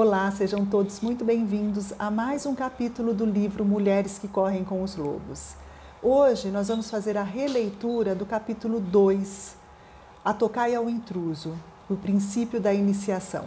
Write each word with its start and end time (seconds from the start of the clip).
Olá, 0.00 0.30
sejam 0.30 0.64
todos 0.64 1.00
muito 1.00 1.24
bem-vindos 1.24 1.92
a 1.98 2.08
mais 2.08 2.46
um 2.46 2.54
capítulo 2.54 3.12
do 3.12 3.26
livro 3.26 3.64
Mulheres 3.64 4.16
que 4.16 4.28
Correm 4.28 4.62
com 4.62 4.80
os 4.80 4.94
Lobos. 4.94 5.56
Hoje 6.00 6.52
nós 6.52 6.68
vamos 6.68 6.88
fazer 6.88 7.16
a 7.16 7.24
releitura 7.24 8.14
do 8.14 8.24
capítulo 8.24 8.78
2, 8.78 9.56
A 10.24 10.32
Tocai 10.32 10.72
ao 10.76 10.88
Intruso, 10.88 11.58
o 11.90 11.96
princípio 11.96 12.60
da 12.60 12.72
iniciação. 12.72 13.46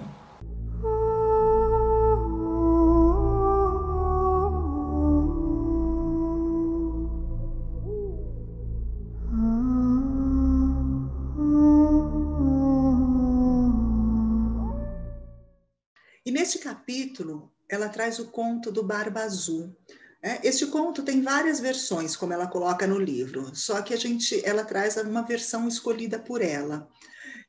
Ela 17.70 17.88
traz 17.88 18.20
o 18.20 18.28
conto 18.28 18.72
do 18.72 18.84
Barba 18.84 19.22
Azul. 19.22 19.76
É, 20.24 20.46
este 20.48 20.68
conto 20.68 21.02
tem 21.04 21.22
várias 21.22 21.60
versões, 21.60 22.16
como 22.16 22.34
ela 22.34 22.48
coloca 22.48 22.86
no 22.86 23.00
livro, 23.00 23.56
só 23.56 23.82
que 23.82 23.94
a 23.94 23.98
gente, 23.98 24.46
ela 24.46 24.64
traz 24.64 24.96
uma 24.98 25.24
versão 25.24 25.68
escolhida 25.68 26.20
por 26.20 26.42
ela. 26.42 26.88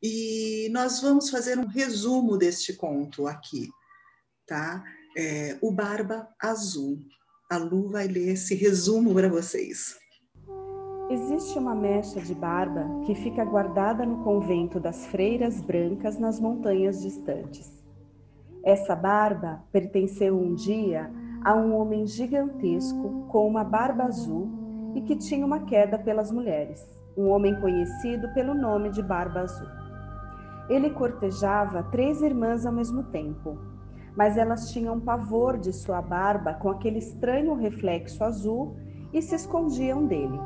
E 0.02 0.68
nós 0.72 1.00
vamos 1.00 1.28
fazer 1.28 1.58
um 1.58 1.66
resumo 1.66 2.38
deste 2.38 2.72
conto 2.72 3.26
aqui, 3.26 3.68
tá? 4.46 4.82
É, 5.16 5.58
o 5.60 5.70
Barba 5.70 6.28
Azul. 6.40 6.98
A 7.50 7.58
Lu 7.58 7.90
vai 7.90 8.08
ler 8.08 8.30
esse 8.30 8.54
resumo 8.54 9.12
para 9.12 9.28
vocês. 9.28 9.94
Existe 11.10 11.58
uma 11.58 11.74
mecha 11.74 12.18
de 12.20 12.34
barba 12.34 12.86
que 13.04 13.14
fica 13.14 13.44
guardada 13.44 14.06
no 14.06 14.24
convento 14.24 14.80
das 14.80 15.04
freiras 15.08 15.60
brancas 15.60 16.18
nas 16.18 16.40
montanhas 16.40 17.02
distantes. 17.02 17.81
Essa 18.64 18.94
barba 18.94 19.64
pertenceu 19.72 20.38
um 20.38 20.54
dia 20.54 21.10
a 21.44 21.52
um 21.54 21.76
homem 21.76 22.06
gigantesco 22.06 23.26
com 23.28 23.48
uma 23.48 23.64
barba 23.64 24.04
azul 24.04 24.92
e 24.94 25.00
que 25.00 25.16
tinha 25.16 25.44
uma 25.44 25.60
queda 25.60 25.98
pelas 25.98 26.30
mulheres, 26.30 26.80
um 27.16 27.28
homem 27.28 27.60
conhecido 27.60 28.32
pelo 28.34 28.54
nome 28.54 28.90
de 28.90 29.02
Barba 29.02 29.40
Azul. 29.40 29.66
Ele 30.68 30.90
cortejava 30.90 31.82
três 31.84 32.22
irmãs 32.22 32.64
ao 32.64 32.72
mesmo 32.72 33.02
tempo, 33.04 33.58
mas 34.16 34.36
elas 34.36 34.70
tinham 34.70 35.00
pavor 35.00 35.58
de 35.58 35.72
sua 35.72 36.00
barba 36.00 36.54
com 36.54 36.70
aquele 36.70 36.98
estranho 36.98 37.54
reflexo 37.54 38.22
azul 38.22 38.76
e 39.12 39.20
se 39.20 39.34
escondiam 39.34 40.06
dele. 40.06 40.38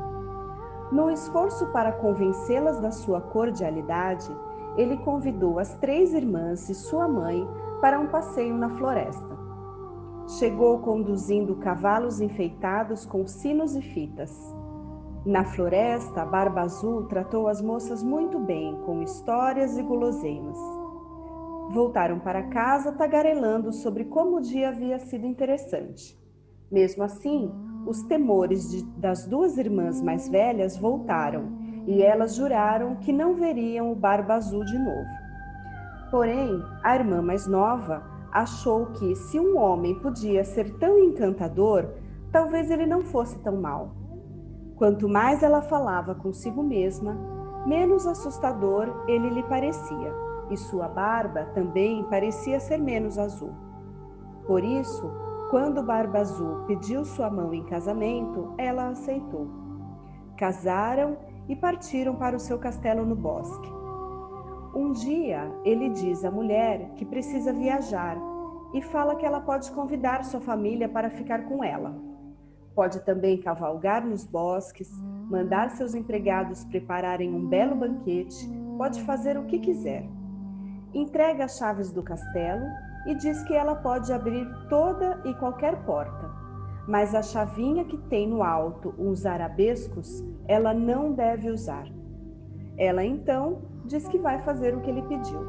No 0.91 1.11
esforço 1.11 1.67
para 1.67 1.91
convencê-las 1.91 2.79
da 2.79 2.91
sua 2.91 3.21
cordialidade, 3.21 4.31
ele 4.75 4.97
convidou 4.97 5.59
as 5.59 5.75
três 5.77 6.13
irmãs 6.13 6.67
e 6.69 6.73
sua 6.73 7.07
mãe 7.07 7.47
para 7.81 7.99
um 7.99 8.07
passeio 8.07 8.55
na 8.55 8.69
floresta. 8.69 9.37
Chegou 10.39 10.79
conduzindo 10.79 11.55
cavalos 11.55 12.19
enfeitados 12.19 13.05
com 13.05 13.25
sinos 13.25 13.75
e 13.75 13.81
fitas. 13.81 14.31
Na 15.25 15.43
floresta, 15.45 16.21
a 16.21 16.25
Barba 16.25 16.61
Azul 16.61 17.03
tratou 17.03 17.47
as 17.47 17.61
moças 17.61 18.01
muito 18.01 18.39
bem, 18.39 18.75
com 18.85 19.01
histórias 19.01 19.77
e 19.77 19.83
guloseimas. 19.83 20.57
Voltaram 21.69 22.19
para 22.19 22.43
casa 22.43 22.91
tagarelando 22.93 23.71
sobre 23.73 24.05
como 24.05 24.37
o 24.37 24.41
dia 24.41 24.69
havia 24.69 24.99
sido 24.99 25.25
interessante. 25.25 26.17
Mesmo 26.71 27.03
assim, 27.03 27.51
os 27.85 28.03
temores 28.03 28.69
de, 28.69 28.83
das 28.97 29.25
duas 29.25 29.57
irmãs 29.57 30.01
mais 30.01 30.27
velhas 30.27 30.77
voltaram 30.77 31.57
e 31.85 32.01
elas 32.01 32.35
juraram 32.35 32.95
que 32.95 33.13
não 33.13 33.35
veriam 33.35 33.91
o 33.91 33.95
Barba 33.95 34.35
Azul 34.35 34.65
de 34.65 34.77
novo. 34.77 35.26
Porém, 36.09 36.63
a 36.83 36.95
irmã 36.95 37.21
mais 37.21 37.47
nova 37.47 38.03
achou 38.31 38.87
que, 38.87 39.15
se 39.15 39.39
um 39.39 39.57
homem 39.57 39.99
podia 39.99 40.43
ser 40.43 40.77
tão 40.77 40.97
encantador, 40.99 41.85
talvez 42.31 42.69
ele 42.71 42.85
não 42.85 43.01
fosse 43.01 43.39
tão 43.39 43.57
mal. 43.57 43.91
Quanto 44.75 45.09
mais 45.09 45.41
ela 45.43 45.61
falava 45.61 46.13
consigo 46.13 46.61
mesma, 46.61 47.17
menos 47.65 48.05
assustador 48.05 49.05
ele 49.07 49.29
lhe 49.29 49.43
parecia, 49.43 50.13
e 50.49 50.57
sua 50.57 50.87
barba 50.87 51.45
também 51.53 52.03
parecia 52.03 52.59
ser 52.59 52.77
menos 52.77 53.17
azul. 53.17 53.51
Por 54.45 54.63
isso, 54.63 55.11
quando 55.49 55.81
Barba 55.81 56.19
Azul 56.19 56.65
pediu 56.67 57.05
sua 57.05 57.29
mão 57.29 57.53
em 57.53 57.63
casamento, 57.63 58.53
ela 58.57 58.89
aceitou. 58.89 59.47
Casaram 60.37 61.17
e 61.47 61.55
partiram 61.55 62.15
para 62.15 62.35
o 62.35 62.39
seu 62.39 62.59
castelo 62.59 63.05
no 63.05 63.15
bosque. 63.15 63.76
Um 64.73 64.91
dia, 64.91 65.51
ele 65.63 65.89
diz 65.89 66.23
à 66.25 66.31
mulher 66.31 66.91
que 66.95 67.05
precisa 67.05 67.53
viajar 67.53 68.17
e 68.73 68.81
fala 68.81 69.15
que 69.15 69.25
ela 69.25 69.39
pode 69.39 69.71
convidar 69.71 70.23
sua 70.23 70.41
família 70.41 70.89
para 70.89 71.09
ficar 71.09 71.45
com 71.45 71.63
ela. 71.63 71.95
Pode 72.75 72.99
também 73.05 73.41
cavalgar 73.41 74.05
nos 74.05 74.25
bosques, 74.25 74.89
mandar 75.29 75.71
seus 75.71 75.95
empregados 75.95 76.63
prepararem 76.65 77.33
um 77.33 77.47
belo 77.47 77.75
banquete, 77.75 78.47
pode 78.77 79.01
fazer 79.01 79.37
o 79.37 79.45
que 79.45 79.57
quiser. 79.57 80.07
Entrega 80.93 81.45
as 81.45 81.57
chaves 81.57 81.91
do 81.91 82.03
castelo 82.03 82.65
e 83.07 83.15
diz 83.15 83.41
que 83.43 83.53
ela 83.53 83.75
pode 83.75 84.11
abrir 84.11 84.45
toda 84.69 85.21
e 85.25 85.33
qualquer 85.35 85.83
porta, 85.85 86.29
mas 86.87 87.15
a 87.15 87.21
chavinha 87.21 87.85
que 87.85 87.97
tem 87.97 88.27
no 88.27 88.43
alto 88.43 88.93
uns 88.97 89.25
arabescos 89.25 90.23
ela 90.47 90.73
não 90.73 91.13
deve 91.13 91.49
usar. 91.49 91.87
Ela 92.77 93.03
então 93.03 93.61
diz 93.87 94.07
que 94.07 94.17
vai 94.17 94.39
fazer 94.39 94.75
o 94.75 94.81
que 94.81 94.89
ele 94.89 95.01
pediu. 95.03 95.39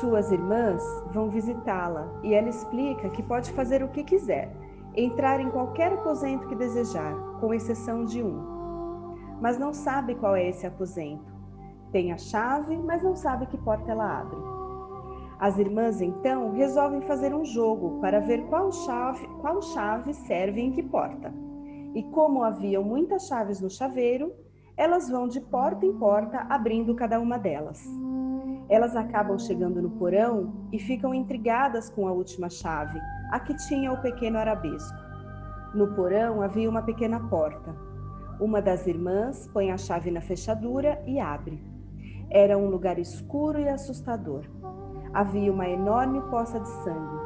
Suas 0.00 0.32
irmãs 0.32 0.82
vão 1.12 1.28
visitá-la 1.28 2.08
e 2.22 2.34
ela 2.34 2.48
explica 2.48 3.10
que 3.10 3.22
pode 3.22 3.52
fazer 3.52 3.82
o 3.82 3.88
que 3.88 4.02
quiser, 4.02 4.50
entrar 4.94 5.40
em 5.40 5.50
qualquer 5.50 5.92
aposento 5.92 6.48
que 6.48 6.54
desejar, 6.54 7.14
com 7.40 7.52
exceção 7.52 8.04
de 8.04 8.22
um. 8.22 9.36
Mas 9.40 9.58
não 9.58 9.72
sabe 9.72 10.14
qual 10.14 10.34
é 10.34 10.48
esse 10.48 10.66
aposento. 10.66 11.34
Tem 11.92 12.12
a 12.12 12.16
chave, 12.16 12.76
mas 12.78 13.02
não 13.02 13.14
sabe 13.14 13.46
que 13.46 13.58
porta 13.58 13.92
ela 13.92 14.20
abre. 14.20 14.38
As 15.38 15.58
irmãs 15.58 16.00
então 16.00 16.52
resolvem 16.52 17.02
fazer 17.02 17.34
um 17.34 17.44
jogo 17.44 18.00
para 18.00 18.20
ver 18.20 18.46
qual 18.46 18.72
chave, 18.72 19.26
qual 19.40 19.60
chave 19.60 20.14
serve 20.14 20.60
em 20.60 20.72
que 20.72 20.82
porta. 20.82 21.32
E 21.94 22.02
como 22.04 22.42
haviam 22.42 22.82
muitas 22.82 23.26
chaves 23.26 23.60
no 23.60 23.70
chaveiro, 23.70 24.32
elas 24.76 25.08
vão 25.08 25.26
de 25.26 25.40
porta 25.40 25.86
em 25.86 25.92
porta 25.96 26.46
abrindo 26.50 26.94
cada 26.94 27.18
uma 27.18 27.38
delas. 27.38 27.82
Elas 28.68 28.94
acabam 28.94 29.38
chegando 29.38 29.80
no 29.80 29.90
porão 29.90 30.68
e 30.70 30.78
ficam 30.78 31.14
intrigadas 31.14 31.88
com 31.88 32.06
a 32.06 32.12
última 32.12 32.50
chave, 32.50 33.00
a 33.30 33.40
que 33.40 33.54
tinha 33.56 33.92
o 33.92 34.02
pequeno 34.02 34.38
arabesco. 34.38 34.98
No 35.74 35.94
porão 35.94 36.42
havia 36.42 36.68
uma 36.68 36.82
pequena 36.82 37.20
porta. 37.28 37.74
Uma 38.38 38.60
das 38.60 38.86
irmãs 38.86 39.48
põe 39.52 39.70
a 39.70 39.78
chave 39.78 40.10
na 40.10 40.20
fechadura 40.20 41.02
e 41.06 41.18
abre. 41.18 41.62
Era 42.28 42.58
um 42.58 42.68
lugar 42.68 42.98
escuro 42.98 43.58
e 43.58 43.68
assustador. 43.68 44.44
Havia 45.14 45.50
uma 45.50 45.66
enorme 45.66 46.20
poça 46.28 46.60
de 46.60 46.68
sangue, 46.68 47.16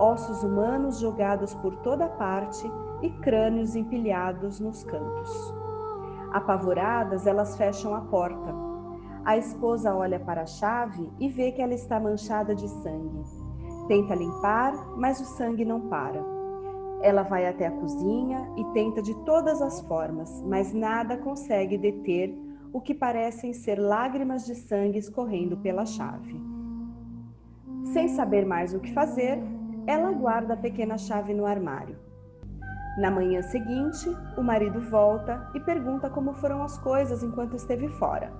ossos 0.00 0.42
humanos 0.42 0.98
jogados 0.98 1.54
por 1.54 1.76
toda 1.76 2.08
parte 2.08 2.68
e 3.02 3.10
crânios 3.20 3.76
empilhados 3.76 4.58
nos 4.58 4.82
cantos. 4.82 5.57
Apavoradas, 6.32 7.26
elas 7.26 7.56
fecham 7.56 7.94
a 7.94 8.00
porta. 8.02 8.54
A 9.24 9.36
esposa 9.36 9.94
olha 9.94 10.18
para 10.20 10.42
a 10.42 10.46
chave 10.46 11.10
e 11.18 11.28
vê 11.28 11.52
que 11.52 11.60
ela 11.60 11.74
está 11.74 11.98
manchada 11.98 12.54
de 12.54 12.68
sangue. 12.68 13.22
Tenta 13.86 14.14
limpar, 14.14 14.74
mas 14.96 15.20
o 15.20 15.24
sangue 15.24 15.64
não 15.64 15.80
para. 15.88 16.24
Ela 17.00 17.22
vai 17.22 17.46
até 17.46 17.66
a 17.66 17.70
cozinha 17.70 18.50
e 18.56 18.64
tenta 18.72 19.00
de 19.00 19.14
todas 19.24 19.62
as 19.62 19.80
formas, 19.82 20.42
mas 20.42 20.72
nada 20.72 21.16
consegue 21.16 21.78
deter 21.78 22.34
o 22.72 22.80
que 22.80 22.94
parecem 22.94 23.52
ser 23.52 23.78
lágrimas 23.78 24.44
de 24.44 24.54
sangue 24.54 24.98
escorrendo 24.98 25.56
pela 25.56 25.86
chave. 25.86 26.40
Sem 27.92 28.08
saber 28.08 28.44
mais 28.44 28.74
o 28.74 28.80
que 28.80 28.92
fazer, 28.92 29.38
ela 29.86 30.12
guarda 30.12 30.54
a 30.54 30.56
pequena 30.56 30.98
chave 30.98 31.32
no 31.32 31.46
armário. 31.46 31.96
Na 32.98 33.12
manhã 33.12 33.40
seguinte, 33.42 34.12
o 34.36 34.42
marido 34.42 34.80
volta 34.80 35.48
e 35.54 35.60
pergunta 35.60 36.10
como 36.10 36.32
foram 36.32 36.64
as 36.64 36.76
coisas 36.78 37.22
enquanto 37.22 37.54
esteve 37.54 37.86
fora. 37.90 38.32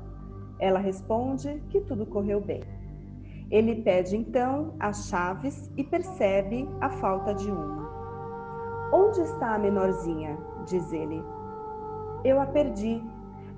Ela 0.58 0.80
responde 0.80 1.62
que 1.70 1.80
tudo 1.82 2.04
correu 2.04 2.40
bem. 2.40 2.64
Ele 3.52 3.82
pede 3.82 4.16
então 4.16 4.74
as 4.80 5.06
chaves 5.06 5.70
e 5.76 5.84
percebe 5.84 6.68
a 6.80 6.90
falta 6.90 7.32
de 7.32 7.48
uma. 7.48 7.88
Onde 8.92 9.20
está 9.20 9.54
a 9.54 9.58
menorzinha? 9.60 10.36
diz 10.66 10.92
ele. 10.92 11.22
Eu 12.24 12.40
a 12.40 12.46
perdi. 12.46 13.00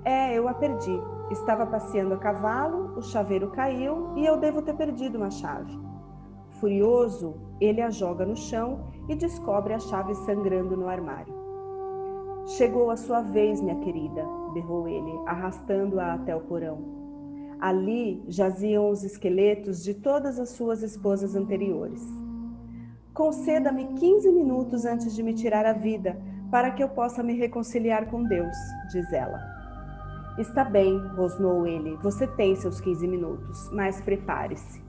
É, 0.05 0.37
eu 0.37 0.47
a 0.47 0.53
perdi. 0.53 1.01
Estava 1.31 1.65
passeando 1.65 2.13
a 2.13 2.17
cavalo, 2.17 2.95
o 2.95 3.01
chaveiro 3.01 3.49
caiu 3.49 4.13
e 4.15 4.23
eu 4.23 4.37
devo 4.37 4.61
ter 4.61 4.75
perdido 4.75 5.17
uma 5.17 5.31
chave. 5.31 5.79
Furioso, 6.59 7.33
ele 7.59 7.81
a 7.81 7.89
joga 7.89 8.23
no 8.23 8.35
chão 8.35 8.91
e 9.11 9.15
descobre 9.15 9.73
a 9.73 9.79
chave 9.79 10.15
sangrando 10.15 10.77
no 10.77 10.87
armário. 10.87 11.33
Chegou 12.57 12.89
a 12.89 12.95
sua 12.95 13.21
vez, 13.21 13.61
minha 13.61 13.75
querida, 13.75 14.25
berrou 14.53 14.87
ele, 14.87 15.11
arrastando-a 15.25 16.13
até 16.13 16.33
o 16.33 16.39
porão. 16.39 16.79
Ali 17.59 18.23
jaziam 18.29 18.89
os 18.89 19.03
esqueletos 19.03 19.83
de 19.83 19.93
todas 19.93 20.39
as 20.39 20.51
suas 20.51 20.81
esposas 20.81 21.35
anteriores. 21.35 22.01
Conceda-me 23.13 23.85
15 23.95 24.31
minutos 24.31 24.85
antes 24.85 25.13
de 25.13 25.21
me 25.21 25.33
tirar 25.33 25.65
a 25.65 25.73
vida, 25.73 26.17
para 26.49 26.71
que 26.71 26.81
eu 26.81 26.87
possa 26.87 27.21
me 27.21 27.33
reconciliar 27.33 28.09
com 28.09 28.23
Deus, 28.23 28.55
diz 28.91 29.11
ela. 29.11 29.39
Está 30.39 30.63
bem, 30.63 30.97
rosnou 31.15 31.67
ele, 31.67 31.97
você 31.97 32.25
tem 32.25 32.55
seus 32.55 32.79
15 32.79 33.05
minutos, 33.07 33.69
mas 33.73 33.99
prepare-se. 33.99 34.81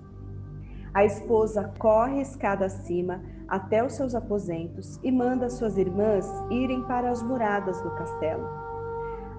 A 0.94 1.04
esposa 1.04 1.72
corre 1.78 2.20
escada 2.20 2.66
acima 2.66 3.20
até 3.52 3.84
os 3.84 3.92
seus 3.92 4.14
aposentos 4.14 4.98
e 5.02 5.12
manda 5.12 5.50
suas 5.50 5.76
irmãs 5.76 6.26
irem 6.50 6.82
para 6.84 7.10
as 7.10 7.22
muradas 7.22 7.82
do 7.82 7.90
castelo. 7.90 8.48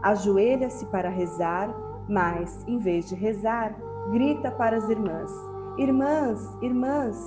Ajoelha-se 0.03 0.85
para 0.85 1.09
rezar, 1.09 1.73
mas, 2.07 2.63
em 2.67 2.77
vez 2.77 3.09
de 3.09 3.15
rezar, 3.15 3.75
grita 4.11 4.51
para 4.51 4.77
as 4.77 4.87
irmãs: 4.87 5.31
Irmãs, 5.79 6.39
irmãs, 6.61 7.17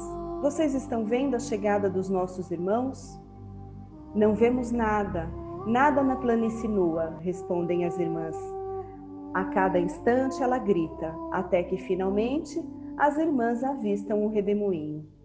vocês 0.40 0.76
estão 0.76 1.04
vendo 1.04 1.34
a 1.34 1.40
chegada 1.40 1.90
dos 1.90 2.08
nossos 2.08 2.52
irmãos? 2.52 3.20
Não 4.14 4.36
vemos 4.36 4.70
nada, 4.70 5.28
nada 5.66 6.04
na 6.04 6.14
planície 6.14 6.68
nua, 6.68 7.16
respondem 7.18 7.84
as 7.84 7.98
irmãs. 7.98 8.36
A 9.34 9.46
cada 9.46 9.80
instante 9.80 10.40
ela 10.40 10.58
grita, 10.58 11.12
até 11.32 11.64
que 11.64 11.78
finalmente 11.78 12.64
as 12.96 13.18
irmãs 13.18 13.64
avistam 13.64 14.24
o 14.24 14.28
redemoinho. 14.28 15.15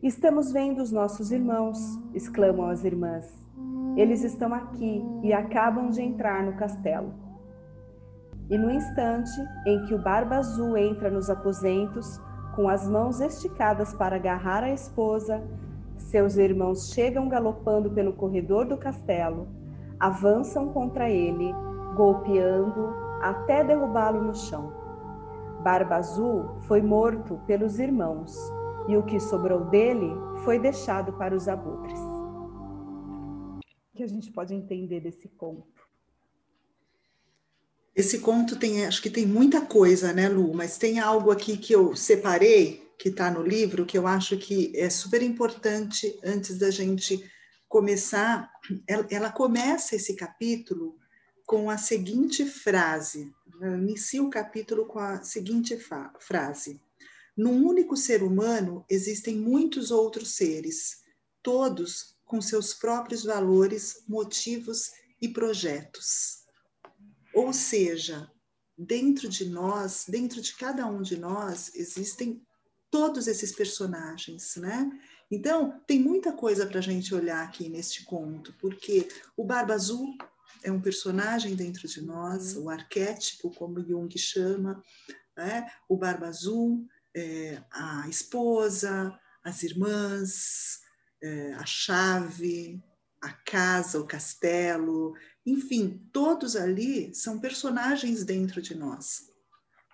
Estamos 0.00 0.52
vendo 0.52 0.80
os 0.80 0.92
nossos 0.92 1.32
irmãos, 1.32 1.76
exclamam 2.14 2.68
as 2.68 2.84
irmãs. 2.84 3.36
Eles 3.96 4.22
estão 4.22 4.54
aqui 4.54 5.04
e 5.24 5.32
acabam 5.32 5.90
de 5.90 6.00
entrar 6.00 6.44
no 6.44 6.52
castelo. 6.52 7.12
E 8.48 8.56
no 8.56 8.70
instante 8.70 9.28
em 9.66 9.84
que 9.86 9.94
o 9.94 10.00
Barba 10.00 10.36
Azul 10.36 10.76
entra 10.76 11.10
nos 11.10 11.28
aposentos, 11.28 12.20
com 12.54 12.68
as 12.68 12.88
mãos 12.88 13.20
esticadas 13.20 13.92
para 13.92 14.14
agarrar 14.14 14.62
a 14.62 14.70
esposa, 14.70 15.42
seus 15.96 16.36
irmãos 16.36 16.92
chegam 16.92 17.28
galopando 17.28 17.90
pelo 17.90 18.12
corredor 18.12 18.66
do 18.66 18.78
castelo, 18.78 19.48
avançam 19.98 20.68
contra 20.68 21.10
ele, 21.10 21.52
golpeando 21.96 22.94
até 23.20 23.64
derrubá-lo 23.64 24.22
no 24.22 24.34
chão. 24.34 24.72
Barba 25.60 25.96
Azul 25.96 26.50
foi 26.60 26.80
morto 26.80 27.40
pelos 27.48 27.80
irmãos, 27.80 28.32
e 28.88 28.96
o 28.96 29.04
que 29.04 29.20
sobrou 29.20 29.66
dele 29.66 30.10
foi 30.44 30.58
deixado 30.58 31.12
para 31.12 31.36
os 31.36 31.46
abutres. 31.46 31.98
O 33.92 33.96
que 33.96 34.02
a 34.02 34.06
gente 34.06 34.32
pode 34.32 34.54
entender 34.54 35.00
desse 35.00 35.28
conto? 35.28 35.86
Esse 37.94 38.20
conto 38.20 38.56
tem, 38.56 38.86
acho 38.86 39.02
que 39.02 39.10
tem 39.10 39.26
muita 39.26 39.60
coisa, 39.60 40.12
né, 40.12 40.28
Lu? 40.28 40.54
Mas 40.54 40.78
tem 40.78 41.00
algo 41.00 41.30
aqui 41.30 41.56
que 41.56 41.74
eu 41.74 41.94
separei, 41.94 42.88
que 42.98 43.10
está 43.10 43.30
no 43.30 43.42
livro, 43.42 43.84
que 43.84 43.98
eu 43.98 44.06
acho 44.06 44.38
que 44.38 44.72
é 44.74 44.88
super 44.88 45.20
importante 45.20 46.18
antes 46.24 46.56
da 46.58 46.70
gente 46.70 47.22
começar. 47.68 48.50
Ela, 48.86 49.06
ela 49.10 49.32
começa 49.32 49.96
esse 49.96 50.14
capítulo 50.14 50.96
com 51.44 51.68
a 51.68 51.76
seguinte 51.76 52.44
frase: 52.44 53.32
inicia 53.60 54.22
o 54.22 54.30
capítulo 54.30 54.86
com 54.86 54.98
a 54.98 55.22
seguinte 55.22 55.76
frase: 56.20 56.80
Num 57.38 57.64
único 57.64 57.96
ser 57.96 58.24
humano 58.24 58.84
existem 58.90 59.36
muitos 59.36 59.92
outros 59.92 60.34
seres, 60.34 61.04
todos 61.40 62.16
com 62.24 62.42
seus 62.42 62.74
próprios 62.74 63.22
valores, 63.22 64.02
motivos 64.08 64.90
e 65.22 65.28
projetos. 65.28 66.42
Ou 67.32 67.52
seja, 67.52 68.28
dentro 68.76 69.28
de 69.28 69.48
nós, 69.48 70.04
dentro 70.08 70.40
de 70.40 70.52
cada 70.56 70.84
um 70.88 71.00
de 71.00 71.16
nós, 71.16 71.72
existem 71.76 72.42
todos 72.90 73.28
esses 73.28 73.52
personagens, 73.52 74.56
né? 74.56 74.90
Então, 75.30 75.80
tem 75.86 76.00
muita 76.00 76.32
coisa 76.32 76.66
para 76.66 76.80
a 76.80 76.82
gente 76.82 77.14
olhar 77.14 77.44
aqui 77.44 77.68
neste 77.68 78.04
conto, 78.04 78.52
porque 78.60 79.06
o 79.36 79.44
Barba 79.44 79.74
Azul 79.74 80.16
é 80.64 80.72
um 80.72 80.80
personagem 80.80 81.54
dentro 81.54 81.86
de 81.86 82.02
nós, 82.02 82.56
o 82.56 82.68
arquétipo, 82.68 83.54
como 83.54 83.80
Jung 83.86 84.12
chama, 84.18 84.82
né? 85.36 85.70
o 85.88 85.96
Barba 85.96 86.26
Azul, 86.26 86.84
é, 87.16 87.62
a 87.70 88.08
esposa, 88.08 89.18
as 89.44 89.62
irmãs, 89.62 90.78
é, 91.22 91.52
a 91.54 91.66
chave, 91.66 92.82
a 93.20 93.32
casa, 93.32 94.00
o 94.00 94.06
castelo, 94.06 95.14
enfim, 95.44 96.08
todos 96.12 96.54
ali 96.54 97.14
são 97.14 97.40
personagens 97.40 98.24
dentro 98.24 98.62
de 98.62 98.74
nós. 98.74 99.28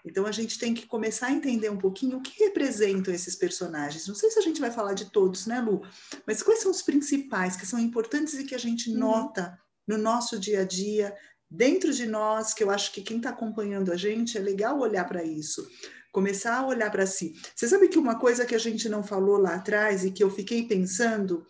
Então 0.04 0.26
a 0.26 0.32
gente 0.32 0.58
tem 0.58 0.74
que 0.74 0.86
começar 0.86 1.28
a 1.28 1.32
entender 1.32 1.70
um 1.70 1.78
pouquinho 1.78 2.18
o 2.18 2.22
que 2.22 2.44
representam 2.44 3.14
esses 3.14 3.34
personagens. 3.34 4.06
Não 4.06 4.14
sei 4.14 4.30
se 4.30 4.38
a 4.38 4.42
gente 4.42 4.60
vai 4.60 4.70
falar 4.70 4.92
de 4.92 5.10
todos, 5.10 5.46
né, 5.46 5.60
Lu? 5.60 5.80
Mas 6.26 6.42
quais 6.42 6.60
são 6.60 6.70
os 6.70 6.82
principais 6.82 7.56
que 7.56 7.64
são 7.64 7.78
importantes 7.78 8.34
e 8.34 8.44
que 8.44 8.54
a 8.54 8.58
gente 8.58 8.90
uhum. 8.90 8.98
nota 8.98 9.58
no 9.88 9.96
nosso 9.96 10.38
dia 10.38 10.60
a 10.60 10.64
dia, 10.64 11.16
dentro 11.50 11.92
de 11.92 12.06
nós, 12.06 12.52
que 12.52 12.62
eu 12.62 12.70
acho 12.70 12.92
que 12.92 13.00
quem 13.00 13.16
está 13.16 13.30
acompanhando 13.30 13.92
a 13.92 13.96
gente 13.96 14.36
é 14.36 14.40
legal 14.40 14.78
olhar 14.78 15.06
para 15.06 15.24
isso, 15.24 15.66
começar 16.14 16.60
a 16.60 16.66
olhar 16.66 16.90
para 16.92 17.06
si. 17.06 17.34
Você 17.54 17.66
sabe 17.66 17.88
que 17.88 17.98
uma 17.98 18.16
coisa 18.16 18.46
que 18.46 18.54
a 18.54 18.58
gente 18.58 18.88
não 18.88 19.02
falou 19.02 19.36
lá 19.36 19.56
atrás 19.56 20.04
e 20.04 20.12
que 20.12 20.22
eu 20.22 20.30
fiquei 20.30 20.62
pensando, 20.62 21.44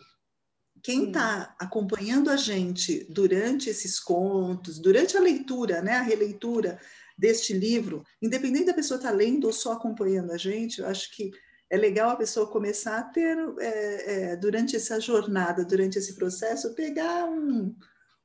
quem 0.82 1.08
está 1.08 1.54
acompanhando 1.58 2.30
a 2.30 2.36
gente 2.36 3.06
durante 3.10 3.68
esses 3.68 4.00
contos, 4.00 4.78
durante 4.78 5.18
a 5.18 5.20
leitura, 5.20 5.82
né, 5.82 5.92
a 5.92 6.02
releitura 6.02 6.80
deste 7.16 7.52
livro, 7.52 8.02
independente 8.22 8.64
da 8.64 8.74
pessoa 8.74 8.96
estar 8.96 9.10
tá 9.10 9.14
lendo 9.14 9.44
ou 9.44 9.52
só 9.52 9.72
acompanhando 9.72 10.32
a 10.32 10.38
gente, 10.38 10.80
eu 10.80 10.86
acho 10.86 11.14
que 11.14 11.30
é 11.68 11.76
legal 11.76 12.08
a 12.08 12.16
pessoa 12.16 12.50
começar 12.50 12.96
a 12.98 13.02
ter, 13.02 13.36
é, 13.60 14.30
é, 14.32 14.36
durante 14.36 14.76
essa 14.76 14.98
jornada, 14.98 15.62
durante 15.62 15.98
esse 15.98 16.14
processo, 16.14 16.74
pegar 16.74 17.26
um, 17.26 17.76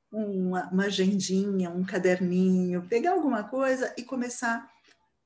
uma, 0.09 0.69
uma 0.71 0.85
agendinha, 0.85 1.69
um 1.69 1.83
caderninho, 1.83 2.87
pegar 2.87 3.11
alguma 3.11 3.43
coisa 3.43 3.93
e 3.97 4.03
começar 4.03 4.65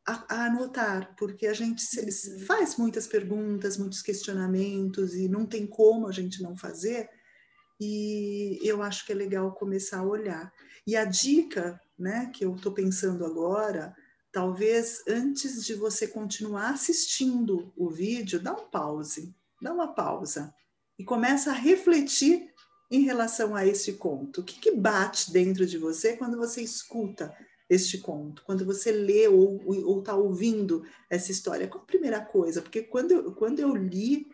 a, 0.05 0.35
a, 0.35 0.45
anotar, 0.45 1.15
porque 1.17 1.47
a 1.47 1.53
gente 1.53 1.83
uhum. 1.99 2.45
faz 2.45 2.75
muitas 2.77 3.07
perguntas, 3.07 3.77
muitos 3.77 4.01
questionamentos 4.01 5.15
e 5.15 5.27
não 5.29 5.45
tem 5.45 5.65
como 5.65 6.07
a 6.07 6.11
gente 6.11 6.41
não 6.41 6.55
fazer. 6.55 7.09
E 7.79 8.59
eu 8.61 8.81
acho 8.81 9.05
que 9.05 9.11
é 9.11 9.15
legal 9.15 9.51
começar 9.53 9.99
a 9.99 10.05
olhar. 10.05 10.53
E 10.85 10.95
a 10.95 11.05
dica, 11.05 11.79
né, 11.97 12.31
que 12.33 12.45
eu 12.45 12.55
estou 12.55 12.73
pensando 12.73 13.25
agora, 13.25 13.95
talvez 14.31 15.03
antes 15.07 15.63
de 15.65 15.73
você 15.73 16.07
continuar 16.07 16.71
assistindo 16.71 17.71
o 17.75 17.89
vídeo, 17.89 18.39
dá 18.39 18.53
um 18.53 18.67
pause, 18.69 19.33
dá 19.61 19.73
uma 19.73 19.93
pausa 19.93 20.53
e 20.97 21.03
começa 21.03 21.51
a 21.51 21.55
refletir 21.55 22.51
em 22.91 23.01
relação 23.01 23.55
a 23.55 23.65
este 23.65 23.93
conto? 23.93 24.41
O 24.41 24.43
que, 24.43 24.59
que 24.59 24.71
bate 24.71 25.31
dentro 25.31 25.65
de 25.65 25.77
você 25.77 26.15
quando 26.15 26.37
você 26.37 26.61
escuta 26.61 27.35
este 27.69 27.97
conto, 27.97 28.43
quando 28.45 28.65
você 28.65 28.91
lê 28.91 29.27
ou 29.27 29.99
está 29.99 30.15
ouvindo 30.15 30.85
essa 31.09 31.31
história? 31.31 31.67
Qual 31.67 31.83
a 31.83 31.87
primeira 31.87 32.23
coisa? 32.23 32.61
Porque 32.61 32.83
quando 32.83 33.11
eu, 33.11 33.33
quando 33.33 33.59
eu 33.59 33.75
li, 33.75 34.27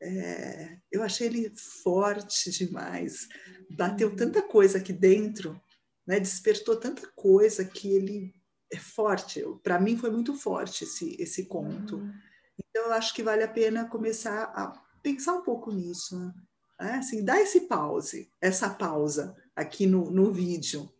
é, 0.00 0.78
eu 0.90 1.02
achei 1.02 1.26
ele 1.26 1.52
forte 1.82 2.50
demais, 2.50 3.26
bateu 3.70 4.10
uhum. 4.10 4.16
tanta 4.16 4.42
coisa 4.42 4.78
aqui 4.78 4.92
dentro, 4.92 5.60
né, 6.06 6.20
despertou 6.20 6.76
tanta 6.76 7.06
coisa 7.16 7.64
que 7.64 7.88
ele 7.88 8.34
é 8.72 8.76
forte. 8.76 9.42
Para 9.62 9.80
mim 9.80 9.96
foi 9.96 10.10
muito 10.10 10.34
forte 10.34 10.84
esse, 10.84 11.16
esse 11.20 11.46
conto. 11.46 11.96
Uhum. 11.96 12.12
Então 12.58 12.86
eu 12.86 12.92
acho 12.92 13.14
que 13.14 13.22
vale 13.22 13.42
a 13.42 13.48
pena 13.48 13.88
começar 13.88 14.44
a 14.54 14.72
pensar 15.02 15.34
um 15.34 15.42
pouco 15.42 15.72
nisso. 15.72 16.18
Né? 16.18 16.34
É, 16.80 16.94
assim, 16.96 17.24
dá 17.24 17.40
esse 17.40 17.62
pause, 17.62 18.30
essa 18.40 18.68
pausa 18.68 19.34
aqui 19.54 19.86
no, 19.86 20.10
no 20.10 20.30
vídeo, 20.30 20.90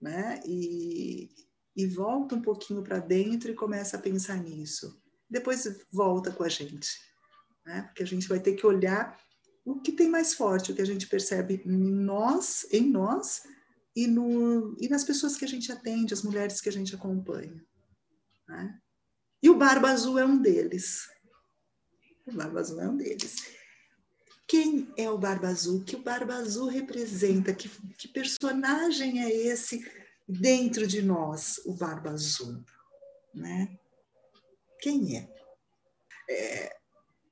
né? 0.00 0.40
E, 0.44 1.28
e 1.74 1.86
volta 1.86 2.34
um 2.34 2.42
pouquinho 2.42 2.82
para 2.82 2.98
dentro 2.98 3.50
e 3.50 3.54
começa 3.54 3.96
a 3.96 4.00
pensar 4.00 4.36
nisso. 4.42 5.00
Depois 5.28 5.66
volta 5.90 6.30
com 6.30 6.44
a 6.44 6.48
gente, 6.48 6.88
né? 7.64 7.82
Porque 7.82 8.02
a 8.02 8.06
gente 8.06 8.28
vai 8.28 8.40
ter 8.40 8.54
que 8.54 8.66
olhar 8.66 9.18
o 9.64 9.80
que 9.80 9.92
tem 9.92 10.08
mais 10.08 10.32
forte, 10.32 10.70
o 10.70 10.74
que 10.74 10.82
a 10.82 10.86
gente 10.86 11.08
percebe 11.08 11.60
em 11.66 11.76
nós, 11.76 12.66
em 12.70 12.88
nós 12.88 13.42
e, 13.96 14.06
no, 14.06 14.76
e 14.80 14.88
nas 14.88 15.02
pessoas 15.02 15.36
que 15.36 15.44
a 15.44 15.48
gente 15.48 15.72
atende, 15.72 16.14
as 16.14 16.22
mulheres 16.22 16.60
que 16.60 16.68
a 16.68 16.72
gente 16.72 16.94
acompanha. 16.94 17.64
Né? 18.48 18.78
E 19.42 19.50
o 19.50 19.58
Barba 19.58 19.90
Azul 19.90 20.18
é 20.18 20.24
um 20.24 20.40
deles. 20.40 21.08
O 22.24 22.32
Barba 22.32 22.60
Azul 22.60 22.80
é 22.80 22.88
um 22.88 22.96
deles. 22.96 23.56
Quem 24.46 24.92
é 24.96 25.10
o 25.10 25.18
Barba 25.18 25.48
Azul? 25.48 25.78
O 25.78 25.84
que 25.84 25.96
o 25.96 26.02
Barba 26.02 26.34
Azul 26.34 26.68
representa? 26.68 27.52
Que, 27.52 27.68
que 27.68 28.08
personagem 28.08 29.24
é 29.24 29.30
esse 29.30 29.84
dentro 30.28 30.86
de 30.86 31.02
nós, 31.02 31.60
o 31.66 31.74
Barba 31.74 32.10
Azul? 32.10 32.64
Né? 33.34 33.76
Quem 34.80 35.16
é? 35.16 35.28
é 36.30 36.76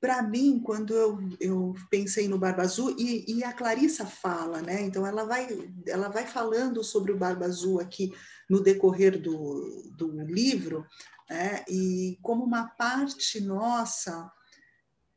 para 0.05 0.21
mim, 0.21 0.61
quando 0.63 0.93
eu, 0.93 1.17
eu 1.39 1.73
pensei 1.89 2.27
no 2.27 2.37
Barba 2.37 2.61
Azul, 2.61 2.95
e, 2.95 3.25
e, 3.27 3.43
a 3.43 3.51
Clarissa 3.51 4.05
fala, 4.05 4.61
né? 4.61 4.83
Então, 4.83 5.03
ela 5.07 5.23
vai, 5.23 5.47
ela 5.87 6.09
vai 6.09 6.27
falando 6.27 6.83
sobre 6.83 7.11
o 7.11 7.17
Barba 7.17 7.47
Azul 7.47 7.79
aqui 7.79 8.13
no 8.47 8.61
decorrer 8.61 9.19
do, 9.19 9.89
do 9.97 10.11
livro, 10.21 10.85
né? 11.27 11.65
e 11.67 12.19
como 12.21 12.43
uma 12.43 12.67
parte 12.67 13.41
nossa, 13.41 14.31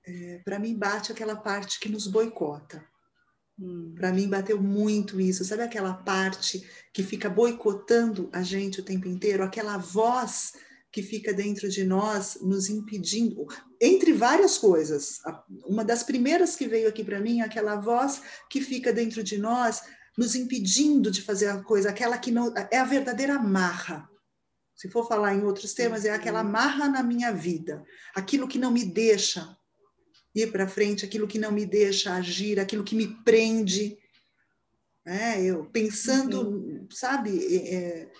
é, 0.09 0.41
para 0.43 0.59
mim, 0.59 0.75
bate 0.75 1.13
aquela 1.13 1.37
parte 1.37 1.79
que 1.79 1.89
nos 1.91 2.07
boicota. 2.07 2.83
Hum. 3.61 3.95
Para 3.95 4.11
mim, 4.11 4.27
bateu 4.27 4.61
muito 4.61 5.21
isso. 5.21 5.45
Sabe 5.45 5.63
aquela 5.63 5.93
parte 5.93 6.67
que 6.95 7.03
fica 7.03 7.29
boicotando 7.29 8.31
a 8.33 8.43
gente 8.43 8.81
o 8.81 8.85
tempo 8.85 9.07
inteiro? 9.07 9.45
Aquela 9.45 9.77
voz 9.77 10.55
que 10.91 11.03
fica 11.03 11.35
dentro 11.35 11.69
de 11.69 11.85
nós, 11.85 12.39
nos 12.41 12.71
impedindo, 12.71 13.47
entre 13.79 14.15
várias 14.15 14.57
coisas. 14.57 15.19
Uma 15.67 15.85
das 15.85 16.03
primeiras 16.03 16.57
que 16.57 16.67
veio 16.67 16.89
aqui 16.89 17.05
para 17.05 17.21
mim 17.21 17.41
é 17.41 17.45
aquela 17.45 17.77
voz 17.77 18.23
que 18.49 18.63
fica 18.63 18.91
dentro 18.91 19.23
de 19.23 19.37
nós, 19.37 19.83
nos 20.17 20.35
impedindo 20.35 21.11
de 21.11 21.21
fazer 21.21 21.49
a 21.49 21.63
coisa, 21.63 21.91
aquela 21.91 22.17
que 22.17 22.31
não 22.31 22.55
é 22.71 22.79
a 22.79 22.85
verdadeira 22.85 23.39
marra. 23.39 24.09
Se 24.75 24.89
for 24.89 25.07
falar 25.07 25.35
em 25.35 25.45
outros 25.45 25.75
temas, 25.75 26.07
é 26.07 26.11
aquela 26.11 26.43
uhum. 26.43 26.51
marra 26.51 26.89
na 26.89 27.03
minha 27.03 27.33
vida, 27.33 27.85
aquilo 28.15 28.49
que 28.49 28.59
não 28.59 28.71
me 28.71 28.85
deixa 28.85 29.58
ir 30.43 30.53
para 30.53 30.69
frente, 30.69 31.05
aquilo 31.05 31.29
que 31.29 31.39
não 31.39 31.53
me 31.53 31.67
deixa 31.67 32.15
agir, 32.15 32.59
aquilo 32.59 32.85
que 32.85 32.95
me 32.95 33.07
prende. 33.25 33.99
É, 35.07 35.43
eu 35.43 35.65
pensando, 35.67 36.49
uhum. 36.49 36.87
sabe, 36.91 37.39
é, 37.57 38.11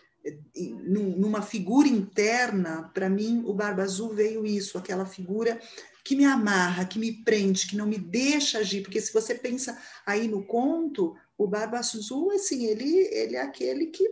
numa 0.85 1.43
figura 1.43 1.89
interna, 1.89 2.91
para 2.95 3.09
mim 3.09 3.43
o 3.47 3.53
Barba 3.53 3.83
Azul 3.83 4.15
veio 4.15 4.45
isso, 4.47 4.79
aquela 4.79 5.07
figura 5.07 5.61
que 6.05 6.17
me 6.17 6.25
amarra, 6.25 6.87
que 6.87 6.99
me 6.99 7.13
prende, 7.25 7.67
que 7.67 7.77
não 7.77 7.87
me 7.87 7.99
deixa 7.99 8.59
agir, 8.59 8.83
porque 8.83 9.01
se 9.01 9.13
você 9.13 9.35
pensa 9.35 9.79
aí 10.07 10.27
no 10.27 10.43
conto, 10.47 11.15
o 11.37 11.47
Barba 11.47 11.79
Azul, 11.79 12.31
assim, 12.33 12.65
ele, 12.65 13.07
ele 13.13 13.37
é 13.37 13.43
aquele 13.43 13.87
que, 13.87 14.09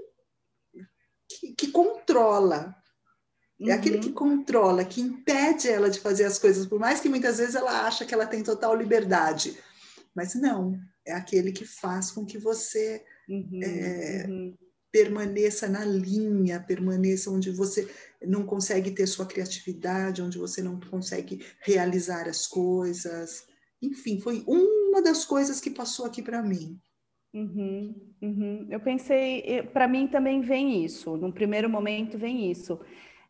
que, 1.29 1.55
que 1.55 1.69
controla, 1.69 2.77
é 3.61 3.73
aquele 3.73 3.99
que 3.99 4.09
uhum. 4.09 4.15
controla, 4.15 4.85
que 4.85 5.01
impede 5.01 5.69
ela 5.69 5.89
de 5.89 6.01
fazer 6.01 6.25
as 6.25 6.39
coisas, 6.39 6.67
por 6.67 6.79
mais 6.79 7.01
que 7.01 7.09
muitas 7.09 7.39
vezes 7.39 7.55
ela 7.55 7.87
acha 7.87 8.05
que 8.05 8.13
ela 8.13 8.27
tem 8.27 8.43
total 8.43 8.75
liberdade. 8.77 9.57
Mas 10.15 10.35
não, 10.35 10.79
é 11.07 11.13
aquele 11.13 11.53
que 11.53 11.65
faz 11.65 12.11
com 12.11 12.25
que 12.25 12.39
você 12.39 13.03
uhum, 13.29 13.61
é, 13.63 14.27
uhum 14.29 14.57
permaneça 14.97 15.69
na 15.69 15.85
linha, 15.85 16.59
permaneça 16.59 17.31
onde 17.31 17.51
você 17.51 17.87
não 18.23 18.47
consegue 18.47 18.91
ter 18.91 19.07
sua 19.07 19.27
criatividade, 19.27 20.23
onde 20.23 20.39
você 20.39 20.63
não 20.63 20.81
consegue 20.81 21.45
realizar 21.61 22.27
as 22.27 22.47
coisas. 22.47 23.47
Enfim, 23.83 24.19
foi 24.21 24.43
uma 24.47 25.03
das 25.03 25.23
coisas 25.27 25.61
que 25.61 25.69
passou 25.69 26.07
aqui 26.07 26.23
para 26.23 26.43
mim. 26.43 26.81
Uhum, 27.35 27.95
uhum. 28.23 28.67
Eu 28.71 28.81
pensei, 28.81 29.63
para 29.71 29.87
mim 29.87 30.09
também 30.09 30.41
vem 30.41 30.83
isso, 30.83 31.15
num 31.19 31.31
primeiro 31.31 31.69
momento 31.69 32.17
vem 32.17 32.51
isso, 32.51 32.81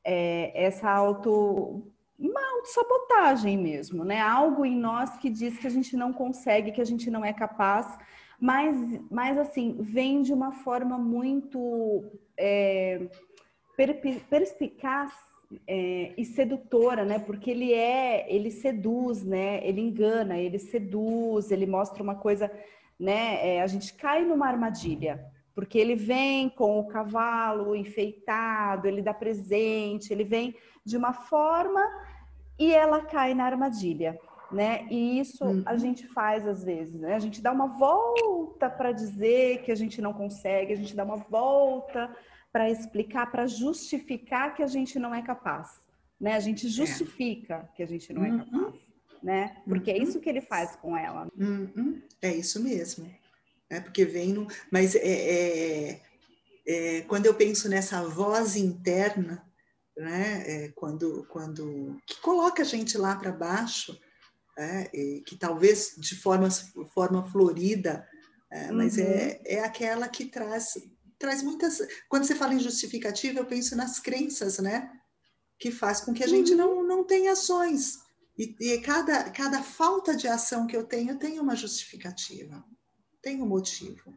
é, 0.06 0.52
essa 0.54 0.88
auto, 0.88 1.82
uma 2.16 2.40
autossabotagem 2.54 3.58
mesmo, 3.58 4.04
né? 4.04 4.20
Algo 4.20 4.64
em 4.64 4.78
nós 4.78 5.16
que 5.16 5.28
diz 5.28 5.58
que 5.58 5.66
a 5.66 5.70
gente 5.70 5.96
não 5.96 6.12
consegue, 6.12 6.70
que 6.70 6.80
a 6.80 6.84
gente 6.84 7.10
não 7.10 7.24
é 7.24 7.32
capaz, 7.32 7.98
mas, 8.40 8.76
mas 9.10 9.36
assim, 9.36 9.76
vem 9.80 10.22
de 10.22 10.32
uma 10.32 10.52
forma 10.52 10.96
muito 10.96 12.04
é, 12.38 13.08
perspicaz 14.30 15.12
é, 15.66 16.12
e 16.16 16.24
sedutora, 16.24 17.04
né? 17.04 17.18
Porque 17.18 17.50
ele 17.50 17.74
é, 17.74 18.32
ele 18.32 18.52
seduz, 18.52 19.24
né? 19.24 19.66
Ele 19.66 19.80
engana, 19.80 20.38
ele 20.38 20.60
seduz, 20.60 21.50
ele 21.50 21.66
mostra 21.66 22.00
uma 22.00 22.14
coisa, 22.14 22.48
né? 22.96 23.56
É, 23.56 23.62
a 23.62 23.66
gente 23.66 23.92
cai 23.94 24.24
numa 24.24 24.46
armadilha, 24.46 25.26
porque 25.56 25.76
ele 25.76 25.96
vem 25.96 26.48
com 26.48 26.78
o 26.78 26.86
cavalo 26.86 27.74
enfeitado, 27.74 28.86
ele 28.86 29.02
dá 29.02 29.12
presente, 29.12 30.12
ele 30.12 30.22
vem 30.22 30.54
de 30.84 30.96
uma 30.96 31.12
forma 31.12 31.82
e 32.56 32.72
ela 32.72 33.00
cai 33.00 33.34
na 33.34 33.44
armadilha 33.44 34.16
né? 34.50 34.86
E 34.90 35.18
isso 35.18 35.44
uhum. 35.44 35.62
a 35.66 35.76
gente 35.76 36.06
faz 36.08 36.46
às 36.46 36.62
vezes, 36.62 37.00
né? 37.00 37.14
A 37.14 37.18
gente 37.18 37.40
dá 37.40 37.52
uma 37.52 37.66
volta 37.66 38.70
para 38.70 38.92
dizer 38.92 39.62
que 39.62 39.72
a 39.72 39.74
gente 39.74 40.00
não 40.00 40.12
consegue, 40.12 40.72
a 40.72 40.76
gente 40.76 40.94
dá 40.94 41.04
uma 41.04 41.16
volta 41.16 42.14
para 42.52 42.70
explicar, 42.70 43.30
para 43.30 43.46
justificar 43.46 44.54
que 44.54 44.62
a 44.62 44.66
gente 44.66 44.98
não 44.98 45.14
é 45.14 45.22
capaz, 45.22 45.80
né? 46.20 46.34
A 46.34 46.40
gente 46.40 46.66
é. 46.66 46.70
justifica 46.70 47.54
é. 47.54 47.76
que 47.76 47.82
a 47.82 47.86
gente 47.86 48.12
não 48.12 48.24
é 48.24 48.30
uhum. 48.30 48.38
capaz, 48.38 48.74
né? 49.22 49.56
Porque 49.66 49.90
uhum. 49.90 49.96
é 49.96 50.00
isso 50.00 50.20
que 50.20 50.28
ele 50.28 50.40
faz 50.40 50.76
com 50.76 50.96
ela. 50.96 51.28
Uhum. 51.36 52.00
É 52.22 52.34
isso 52.34 52.62
mesmo. 52.62 53.10
É 53.68 53.80
porque 53.80 54.04
vem 54.04 54.32
no... 54.32 54.46
Mas 54.70 54.94
é, 54.94 55.00
é, 55.00 56.02
é, 56.66 57.00
quando 57.02 57.26
eu 57.26 57.34
penso 57.34 57.68
nessa 57.68 58.02
voz 58.02 58.56
interna, 58.56 59.44
né? 59.96 60.44
É, 60.46 60.68
quando, 60.74 61.26
quando 61.30 61.96
que 62.06 62.20
coloca 62.20 62.62
a 62.62 62.66
gente 62.66 62.98
lá 62.98 63.16
para 63.16 63.32
baixo, 63.32 63.98
é, 64.58 64.84
que 65.26 65.36
talvez 65.36 65.94
de 65.96 66.16
forma, 66.16 66.48
forma 66.92 67.26
florida, 67.26 68.06
é, 68.50 68.70
mas 68.70 68.98
é, 68.98 69.02
uhum. 69.02 69.10
é, 69.10 69.40
é 69.54 69.64
aquela 69.64 70.08
que 70.08 70.26
traz, 70.26 70.74
traz 71.18 71.42
muitas. 71.42 71.80
Quando 72.08 72.24
você 72.24 72.34
fala 72.34 72.54
em 72.54 72.60
justificativa, 72.60 73.40
eu 73.40 73.46
penso 73.46 73.74
nas 73.74 73.98
crenças, 73.98 74.58
né? 74.58 74.90
Que 75.58 75.70
faz 75.70 76.00
com 76.00 76.12
que 76.12 76.22
a 76.22 76.28
gente 76.28 76.52
uhum. 76.52 76.56
não, 76.56 76.82
não 76.84 77.04
tenha 77.04 77.32
ações. 77.32 77.98
E, 78.38 78.54
e, 78.60 78.78
cada, 78.80 79.30
cada 79.30 79.62
falta 79.62 80.14
de 80.14 80.28
ação 80.28 80.66
que 80.66 80.76
eu 80.76 80.84
tenho 80.84 81.18
tem 81.18 81.40
uma 81.40 81.56
justificativa, 81.56 82.62
tem 83.26 83.42
um 83.42 83.46
motivo. 83.46 84.14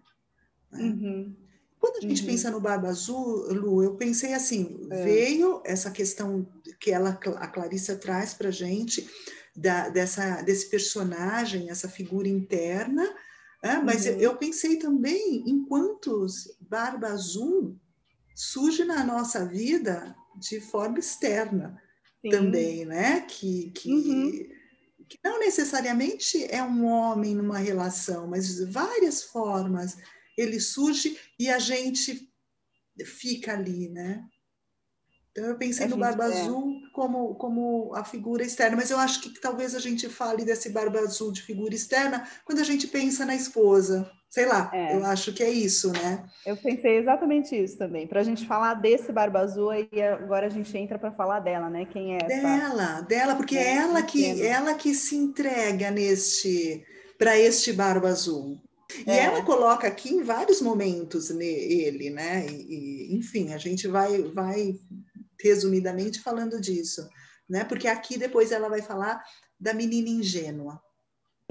Né? 0.72 0.84
Uhum. 0.84 1.36
Quando 1.80 1.98
a 1.98 2.01
gente 2.01 2.22
uhum. 2.22 2.28
pensa 2.28 2.51
no 2.51 2.62
Barba 2.62 2.89
Azul, 2.89 3.51
Lu, 3.51 3.84
eu 3.84 3.96
pensei 3.96 4.36
assim: 4.36 4.88
é. 4.92 5.04
veio 5.04 5.63
essa 5.66 5.89
questão 5.89 6.48
que 6.80 6.92
ela, 6.92 7.10
a 7.10 7.48
Clarissa 7.48 7.96
traz 7.96 8.36
para 8.36 8.51
gente, 8.51 9.10
da, 9.56 9.89
dessa, 9.89 10.44
desse 10.44 10.70
personagem, 10.70 11.72
essa 11.72 11.89
figura 11.89 12.28
interna, 12.28 13.04
é, 13.63 13.78
mas 13.78 14.06
uhum. 14.06 14.12
eu, 14.12 14.20
eu, 14.20 14.38
pensei 14.38 14.78
também 14.78 15.44
em 15.48 15.66
quantos 15.66 16.56
Barba 16.62 17.08
Azul 17.08 17.75
surge 18.36 18.86
na 18.86 19.04
nossa 19.04 19.44
vida 19.44 20.16
de 20.36 20.62
forma 20.62 21.00
externa 21.00 21.82
Sim. 22.22 22.30
também, 22.30 22.86
né? 22.86 23.22
Que, 23.22 23.72
que, 23.72 23.92
uhum. 23.92 24.50
Que 25.10 25.20
não 25.24 25.39
necessariamente 25.39 26.46
é 26.51 26.62
um 26.63 26.86
homem 26.86 27.34
numa 27.34 27.58
relação, 27.58 28.28
mas 28.28 28.60
várias 28.72 29.24
formas 29.24 29.98
ele 30.38 30.60
surge 30.60 31.20
e 31.38 31.50
a 31.50 31.60
gente 31.60 32.32
fica 33.04 33.54
ali, 33.54 33.89
né? 33.89 34.24
Então, 35.32 35.46
eu 35.46 35.58
pensei 35.58 35.86
a 35.86 35.90
no 35.90 35.98
Barba 35.98 36.26
é. 36.26 36.42
Azul 36.42 36.82
como, 36.94 37.36
como 37.36 37.92
a 37.96 38.04
figura 38.04 38.44
externa, 38.44 38.76
mas 38.76 38.90
eu 38.90 38.98
acho 38.98 39.22
que 39.22 39.40
talvez 39.40 39.76
a 39.76 39.80
gente 39.80 40.10
fale 40.10 40.44
desse 40.44 40.70
Barba 40.70 41.00
Azul 41.00 41.32
de 41.32 41.42
figura 41.42 41.74
externa 41.74 42.28
quando 42.46 42.60
a 42.60 42.64
gente 42.64 42.88
pensa 42.88 43.26
na 43.26 43.36
esposa. 43.36 44.10
Sei 44.30 44.46
lá, 44.46 44.70
é. 44.72 44.96
eu 44.96 45.04
acho 45.06 45.34
que 45.34 45.42
é 45.42 45.50
isso, 45.50 45.92
né? 45.92 46.24
Eu 46.46 46.56
pensei 46.56 46.98
exatamente 46.98 47.56
isso 47.56 47.78
também. 47.80 48.06
Para 48.06 48.22
a 48.22 48.24
gente 48.24 48.46
falar 48.46 48.76
desse 48.76 49.12
Barba 49.12 49.40
Azul, 49.40 49.74
e 49.74 50.02
agora 50.02 50.46
a 50.46 50.50
gente 50.50 50.76
entra 50.78 51.00
para 51.00 51.12
falar 51.12 51.40
dela, 51.40 51.68
né? 51.68 51.86
Quem 51.86 52.14
é 52.14 52.18
essa? 52.18 52.28
Dela, 52.28 53.02
dela, 53.02 53.36
porque 53.36 53.58
é, 53.58 53.78
ela 53.78 54.04
que, 54.04 54.46
ela 54.46 54.76
que 54.76 54.94
se 54.94 55.16
entrega 55.16 55.90
neste 55.90 56.86
para 57.18 57.38
este 57.40 57.74
Barba 57.74 58.10
Azul. 58.10 58.62
E 59.06 59.12
é. 59.12 59.26
ela 59.26 59.44
coloca 59.44 59.88
aqui 59.88 60.10
em 60.10 60.24
vários 60.24 60.62
momentos 60.62 61.30
ele, 61.30 62.10
né? 62.10 62.46
E, 62.48 63.16
enfim, 63.16 63.54
a 63.54 63.58
gente 63.58 63.88
vai, 63.88 64.24
vai 64.24 64.76
resumidamente 65.41 66.22
falando 66.22 66.60
disso, 66.60 67.08
né? 67.50 67.63
Porque 67.63 67.88
aqui 67.88 68.17
depois 68.17 68.51
ela 68.51 68.69
vai 68.69 68.81
falar 68.81 69.24
da 69.60 69.74
menina 69.74 70.10
ingênua. 70.10 70.81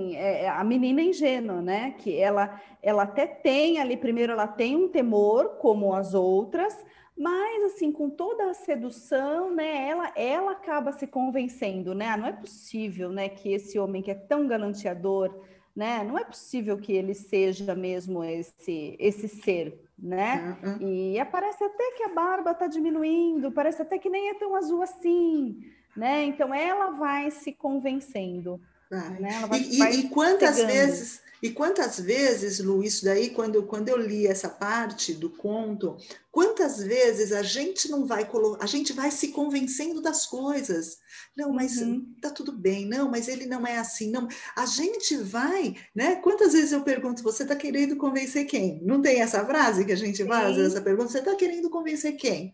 É, 0.00 0.45
é 0.45 0.49
a 0.49 0.62
menina 0.62 1.02
ingênua, 1.02 1.61
né? 1.61 1.92
Que 1.92 2.16
ela, 2.16 2.61
ela 2.83 3.02
até 3.02 3.26
tem 3.26 3.80
ali, 3.80 3.97
primeiro, 3.97 4.33
ela 4.33 4.47
tem 4.47 4.76
um 4.76 4.88
temor, 4.88 5.57
como 5.59 5.92
as 5.92 6.14
outras, 6.14 6.76
mas 7.16 7.64
assim, 7.64 7.90
com 7.90 8.09
toda 8.09 8.49
a 8.49 8.54
sedução, 8.54 9.52
né? 9.52 9.88
Ela, 9.88 10.12
ela 10.14 10.52
acaba 10.52 10.92
se 10.92 11.07
convencendo, 11.07 11.95
né? 11.95 12.09
Ah, 12.09 12.16
não 12.16 12.28
é 12.28 12.33
possível, 12.33 13.11
né? 13.11 13.28
Que 13.28 13.52
esse 13.52 13.76
homem 13.76 14.00
que 14.00 14.12
é 14.12 14.14
tão 14.14 14.47
galanteador, 14.47 15.45
né? 15.79 16.03
Não 16.03 16.19
é 16.19 16.25
possível 16.25 16.77
que 16.77 16.93
ele 16.93 17.15
seja 17.15 17.73
mesmo 17.73 18.25
esse, 18.25 18.97
esse 18.99 19.29
ser, 19.29 19.81
né? 19.97 20.59
Uhum. 20.61 20.89
E 20.89 21.21
aparece 21.21 21.63
até 21.63 21.93
que 21.93 22.03
a 22.03 22.13
barba 22.13 22.51
está 22.51 22.67
diminuindo, 22.67 23.53
parece 23.53 23.83
até 23.83 23.97
que 23.97 24.11
nem 24.11 24.31
é 24.31 24.35
tão 24.35 24.57
azul 24.57 24.83
assim, 24.83 25.63
né? 25.97 26.25
Então 26.25 26.53
ela 26.53 26.91
vai 26.91 27.31
se 27.31 27.53
convencendo, 27.53 28.61
Vai. 28.90 29.21
Né? 29.21 29.47
Vai, 29.49 29.61
e, 29.61 29.78
vai 29.78 29.95
e, 29.95 30.09
quantas 30.09 30.57
pegando. 30.57 30.73
vezes 30.73 31.21
e 31.40 31.50
quantas 31.50 32.00
vezes, 32.00 32.59
Lu, 32.59 32.83
isso 32.83 33.04
daí, 33.04 33.30
quando, 33.30 33.62
quando 33.62 33.88
eu 33.88 33.97
li 33.97 34.26
essa 34.26 34.49
parte 34.49 35.14
do 35.14 35.30
conto, 35.30 35.97
quantas 36.33 36.78
vezes 36.83 37.33
a 37.33 37.42
gente 37.45 37.88
não 37.88 38.07
vai 38.07 38.28
a 38.59 38.66
gente 38.66 38.92
vai 38.92 39.11
se 39.12 39.28
convencendo 39.28 40.00
das 40.00 40.26
coisas. 40.26 40.99
Não, 41.37 41.52
mas 41.52 41.76
uhum. 41.76 42.12
tá 42.21 42.30
tudo 42.30 42.50
bem, 42.50 42.87
não, 42.87 43.09
mas 43.09 43.28
ele 43.28 43.47
não 43.47 43.64
é 43.64 43.78
assim, 43.78 44.11
não. 44.11 44.26
A 44.57 44.66
gente 44.66 45.16
vai, 45.16 45.76
né? 45.95 46.16
Quantas 46.16 46.54
vezes 46.54 46.73
eu 46.73 46.83
pergunto, 46.83 47.23
você 47.23 47.45
está 47.45 47.54
querendo 47.54 47.97
convencer 47.97 48.45
quem? 48.45 48.83
Não 48.83 49.00
tem 49.00 49.21
essa 49.21 49.45
frase 49.47 49.85
que 49.85 49.92
a 49.92 49.97
gente 49.97 50.25
faz, 50.25 50.59
essa 50.59 50.80
pergunta, 50.80 51.11
você 51.11 51.21
está 51.21 51.37
querendo 51.37 51.71
convencer 51.71 52.16
quem? 52.16 52.52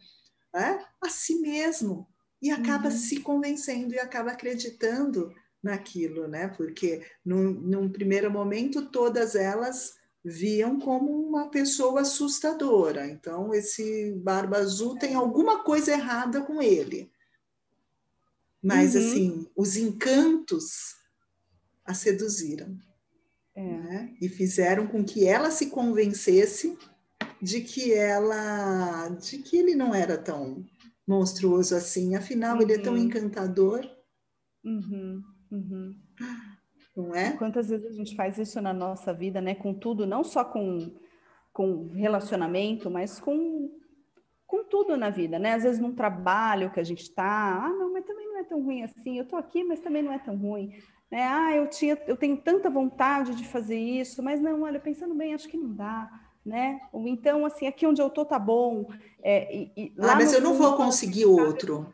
É? 0.54 0.78
A 1.02 1.08
si 1.08 1.36
mesmo. 1.40 2.06
E 2.42 2.50
acaba 2.50 2.90
uhum. 2.90 2.96
se 2.96 3.20
convencendo 3.20 3.94
e 3.94 3.98
acaba 3.98 4.32
acreditando 4.32 5.32
naquilo, 5.64 6.28
né? 6.28 6.48
Porque 6.48 7.02
num, 7.24 7.50
num 7.50 7.88
primeiro 7.88 8.30
momento 8.30 8.90
todas 8.90 9.34
elas 9.34 9.94
viam 10.24 10.78
como 10.78 11.10
uma 11.10 11.48
pessoa 11.50 12.02
assustadora. 12.02 13.06
Então 13.06 13.52
esse 13.54 14.12
Barba 14.22 14.58
Azul 14.58 14.96
tem 14.98 15.14
alguma 15.14 15.64
coisa 15.64 15.92
errada 15.92 16.42
com 16.42 16.62
ele. 16.62 17.10
Mas 18.62 18.94
uhum. 18.94 19.00
assim, 19.00 19.50
os 19.56 19.76
encantos 19.76 20.96
a 21.84 21.92
seduziram. 21.92 22.78
É. 23.54 23.62
Né? 23.62 24.16
E 24.20 24.28
fizeram 24.28 24.86
com 24.86 25.04
que 25.04 25.26
ela 25.26 25.50
se 25.50 25.66
convencesse 25.66 26.76
de 27.40 27.60
que 27.60 27.92
ela, 27.92 29.08
de 29.10 29.38
que 29.38 29.58
ele 29.58 29.74
não 29.74 29.94
era 29.94 30.16
tão 30.16 30.64
monstruoso 31.06 31.74
assim. 31.76 32.14
Afinal, 32.14 32.56
uhum. 32.56 32.62
ele 32.62 32.72
é 32.72 32.78
tão 32.78 32.94
uhum. 32.94 33.00
encantador. 33.00 33.86
Uhum. 34.64 35.22
Uhum. 35.54 35.94
Não 36.96 37.14
é? 37.14 37.32
Quantas 37.36 37.68
vezes 37.68 37.86
a 37.86 37.92
gente 37.92 38.16
faz 38.16 38.38
isso 38.38 38.60
na 38.60 38.72
nossa 38.72 39.12
vida, 39.12 39.40
né? 39.40 39.54
Com 39.54 39.72
tudo, 39.72 40.06
não 40.06 40.24
só 40.24 40.44
com, 40.44 40.92
com 41.52 41.88
relacionamento, 41.92 42.90
mas 42.90 43.20
com, 43.20 43.70
com 44.46 44.64
tudo 44.64 44.96
na 44.96 45.10
vida, 45.10 45.38
né? 45.38 45.54
Às 45.54 45.62
vezes 45.62 45.80
num 45.80 45.94
trabalho 45.94 46.72
que 46.72 46.80
a 46.80 46.84
gente 46.84 47.02
está, 47.02 47.64
ah, 47.64 47.68
não, 47.68 47.92
mas 47.92 48.04
também 48.04 48.26
não 48.26 48.38
é 48.38 48.44
tão 48.44 48.62
ruim 48.62 48.82
assim. 48.82 49.16
Eu 49.16 49.24
estou 49.24 49.38
aqui, 49.38 49.62
mas 49.62 49.80
também 49.80 50.02
não 50.02 50.12
é 50.12 50.18
tão 50.18 50.36
ruim. 50.36 50.72
Né? 51.10 51.22
Ah, 51.22 51.54
eu 51.54 51.68
tinha, 51.68 51.96
eu 52.06 52.16
tenho 52.16 52.36
tanta 52.36 52.68
vontade 52.68 53.34
de 53.34 53.46
fazer 53.46 53.78
isso, 53.78 54.22
mas 54.22 54.40
não, 54.40 54.62
olha, 54.62 54.80
pensando 54.80 55.14
bem, 55.14 55.34
acho 55.34 55.48
que 55.48 55.56
não 55.56 55.72
dá. 55.72 56.10
Né? 56.44 56.80
Ou 56.92 57.08
então, 57.08 57.46
assim, 57.46 57.66
aqui 57.66 57.86
onde 57.86 58.02
eu 58.02 58.10
tô 58.10 58.24
tá 58.24 58.38
bom. 58.38 58.86
É, 59.22 59.56
e, 59.56 59.72
e 59.76 59.94
ah, 59.98 60.14
mas 60.14 60.32
eu 60.32 60.42
não 60.42 60.54
vou 60.54 60.76
conseguir 60.76 61.24
outro 61.24 61.92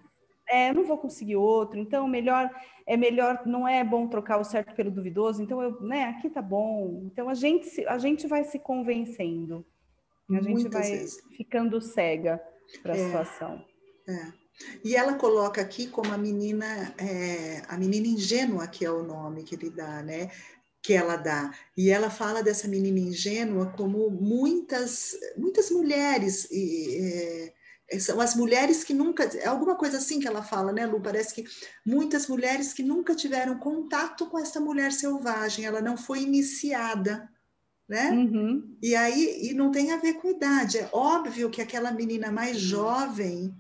é, 0.50 0.73
não 0.73 0.85
vou 0.85 0.99
conseguir 0.99 1.37
outro, 1.37 1.78
então 1.78 2.07
melhor 2.09 2.50
é 2.87 2.97
melhor, 2.97 3.42
não 3.47 3.69
é 3.69 3.85
bom 3.85 4.09
trocar 4.09 4.38
o 4.38 4.45
certo 4.45 4.75
pelo 4.75 4.90
duvidoso, 4.90 5.42
então 5.42 5.62
eu, 5.62 5.80
né, 5.80 6.04
aqui 6.04 6.28
tá 6.28 6.42
bom. 6.42 7.02
Então 7.04 7.28
a 7.28 7.35
gente 7.35 7.87
a 7.87 7.99
gente 7.99 8.26
vai 8.26 8.42
se 8.45 8.59
convencendo. 8.59 9.64
A 10.28 10.42
gente 10.42 10.62
Muitas 10.62 10.73
vai 10.73 10.90
vezes. 10.90 11.23
ficando 11.37 11.80
cega 11.80 12.40
para 12.83 12.95
a 12.95 12.97
é, 12.97 13.04
situação. 13.04 13.64
É. 14.09 14.33
E 14.85 14.95
ela 14.95 15.14
coloca 15.14 15.61
aqui 15.61 15.87
como 15.87 16.12
a 16.12 16.19
menina, 16.19 16.95
é, 16.99 17.62
a 17.69 17.76
menina 17.76 18.07
ingênua, 18.07 18.66
que 18.69 18.85
é 18.85 18.90
o 18.90 19.02
nome 19.02 19.42
que 19.42 19.54
ele 19.54 19.71
dá, 19.71 20.02
né? 20.02 20.30
Que 20.83 20.92
ela 20.92 21.16
dá. 21.16 21.52
E 21.76 21.90
ela 21.90 22.11
fala 22.11 22.42
dessa 22.42 22.69
menina 22.69 22.99
ingênua 22.99 23.73
como 23.76 24.11
muitas, 24.11 25.16
muitas 25.37 25.71
mulheres. 25.71 26.49
E, 26.50 26.99
é, 27.02 27.52
são 27.99 28.20
as 28.20 28.37
mulheres 28.37 28.85
que 28.85 28.94
nunca. 28.94 29.25
É 29.38 29.49
alguma 29.49 29.75
coisa 29.75 29.97
assim 29.97 30.20
que 30.20 30.28
ela 30.28 30.42
fala, 30.42 30.73
né, 30.73 30.87
Lu? 30.87 31.00
Parece 31.00 31.35
que 31.35 31.44
muitas 31.85 32.28
mulheres 32.28 32.73
que 32.73 32.82
nunca 32.82 33.14
tiveram 33.14 33.59
contato 33.59 34.26
com 34.26 34.38
essa 34.38 34.61
mulher 34.61 34.92
selvagem, 34.92 35.64
ela 35.64 35.80
não 35.80 35.97
foi 35.97 36.23
iniciada, 36.23 37.28
né? 37.88 38.11
Uhum. 38.11 38.76
E 38.80 38.94
aí, 38.94 39.49
e 39.50 39.54
não 39.54 39.73
tem 39.73 39.90
a 39.90 39.97
ver 39.97 40.14
com 40.14 40.30
idade. 40.30 40.78
É 40.78 40.88
óbvio 40.92 41.50
que 41.50 41.61
aquela 41.61 41.90
menina 41.90 42.30
mais 42.30 42.59
jovem 42.59 43.52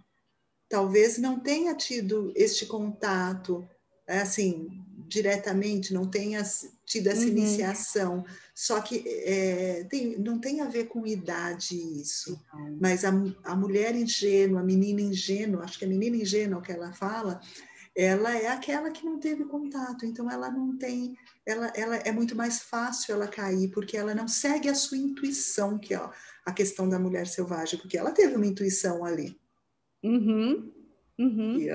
talvez 0.68 1.18
não 1.18 1.40
tenha 1.40 1.74
tido 1.74 2.32
este 2.36 2.64
contato, 2.66 3.68
é 4.06 4.20
assim, 4.20 4.68
diretamente, 5.10 5.92
não 5.92 6.08
tenha 6.08 6.42
tido 6.86 7.08
essa 7.08 7.22
uhum. 7.22 7.28
iniciação. 7.28 8.24
Só 8.54 8.80
que 8.80 9.04
é, 9.06 9.84
tem, 9.90 10.16
não 10.18 10.38
tem 10.38 10.60
a 10.60 10.68
ver 10.68 10.86
com 10.86 11.06
idade 11.06 11.76
isso. 12.00 12.40
Mas 12.80 13.04
a, 13.04 13.10
a 13.44 13.56
mulher 13.56 13.94
ingênua, 13.94 14.60
a 14.60 14.64
menina 14.64 15.00
ingênua, 15.00 15.64
acho 15.64 15.78
que 15.78 15.84
a 15.84 15.88
menina 15.88 16.16
ingênua 16.16 16.62
que 16.62 16.72
ela 16.72 16.92
fala, 16.92 17.40
ela 17.94 18.36
é 18.36 18.46
aquela 18.46 18.90
que 18.90 19.04
não 19.04 19.18
teve 19.18 19.44
contato, 19.44 20.06
então 20.06 20.30
ela 20.30 20.50
não 20.50 20.78
tem, 20.78 21.16
ela, 21.44 21.72
ela 21.74 21.96
é 21.96 22.12
muito 22.12 22.36
mais 22.36 22.60
fácil 22.60 23.14
ela 23.14 23.26
cair, 23.26 23.68
porque 23.72 23.96
ela 23.96 24.14
não 24.14 24.28
segue 24.28 24.68
a 24.68 24.74
sua 24.74 24.96
intuição, 24.96 25.78
que 25.78 25.92
é 25.92 26.10
a 26.46 26.52
questão 26.52 26.88
da 26.88 26.98
mulher 26.98 27.26
selvagem, 27.26 27.78
porque 27.78 27.98
ela 27.98 28.12
teve 28.12 28.36
uma 28.36 28.46
intuição 28.46 29.04
ali. 29.04 29.36
Uhum. 30.02 30.72
Uhum. 31.18 31.58
E, 31.58 31.68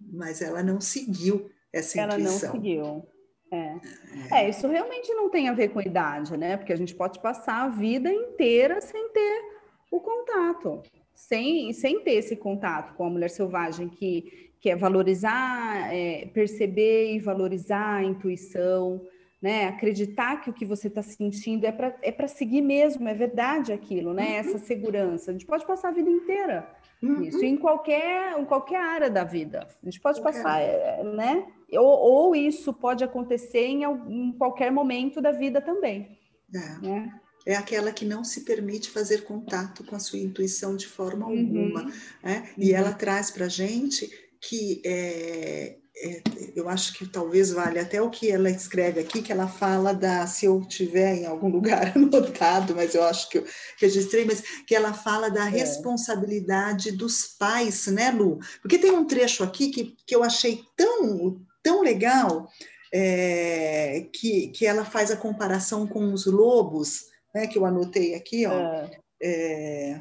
mas 0.00 0.42
ela 0.42 0.62
não 0.62 0.80
seguiu 0.80 1.50
essa 1.72 2.00
ela 2.00 2.18
intuição. 2.18 2.48
Não 2.48 2.54
seguiu. 2.54 3.06
É. 3.50 3.56
é. 3.56 4.44
é, 4.44 4.48
isso 4.50 4.66
realmente 4.68 5.12
não 5.14 5.30
tem 5.30 5.48
a 5.48 5.54
ver 5.54 5.68
com 5.68 5.80
idade, 5.80 6.36
né? 6.36 6.56
Porque 6.56 6.72
a 6.72 6.76
gente 6.76 6.94
pode 6.94 7.18
passar 7.20 7.64
a 7.64 7.68
vida 7.68 8.12
inteira 8.12 8.80
sem 8.80 9.08
ter 9.10 9.42
o 9.90 10.00
contato, 10.00 10.82
sem, 11.14 11.72
sem 11.72 12.00
ter 12.00 12.12
esse 12.12 12.36
contato 12.36 12.94
com 12.94 13.06
a 13.06 13.10
mulher 13.10 13.30
selvagem 13.30 13.88
que, 13.88 14.52
que 14.60 14.68
é 14.68 14.76
valorizar, 14.76 15.94
é, 15.94 16.26
perceber 16.26 17.14
e 17.14 17.18
valorizar 17.18 17.96
a 17.96 18.04
intuição, 18.04 19.00
né? 19.40 19.68
Acreditar 19.68 20.42
que 20.42 20.50
o 20.50 20.52
que 20.52 20.66
você 20.66 20.88
está 20.88 21.00
sentindo 21.00 21.64
é 21.64 21.72
para 21.72 21.96
é 22.02 22.26
seguir 22.26 22.60
mesmo, 22.60 23.08
é 23.08 23.14
verdade 23.14 23.72
aquilo, 23.72 24.12
né? 24.12 24.24
Uhum. 24.24 24.36
Essa 24.36 24.58
segurança. 24.58 25.30
A 25.30 25.32
gente 25.32 25.46
pode 25.46 25.66
passar 25.66 25.88
a 25.88 25.92
vida 25.92 26.10
inteira 26.10 26.68
Uhum. 27.02 27.22
Isso 27.22 27.44
em 27.44 27.56
qualquer, 27.56 28.38
em 28.38 28.44
qualquer 28.44 28.80
área 28.80 29.10
da 29.10 29.24
vida. 29.24 29.66
A 29.82 29.84
gente 29.84 30.00
pode 30.00 30.20
passar, 30.20 30.60
é, 30.60 31.02
né? 31.04 31.46
Ou, 31.72 31.86
ou, 31.86 32.36
isso 32.36 32.72
pode 32.72 33.04
acontecer 33.04 33.66
em, 33.66 33.84
em, 33.84 34.32
qualquer 34.32 34.72
momento 34.72 35.20
da 35.20 35.32
vida 35.32 35.60
também. 35.60 36.18
É. 36.54 36.78
Né? 36.80 37.20
é 37.46 37.56
aquela 37.56 37.90
que 37.92 38.04
não 38.04 38.22
se 38.24 38.42
permite 38.42 38.90
fazer 38.90 39.22
contato 39.22 39.82
com 39.82 39.96
a 39.96 39.98
sua 39.98 40.18
intuição 40.18 40.76
de 40.76 40.86
forma 40.86 41.26
uhum. 41.26 41.38
alguma. 41.38 41.92
Né? 42.22 42.50
E 42.58 42.72
uhum. 42.72 42.76
ela 42.76 42.92
traz 42.92 43.30
para 43.30 43.46
a 43.46 43.48
gente 43.48 44.10
que 44.40 44.82
é, 44.84 45.78
é, 45.96 46.22
eu 46.54 46.68
acho 46.68 46.92
que 46.92 47.06
talvez 47.06 47.50
vale 47.50 47.78
até 47.78 48.00
o 48.00 48.10
que 48.10 48.30
ela 48.30 48.50
escreve 48.50 49.00
aqui, 49.00 49.22
que 49.22 49.32
ela 49.32 49.48
fala 49.48 49.92
da, 49.92 50.26
se 50.26 50.44
eu 50.44 50.60
tiver 50.60 51.16
em 51.16 51.26
algum 51.26 51.48
lugar 51.50 51.96
anotado, 51.96 52.74
mas 52.74 52.94
eu 52.94 53.02
acho 53.02 53.28
que 53.30 53.38
eu 53.38 53.46
registrei, 53.80 54.24
mas 54.24 54.42
que 54.66 54.74
ela 54.74 54.92
fala 54.92 55.30
da 55.30 55.46
é. 55.46 55.50
responsabilidade 55.50 56.92
dos 56.92 57.24
pais, 57.24 57.86
né, 57.86 58.10
Lu? 58.10 58.38
Porque 58.60 58.78
tem 58.78 58.92
um 58.92 59.06
trecho 59.06 59.42
aqui 59.42 59.70
que, 59.70 59.96
que 60.06 60.14
eu 60.14 60.22
achei 60.22 60.60
tão, 60.76 61.40
tão 61.62 61.82
legal, 61.82 62.50
é, 62.92 64.06
que, 64.12 64.48
que 64.48 64.66
ela 64.66 64.84
faz 64.84 65.10
a 65.10 65.16
comparação 65.16 65.86
com 65.86 66.12
os 66.12 66.26
lobos, 66.26 67.06
né, 67.34 67.46
que 67.46 67.58
eu 67.58 67.64
anotei 67.64 68.14
aqui, 68.14 68.46
ó. 68.46 68.52
É. 68.52 69.00
é 69.22 70.00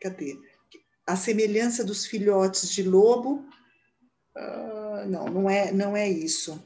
cadê? 0.00 0.38
A 1.06 1.16
semelhança 1.16 1.84
dos 1.84 2.04
filhotes 2.04 2.68
de 2.70 2.82
lobo 2.82 3.46
Uh, 4.36 5.08
não, 5.08 5.24
não 5.26 5.50
é, 5.50 5.72
não 5.72 5.96
é 5.96 6.08
isso. 6.08 6.62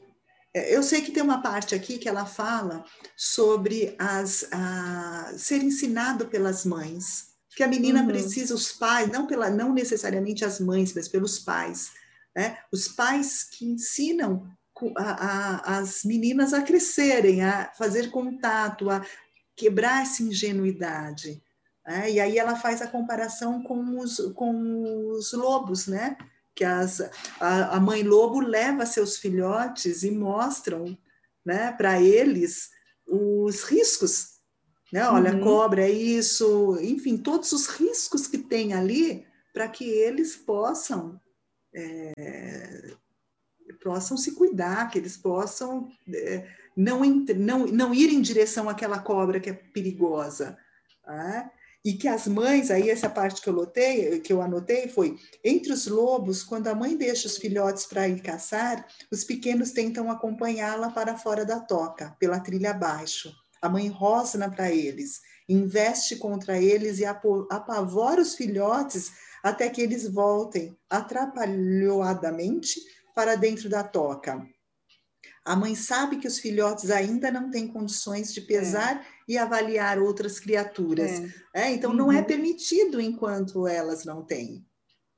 É, 0.53 0.75
eu 0.75 0.83
sei 0.83 1.01
que 1.01 1.13
tem 1.13 1.23
uma 1.23 1.41
parte 1.41 1.75
aqui 1.75 1.99
que 1.99 2.09
ela 2.09 2.27
fala 2.27 2.85
sobre 3.17 3.95
as, 3.97 4.45
a, 4.51 5.33
ser 5.37 5.63
ensinado 5.63 6.27
pelas 6.27 6.65
mães, 6.65 7.29
que 7.55 7.63
a 7.63 7.69
menina 7.69 8.01
uhum. 8.01 8.09
precisa, 8.09 8.55
os 8.55 8.73
pais, 8.73 9.09
não, 9.09 9.27
pela, 9.27 9.49
não 9.49 9.73
necessariamente 9.73 10.45
as 10.45 10.59
mães, 10.59 10.93
mas 10.93 11.07
pelos 11.07 11.39
pais, 11.39 11.93
né? 12.35 12.59
os 12.73 12.89
pais 12.89 13.45
que 13.45 13.65
ensinam 13.65 14.47
a, 14.97 15.03
a, 15.03 15.79
as 15.79 16.05
meninas 16.05 16.53
a 16.53 16.63
crescerem, 16.63 17.43
a 17.43 17.71
fazer 17.77 18.11
contato, 18.11 18.89
a 18.89 19.05
quebrar 19.57 20.03
essa 20.03 20.23
ingenuidade. 20.23 21.43
Né? 21.87 22.13
E 22.13 22.21
aí 22.21 22.39
ela 22.39 22.57
faz 22.57 22.81
a 22.81 22.87
comparação 22.87 23.63
com 23.63 23.99
os, 23.99 24.17
com 24.35 25.11
os 25.13 25.33
lobos, 25.33 25.87
né? 25.87 26.17
que 26.55 26.65
as, 26.65 27.01
a, 27.41 27.77
a 27.77 27.81
mãe 27.81 28.03
lobo 28.03 28.41
leva 28.41 28.87
seus 28.87 29.17
filhotes 29.17 30.03
e 30.03 30.11
mostram 30.11 30.97
né, 31.45 31.73
para 31.73 32.01
eles 32.01 32.71
os 33.07 33.63
riscos. 33.65 34.41
Né? 34.93 35.09
Olha, 35.09 35.35
uhum. 35.35 35.41
cobra 35.41 35.83
é 35.83 35.91
isso, 35.91 36.77
enfim, 36.81 37.17
todos 37.17 37.53
os 37.53 37.67
riscos 37.67 38.27
que 38.27 38.39
tem 38.39 38.75
ali 38.75 39.27
para 39.53 39.69
que 39.69 39.85
eles 39.85 40.37
possam 40.37 41.21
é, 41.75 42.93
possam 43.83 44.17
se 44.17 44.33
cuidar, 44.33 44.91
que 44.91 44.99
eles 44.99 45.17
possam 45.17 45.89
é, 46.13 46.47
não, 46.77 47.01
não, 47.37 47.67
não 47.67 47.95
ir 47.95 48.11
em 48.11 48.21
direção 48.21 48.69
àquela 48.69 48.99
cobra 48.99 49.41
que 49.41 49.51
é 49.51 49.55
perigosa. 49.55 50.57
Né? 51.07 51.51
E 51.85 51.95
que 51.95 52.07
as 52.07 52.27
mães, 52.27 52.71
aí 52.71 52.91
essa 52.91 53.09
parte 53.09 53.41
que 53.41 53.49
eu 53.49 53.55
anotei, 53.55 54.21
que 54.21 54.33
eu 54.33 54.43
anotei 54.43 54.89
foi, 54.89 55.19
entre 55.43 55.73
os 55.73 55.87
lobos, 55.87 56.43
quando 56.43 56.69
a 56.69 56.75
mãe 56.75 56.97
deixa 56.97 57.27
os 57.27 57.39
filhotes 57.39 57.87
para 57.87 58.07
ir 58.07 58.21
caçar, 58.21 58.87
os 59.11 59.25
pequenos 59.25 59.71
tentam 59.71 60.11
acompanhá-la 60.11 60.91
para 60.91 61.17
fora 61.17 61.45
da 61.45 61.59
toca, 61.59 62.15
pela 62.19 62.41
trilha 62.41 62.73
abaixo. 62.73 63.35
A 63.63 63.69
mãe 63.69 63.89
rosna 63.89 64.51
para 64.51 64.71
eles, 64.71 65.21
investe 65.49 66.17
contra 66.17 66.61
eles 66.61 66.99
e 66.99 67.05
apavora 67.05 68.21
os 68.21 68.35
filhotes 68.35 69.11
até 69.43 69.69
que 69.69 69.81
eles 69.81 70.07
voltem 70.09 70.77
atrapalhadamente 70.89 72.81
para 73.15 73.35
dentro 73.35 73.69
da 73.69 73.83
toca. 73.83 74.47
A 75.45 75.57
mãe 75.57 75.75
sabe 75.75 76.19
que 76.19 76.29
os 76.29 76.39
filhotes 76.39 76.91
ainda 76.91 77.31
não 77.31 77.51
têm 77.51 77.67
condições 77.67 78.33
de 78.33 78.43
pesar 78.43 79.01
é. 79.01 79.07
e 79.27 79.39
avaliar 79.39 79.99
outras 79.99 80.39
criaturas. 80.39 81.11
É. 81.55 81.63
É, 81.63 81.71
então, 81.73 81.91
uhum. 81.91 81.97
não 81.97 82.13
é 82.13 82.19
uhum. 82.19 82.25
permitido 82.25 83.01
enquanto 83.01 83.67
elas 83.67 84.05
não 84.05 84.23
têm. 84.23 84.65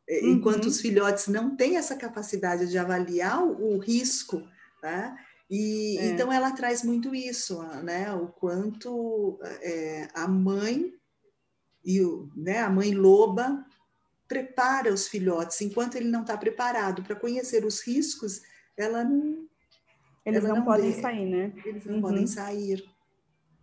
É, 0.08 0.20
uhum. 0.20 0.32
Enquanto 0.34 0.66
os 0.66 0.80
filhotes 0.80 1.26
não 1.26 1.56
têm 1.56 1.76
essa 1.76 1.96
capacidade 1.96 2.68
de 2.68 2.78
avaliar 2.78 3.42
o, 3.42 3.74
o 3.74 3.78
risco. 3.78 4.42
Tá? 4.80 5.16
E, 5.50 5.98
é. 5.98 6.06
Então, 6.06 6.32
ela 6.32 6.52
traz 6.52 6.84
muito 6.84 7.14
isso, 7.14 7.60
né? 7.82 8.12
o 8.14 8.28
quanto 8.28 9.38
é, 9.42 10.08
a 10.14 10.28
mãe 10.28 10.92
e 11.84 12.00
o, 12.00 12.30
né, 12.36 12.60
a 12.60 12.70
mãe 12.70 12.94
loba 12.94 13.64
prepara 14.32 14.90
os 14.90 15.06
filhotes, 15.08 15.60
enquanto 15.60 15.96
ele 15.96 16.08
não 16.08 16.22
está 16.22 16.38
preparado 16.38 17.02
para 17.02 17.14
conhecer 17.14 17.66
os 17.66 17.82
riscos, 17.86 18.40
ela 18.74 19.04
não 19.04 19.46
eles 20.24 20.42
não, 20.42 20.56
não, 20.56 20.64
podem 20.64 20.98
sair, 21.02 21.26
né? 21.26 21.52
Eles 21.66 21.84
não 21.84 21.96
uhum. 21.96 22.00
podem 22.00 22.26
sair. 22.26 22.82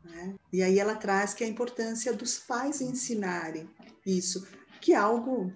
Né? 0.04 0.36
E 0.54 0.62
aí 0.62 0.78
ela 0.78 0.94
traz 0.94 1.34
que 1.34 1.44
a 1.44 1.48
importância 1.48 2.14
dos 2.14 2.38
pais 2.38 2.82
ensinarem 2.82 3.68
isso, 4.06 4.48
que 4.80 4.94
é 4.94 4.98
algo 4.98 5.52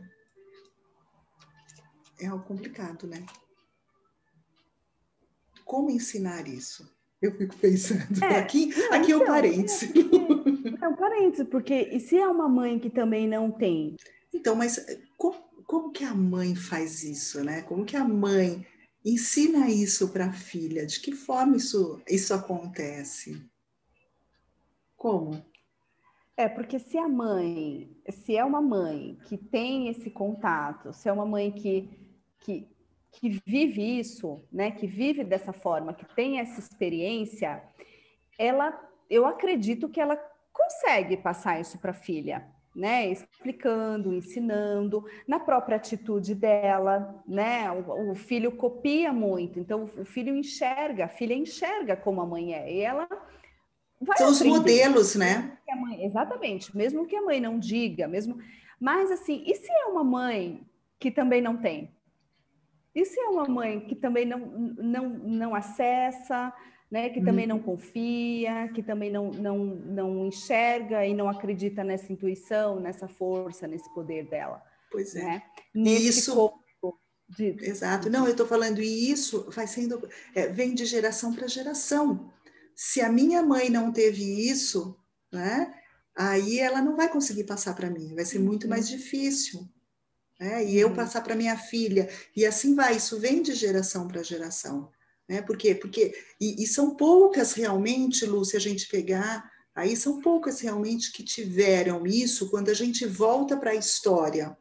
é 2.20 2.26
algo 2.26 2.44
complicado, 2.46 3.06
né? 3.06 3.24
Como 5.64 5.92
ensinar 5.92 6.48
isso? 6.48 6.92
Eu 7.22 7.38
fico 7.38 7.56
pensando. 7.58 8.24
É, 8.24 8.40
aqui, 8.40 8.74
não, 8.76 8.94
aqui 8.94 9.12
então, 9.12 9.20
é 9.20 9.24
o 9.24 9.26
parênteses. 9.28 9.84
É, 9.84 10.86
é 10.86 10.88
um 10.88 10.96
parênteses, 10.96 11.48
porque 11.50 11.90
e 11.92 12.00
se 12.00 12.18
é 12.18 12.28
uma 12.28 12.50
mãe 12.50 12.80
que 12.80 12.90
também 12.90 13.28
não 13.28 13.52
tem? 13.52 13.96
Então, 14.34 14.56
mas 14.56 14.84
como, 15.18 15.38
como 15.66 15.92
que 15.92 16.04
a 16.04 16.14
mãe 16.14 16.56
faz 16.56 17.04
isso, 17.04 17.44
né? 17.44 17.62
Como 17.62 17.86
que 17.86 17.96
a 17.96 18.04
mãe 18.04 18.66
ensina 19.06 19.70
isso 19.70 20.10
para 20.10 20.28
a 20.28 20.34
filha? 20.34 20.86
De 20.86 21.00
que 21.00 21.12
forma 21.12 21.58
isso, 21.58 22.02
isso 22.08 22.34
acontece? 22.34 23.46
Como? 24.96 25.46
É, 26.36 26.50
porque 26.50 26.80
se 26.80 26.98
a 26.98 27.08
mãe, 27.08 27.96
se 28.10 28.36
é 28.36 28.44
uma 28.44 28.62
mãe 28.62 29.20
que 29.28 29.38
tem 29.38 29.88
esse 29.90 30.10
contato, 30.10 30.92
se 30.92 31.08
é 31.08 31.12
uma 31.12 31.26
mãe 31.26 31.52
que, 31.52 31.90
que, 32.40 32.68
que 33.12 33.42
vive 33.46 34.00
isso, 34.00 34.44
né, 34.52 34.72
que 34.72 34.88
vive 34.88 35.24
dessa 35.24 35.54
forma, 35.54 35.94
que 35.94 36.06
tem 36.16 36.40
essa 36.40 36.60
experiência, 36.60 37.64
ela, 38.40 38.74
eu 39.08 39.28
acredito 39.28 39.88
que 39.88 40.02
ela 40.02 40.18
consegue 40.52 41.18
passar 41.18 41.62
isso 41.62 41.78
para 41.78 41.92
a 41.92 41.96
filha 41.96 42.53
né, 42.76 43.12
explicando, 43.12 44.14
ensinando, 44.14 45.06
na 45.28 45.40
própria 45.40 45.78
atitude 45.78 46.34
dela, 46.34 47.24
né, 47.28 47.70
o, 47.72 48.12
o, 48.12 48.16
filho 48.16 48.52
copia 48.54 49.14
muito, 49.14 49.60
então 49.60 49.90
o 49.98 50.06
filho 50.06 50.36
enxerga, 50.36 51.06
a 51.06 51.10
filha 51.10 51.36
enxerga 51.36 51.96
como 51.96 52.22
a 52.22 52.26
mãe 52.26 52.54
é, 52.54 52.74
e 52.74 52.80
ela 52.80 53.08
vai 54.02 54.18
São 54.18 54.30
os 54.30 54.42
modelos, 54.42 55.16
né? 55.16 55.58
Mãe, 55.76 56.04
exatamente, 56.06 56.76
mesmo 56.76 57.06
que 57.06 57.16
a 57.16 57.22
mãe 57.22 57.40
não 57.40 57.60
diga, 57.60 58.08
mesmo, 58.08 58.38
mas 58.80 59.12
assim, 59.12 59.44
e 59.46 59.56
se 59.56 59.72
é 59.72 59.86
uma 59.86 60.04
mãe 60.04 60.66
que 61.00 61.12
também 61.12 61.42
não 61.42 61.58
tem? 61.58 61.92
E 62.96 63.06
se 63.06 63.20
é 63.20 63.28
uma 63.28 63.48
mãe 63.48 63.80
que 63.80 63.96
também 63.96 64.26
não, 64.26 64.40
não, 64.40 65.10
não 65.10 65.56
acessa, 65.56 66.54
né, 66.94 67.10
que 67.10 67.24
também 67.24 67.48
não 67.48 67.56
uhum. 67.56 67.64
confia, 67.64 68.68
que 68.68 68.84
também 68.84 69.12
não, 69.12 69.32
não, 69.32 69.58
não 69.66 70.28
enxerga 70.28 71.04
e 71.04 71.16
não 71.16 71.28
acredita 71.28 71.84
nessa 71.84 72.14
intuição, 72.14 72.80
nessa 72.80 73.08
força, 73.08 73.68
nesse 73.68 73.92
poder 73.96 74.30
dela. 74.30 74.62
Pois 74.92 75.16
é. 75.16 75.42
Né? 75.74 75.92
Isso. 75.92 76.54
De... 77.28 77.56
Exato. 77.62 78.12
Não, 78.12 78.26
eu 78.26 78.34
estou 78.34 78.46
falando, 78.46 78.80
e 78.80 79.10
isso 79.10 79.50
vai 79.50 79.66
sendo, 79.66 80.08
é, 80.36 80.46
vem 80.50 80.76
de 80.76 80.86
geração 80.86 81.34
para 81.34 81.48
geração. 81.48 82.32
Se 82.76 83.02
a 83.02 83.10
minha 83.10 83.42
mãe 83.42 83.72
não 83.72 83.92
teve 83.92 84.48
isso, 84.48 84.96
né, 85.32 85.74
aí 86.16 86.60
ela 86.60 86.80
não 86.80 86.96
vai 86.96 87.10
conseguir 87.10 87.46
passar 87.46 87.76
para 87.76 87.90
mim, 87.90 88.14
vai 88.14 88.24
ser 88.24 88.38
muito 88.38 88.68
mais 88.68 88.92
uhum. 88.92 88.98
difícil. 88.98 89.68
Né? 90.40 90.64
E 90.64 90.78
eu 90.78 90.90
uhum. 90.90 90.96
passar 90.96 91.24
para 91.24 91.36
minha 91.36 91.58
filha, 91.58 92.08
e 92.36 92.46
assim 92.46 92.76
vai, 92.76 92.98
isso 92.98 93.20
vem 93.20 93.42
de 93.42 93.56
geração 93.56 94.08
para 94.08 94.22
geração. 94.22 94.92
Né? 95.34 95.42
Por 95.42 95.58
quê? 95.58 95.74
Porque, 95.74 96.14
e, 96.40 96.64
e 96.64 96.68
são 96.68 96.96
poucas 96.96 97.54
realmente, 97.54 98.24
Lu, 98.26 98.46
se 98.46 98.56
a 98.56 98.60
gente 98.60 98.88
pegar, 98.88 99.50
aí 99.74 99.98
são 99.98 100.22
poucas 100.22 100.60
realmente 100.60 101.12
que 101.12 101.24
tiveram 101.24 102.06
isso 102.06 102.52
quando 102.52 102.70
a 102.70 102.74
gente 102.74 103.04
volta 103.08 103.58
para 103.58 103.72
a 103.72 103.76
história. 103.76 104.56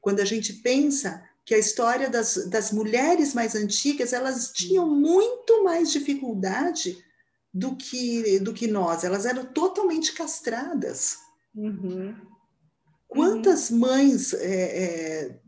Quando 0.00 0.20
a 0.20 0.24
gente 0.24 0.52
pensa 0.54 1.22
que 1.44 1.54
a 1.54 1.58
história 1.58 2.08
das, 2.08 2.48
das 2.48 2.70
mulheres 2.70 3.34
mais 3.34 3.56
antigas, 3.56 4.12
elas 4.12 4.52
tinham 4.52 4.88
muito 4.88 5.64
mais 5.64 5.90
dificuldade 5.90 6.96
do 7.52 7.74
que, 7.74 8.38
do 8.38 8.54
que 8.54 8.68
nós, 8.68 9.02
elas 9.02 9.26
eram 9.26 9.44
totalmente 9.46 10.12
castradas. 10.12 11.18
Uhum. 11.52 12.14
Quantas 13.08 13.72
mães 13.72 14.32
é, 14.34 14.84
é, 14.84 15.40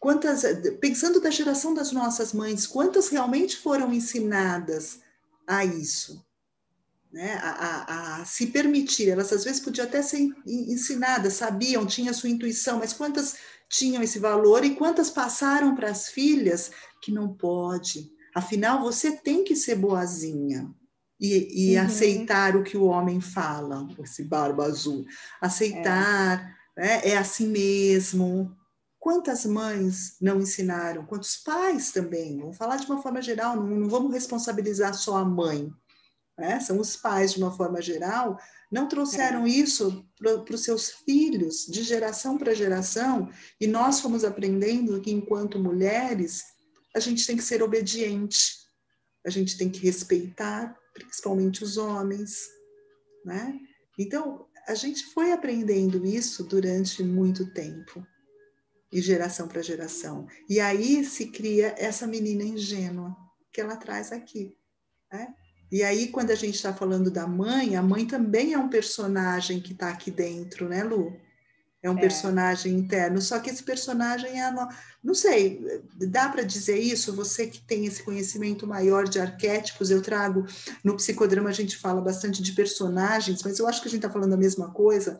Quantas, 0.00 0.42
pensando 0.80 1.20
da 1.20 1.30
geração 1.30 1.74
das 1.74 1.92
nossas 1.92 2.32
mães, 2.32 2.66
quantas 2.66 3.10
realmente 3.10 3.58
foram 3.58 3.92
ensinadas 3.92 5.00
a 5.46 5.62
isso? 5.62 6.24
Né? 7.12 7.34
A, 7.34 7.50
a, 7.50 8.16
a, 8.16 8.24
se 8.24 8.46
permitir. 8.46 9.10
Elas 9.10 9.30
às 9.30 9.44
vezes 9.44 9.60
podiam 9.60 9.86
até 9.86 10.00
ser 10.00 10.26
ensinadas, 10.46 11.34
sabiam, 11.34 11.84
tinham 11.84 12.14
sua 12.14 12.30
intuição, 12.30 12.78
mas 12.78 12.94
quantas 12.94 13.36
tinham 13.68 14.02
esse 14.02 14.18
valor 14.18 14.64
e 14.64 14.74
quantas 14.74 15.10
passaram 15.10 15.74
para 15.74 15.90
as 15.90 16.08
filhas 16.08 16.70
que 17.02 17.12
não 17.12 17.34
pode? 17.34 18.10
Afinal, 18.34 18.80
você 18.80 19.12
tem 19.12 19.44
que 19.44 19.54
ser 19.54 19.74
boazinha 19.74 20.74
e, 21.20 21.72
e 21.72 21.76
uhum. 21.76 21.84
aceitar 21.84 22.56
o 22.56 22.62
que 22.62 22.76
o 22.78 22.84
homem 22.84 23.20
fala, 23.20 23.86
esse 24.02 24.24
barba 24.24 24.64
azul. 24.64 25.04
Aceitar, 25.42 26.56
é, 26.74 26.80
né? 26.80 27.00
é 27.04 27.18
assim 27.18 27.48
mesmo, 27.48 28.56
Quantas 29.00 29.46
mães 29.46 30.16
não 30.20 30.40
ensinaram? 30.40 31.06
Quantos 31.06 31.38
pais 31.38 31.90
também? 31.90 32.38
Vamos 32.38 32.58
falar 32.58 32.76
de 32.76 32.84
uma 32.84 33.02
forma 33.02 33.22
geral, 33.22 33.56
não, 33.56 33.66
não 33.66 33.88
vamos 33.88 34.12
responsabilizar 34.12 34.92
só 34.92 35.16
a 35.16 35.24
mãe. 35.24 35.72
Né? 36.38 36.60
São 36.60 36.78
os 36.78 36.96
pais, 36.96 37.32
de 37.32 37.38
uma 37.38 37.50
forma 37.50 37.80
geral, 37.80 38.38
não 38.70 38.86
trouxeram 38.86 39.46
é. 39.46 39.48
isso 39.48 40.06
para 40.18 40.54
os 40.54 40.62
seus 40.62 40.90
filhos, 40.90 41.64
de 41.66 41.82
geração 41.82 42.36
para 42.36 42.54
geração, 42.54 43.30
e 43.58 43.66
nós 43.66 44.00
fomos 44.00 44.22
aprendendo 44.22 45.00
que, 45.00 45.10
enquanto 45.10 45.58
mulheres, 45.58 46.44
a 46.94 47.00
gente 47.00 47.26
tem 47.26 47.38
que 47.38 47.42
ser 47.42 47.62
obediente, 47.62 48.58
a 49.24 49.30
gente 49.30 49.56
tem 49.56 49.70
que 49.70 49.80
respeitar, 49.80 50.76
principalmente 50.92 51.64
os 51.64 51.78
homens. 51.78 52.48
Né? 53.24 53.58
Então, 53.98 54.46
a 54.68 54.74
gente 54.74 55.06
foi 55.14 55.32
aprendendo 55.32 56.04
isso 56.04 56.44
durante 56.44 57.02
muito 57.02 57.50
tempo 57.54 58.06
e 58.92 59.00
geração 59.00 59.46
para 59.46 59.62
geração. 59.62 60.26
E 60.48 60.60
aí 60.60 61.04
se 61.04 61.26
cria 61.26 61.74
essa 61.78 62.06
menina 62.06 62.42
ingênua 62.42 63.16
que 63.52 63.60
ela 63.60 63.76
traz 63.76 64.12
aqui. 64.12 64.56
Né? 65.12 65.34
E 65.70 65.82
aí, 65.84 66.08
quando 66.08 66.32
a 66.32 66.34
gente 66.34 66.56
está 66.56 66.74
falando 66.74 67.10
da 67.10 67.26
mãe, 67.26 67.76
a 67.76 67.82
mãe 67.82 68.04
também 68.04 68.52
é 68.52 68.58
um 68.58 68.68
personagem 68.68 69.60
que 69.60 69.72
está 69.72 69.88
aqui 69.88 70.10
dentro, 70.10 70.68
né, 70.68 70.82
Lu? 70.82 71.16
É 71.82 71.88
um 71.88 71.96
é. 71.96 72.00
personagem 72.00 72.74
interno, 72.74 73.22
só 73.22 73.38
que 73.38 73.48
esse 73.48 73.62
personagem 73.62 74.42
é. 74.42 74.52
Não 75.02 75.14
sei, 75.14 75.80
dá 75.94 76.28
para 76.28 76.42
dizer 76.42 76.78
isso? 76.78 77.14
Você 77.14 77.46
que 77.46 77.60
tem 77.62 77.86
esse 77.86 78.02
conhecimento 78.02 78.66
maior 78.66 79.08
de 79.08 79.18
arquétipos, 79.18 79.90
eu 79.90 80.02
trago. 80.02 80.44
No 80.84 80.96
psicodrama 80.96 81.48
a 81.48 81.54
gente 81.54 81.76
fala 81.78 82.02
bastante 82.02 82.42
de 82.42 82.52
personagens, 82.52 83.42
mas 83.42 83.58
eu 83.58 83.66
acho 83.66 83.80
que 83.80 83.88
a 83.88 83.90
gente 83.90 84.00
está 84.00 84.10
falando 84.10 84.34
a 84.34 84.36
mesma 84.36 84.70
coisa 84.72 85.18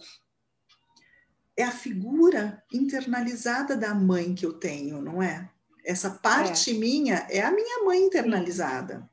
é 1.61 1.65
a 1.65 1.71
figura 1.71 2.63
internalizada 2.73 3.77
da 3.77 3.95
mãe 3.95 4.35
que 4.35 4.47
eu 4.47 4.53
tenho, 4.53 5.01
não 5.01 5.23
é? 5.23 5.49
Essa 5.85 6.11
parte 6.11 6.71
é. 6.71 6.75
minha 6.75 7.27
é 7.31 7.41
a 7.41 7.51
minha 7.51 7.85
mãe 7.85 8.01
internalizada. 8.03 9.09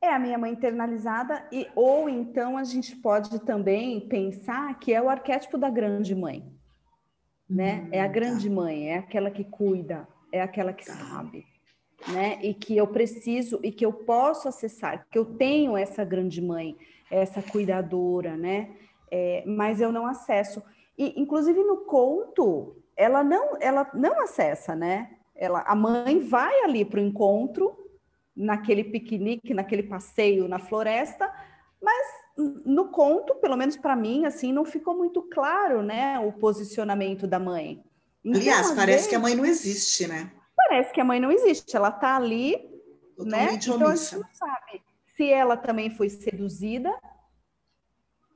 É 0.00 0.14
a 0.14 0.18
minha 0.18 0.38
mãe 0.38 0.52
internalizada, 0.52 1.44
e 1.50 1.66
ou 1.74 2.08
então 2.08 2.56
a 2.56 2.62
gente 2.62 2.94
pode 2.94 3.40
também 3.40 4.08
pensar 4.08 4.78
que 4.78 4.94
é 4.94 5.02
o 5.02 5.08
arquétipo 5.08 5.58
da 5.58 5.68
grande 5.68 6.14
mãe. 6.14 6.44
Né? 7.50 7.82
Hum, 7.82 7.88
é 7.90 8.00
a 8.00 8.06
grande 8.06 8.48
tá. 8.48 8.54
mãe, 8.54 8.90
é 8.90 8.98
aquela 8.98 9.30
que 9.30 9.42
cuida, 9.42 10.06
é 10.32 10.40
aquela 10.40 10.72
que 10.72 10.86
tá. 10.86 10.94
sabe. 10.94 11.44
Né? 12.06 12.38
E 12.42 12.54
que 12.54 12.76
eu 12.76 12.86
preciso 12.86 13.58
e 13.62 13.72
que 13.72 13.84
eu 13.84 13.92
posso 13.92 14.46
acessar, 14.46 15.04
que 15.10 15.18
eu 15.18 15.24
tenho 15.24 15.76
essa 15.76 16.04
grande 16.04 16.40
mãe, 16.40 16.76
essa 17.10 17.42
cuidadora, 17.42 18.36
né? 18.36 18.70
É, 19.10 19.44
mas 19.46 19.80
eu 19.80 19.92
não 19.92 20.06
acesso. 20.06 20.62
E, 20.96 21.20
inclusive, 21.20 21.62
no 21.62 21.78
conto, 21.78 22.76
ela 22.96 23.22
não, 23.22 23.56
ela 23.60 23.88
não 23.94 24.20
acessa, 24.20 24.74
né? 24.74 25.10
Ela, 25.34 25.62
a 25.62 25.74
mãe 25.74 26.18
vai 26.18 26.62
ali 26.62 26.84
para 26.84 27.00
o 27.00 27.02
encontro, 27.02 27.76
naquele 28.38 28.84
piquenique, 28.84 29.52
naquele 29.52 29.82
passeio 29.82 30.46
na 30.46 30.60
floresta, 30.60 31.30
mas 31.82 32.06
no 32.64 32.88
conto, 32.88 33.34
pelo 33.36 33.56
menos 33.56 33.76
para 33.76 33.96
mim, 33.96 34.24
assim, 34.24 34.52
não 34.52 34.64
ficou 34.64 34.96
muito 34.96 35.22
claro, 35.22 35.82
né, 35.82 36.20
o 36.20 36.32
posicionamento 36.32 37.26
da 37.26 37.40
mãe. 37.40 37.82
Então, 38.24 38.40
Aliás, 38.40 38.70
parece 38.70 38.86
vezes, 38.86 39.06
que 39.08 39.14
a 39.16 39.18
mãe 39.18 39.34
não 39.34 39.44
existe, 39.44 40.06
né? 40.06 40.30
Parece 40.56 40.92
que 40.92 41.00
a 41.00 41.04
mãe 41.04 41.18
não 41.18 41.32
existe, 41.32 41.76
ela 41.76 41.88
está 41.88 42.16
ali, 42.16 42.56
Totalmente 43.16 43.68
né? 43.68 43.74
Então 43.74 43.88
omissa. 43.88 44.16
a 44.16 44.18
gente 44.18 44.28
não 44.28 44.34
sabe 44.34 44.82
se 45.16 45.32
ela 45.32 45.56
também 45.56 45.90
foi 45.90 46.08
seduzida, 46.08 46.96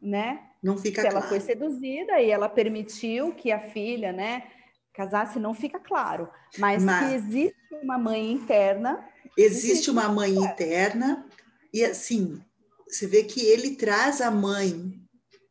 né? 0.00 0.48
Não 0.62 0.78
fica 0.78 1.02
se 1.02 1.08
claro. 1.08 1.24
ela 1.24 1.28
foi 1.28 1.40
seduzida 1.40 2.20
e 2.20 2.30
ela 2.30 2.48
permitiu 2.48 3.34
que 3.34 3.50
a 3.50 3.60
filha, 3.60 4.12
né, 4.12 4.44
casasse, 4.92 5.38
não 5.38 5.52
fica 5.54 5.80
claro. 5.80 6.28
Mas, 6.58 6.82
Mas... 6.82 7.08
que 7.08 7.14
existe 7.14 7.74
uma 7.82 7.98
mãe 7.98 8.32
interna. 8.32 9.08
Existe, 9.36 9.70
existe 9.70 9.90
uma 9.90 10.08
mãe 10.08 10.34
interna 10.34 11.26
e 11.72 11.84
assim, 11.84 12.40
você 12.86 13.06
vê 13.06 13.24
que 13.24 13.40
ele 13.40 13.76
traz 13.76 14.20
a 14.20 14.30
mãe. 14.30 14.92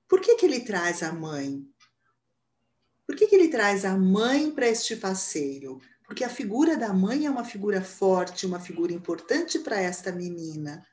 Por 0.08 0.21
que, 0.21 0.36
que 0.36 0.45
ele 0.45 0.60
traz 0.60 1.02
a 1.02 1.12
mãe? 1.12 1.65
Por 3.08 3.15
que, 3.15 3.28
que 3.28 3.36
ele 3.36 3.50
traz 3.50 3.84
a 3.84 3.97
mãe 3.97 4.52
para 4.52 4.67
este 4.67 4.95
passeio? 4.95 5.82
Porque 6.06 6.24
a 6.24 6.30
figura 6.30 6.78
da 6.78 6.93
mãe 6.93 7.26
é 7.26 7.32
uma 7.32 7.43
figura 7.43 7.82
forte, 7.82 8.45
uma 8.45 8.60
figura 8.60 8.93
importante 8.93 9.60
para 9.60 9.82
esta 9.82 10.12
menina. 10.12 10.86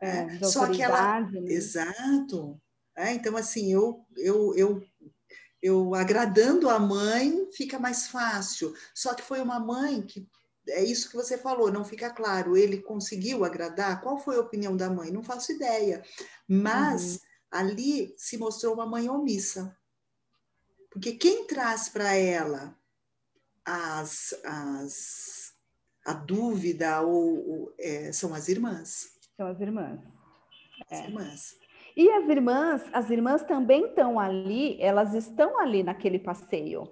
É, 0.00 0.38
Só 0.44 0.70
que 0.70 0.82
ela. 0.82 1.20
Né? 1.20 1.52
Exato. 1.52 2.60
É, 2.96 3.12
então, 3.12 3.36
assim, 3.36 3.72
eu, 3.72 4.04
eu, 4.16 4.54
eu, 4.54 4.82
eu 5.60 5.94
agradando 5.94 6.68
a 6.68 6.78
mãe 6.78 7.48
fica 7.52 7.78
mais 7.78 8.06
fácil. 8.06 8.74
Só 8.94 9.14
que 9.14 9.22
foi 9.22 9.40
uma 9.40 9.58
mãe 9.58 10.02
que. 10.02 10.28
É 10.66 10.82
isso 10.82 11.10
que 11.10 11.16
você 11.16 11.36
falou, 11.36 11.70
não 11.70 11.84
fica 11.84 12.08
claro. 12.08 12.56
Ele 12.56 12.80
conseguiu 12.80 13.44
agradar? 13.44 14.00
Qual 14.00 14.18
foi 14.18 14.36
a 14.36 14.40
opinião 14.40 14.74
da 14.74 14.88
mãe? 14.88 15.10
Não 15.10 15.22
faço 15.22 15.52
ideia. 15.52 16.02
Mas 16.48 17.16
uhum. 17.16 17.20
ali 17.50 18.14
se 18.16 18.38
mostrou 18.38 18.72
uma 18.72 18.86
mãe 18.86 19.08
omissa. 19.08 19.76
Porque 20.90 21.12
quem 21.12 21.46
traz 21.46 21.90
para 21.90 22.14
ela 22.14 22.74
as, 23.64 24.34
as, 24.44 25.52
a 26.06 26.14
dúvida 26.14 27.02
ou, 27.02 27.48
ou 27.48 27.74
é, 27.78 28.12
são 28.12 28.32
as 28.32 28.48
irmãs. 28.48 29.12
São 29.36 29.46
as 29.46 29.60
irmãs. 29.60 30.00
As 30.90 30.98
é. 30.98 31.04
irmãs. 31.04 31.63
E 31.96 32.10
as 32.10 32.28
irmãs, 32.28 32.82
as 32.92 33.10
irmãs 33.10 33.42
também 33.44 33.86
estão 33.86 34.18
ali, 34.18 34.76
elas 34.80 35.14
estão 35.14 35.58
ali 35.60 35.82
naquele 35.82 36.18
passeio. 36.18 36.88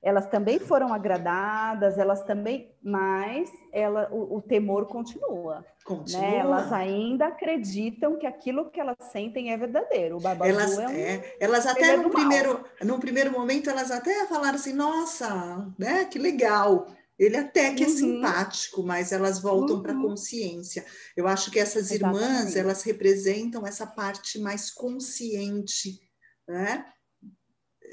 Elas 0.00 0.26
também 0.28 0.60
foram 0.60 0.94
agradadas, 0.94 1.98
elas 1.98 2.22
também, 2.22 2.72
mas 2.82 3.50
ela, 3.72 4.08
o, 4.12 4.36
o 4.36 4.40
temor 4.40 4.86
continua. 4.86 5.66
Continua. 5.84 6.22
Né? 6.22 6.36
Elas 6.38 6.72
ainda 6.72 7.26
acreditam 7.26 8.16
que 8.16 8.26
aquilo 8.26 8.70
que 8.70 8.80
elas 8.80 8.96
sentem 9.10 9.52
é 9.52 9.56
verdadeiro. 9.56 10.16
O 10.16 10.20
Baba 10.20 10.46
elas, 10.46 10.78
é 10.78 10.86
um, 10.86 10.90
é, 10.92 11.36
elas 11.40 11.66
até 11.66 11.96
no 11.96 12.10
primeiro, 12.10 12.64
no 12.84 13.00
primeiro 13.00 13.32
momento 13.32 13.68
elas 13.68 13.90
até 13.90 14.24
falaram 14.26 14.54
assim, 14.54 14.72
nossa, 14.72 15.66
né, 15.76 16.04
que 16.04 16.18
legal. 16.18 16.86
Ele 17.18 17.36
até 17.36 17.74
que 17.74 17.82
é 17.82 17.86
uhum. 17.86 17.92
é 17.92 17.96
simpático, 17.96 18.82
mas 18.82 19.10
elas 19.10 19.40
voltam 19.40 19.76
uhum. 19.76 19.82
para 19.82 19.92
a 19.92 20.00
consciência. 20.00 20.84
Eu 21.16 21.26
acho 21.26 21.50
que 21.50 21.58
essas 21.58 21.90
Exatamente. 21.90 22.22
irmãs, 22.22 22.56
elas 22.56 22.82
representam 22.82 23.66
essa 23.66 23.86
parte 23.86 24.38
mais 24.38 24.70
consciente, 24.70 26.00
né? 26.46 26.84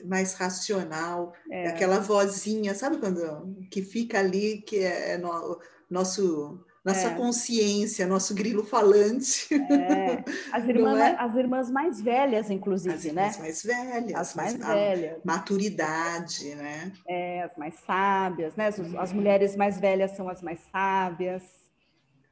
mais 0.03 0.33
racional, 0.33 1.33
é. 1.49 1.69
aquela 1.69 1.99
vozinha, 1.99 2.75
sabe 2.75 2.97
quando 2.97 3.55
que 3.71 3.81
fica 3.81 4.19
ali, 4.19 4.61
que 4.61 4.79
é 4.79 5.17
no, 5.17 5.57
nosso 5.89 6.64
nossa 6.85 7.07
é. 7.07 7.15
consciência, 7.15 8.05
nosso 8.05 8.35
grilo 8.35 8.63
falante. 8.63 9.47
É. 9.55 10.23
As, 10.51 10.63
irmãs, 10.69 10.99
é? 10.99 11.15
as 11.17 11.35
irmãs 11.35 11.71
mais 11.71 11.99
velhas, 11.99 12.51
inclusive, 12.51 13.09
as 13.09 13.15
né? 13.15 13.27
As 13.27 13.39
mais 13.39 13.63
velhas. 13.63 14.15
As 14.15 14.35
mais 14.35 14.53
velhas. 14.53 15.17
Maturidade, 15.23 16.53
né? 16.53 16.93
É, 17.07 17.41
as 17.41 17.57
mais 17.57 17.73
sábias, 17.87 18.55
né? 18.55 18.67
As, 18.67 18.79
as 18.79 19.11
mulheres 19.11 19.55
mais 19.55 19.79
velhas 19.79 20.11
são 20.11 20.29
as 20.29 20.43
mais 20.43 20.59
sábias. 20.71 21.43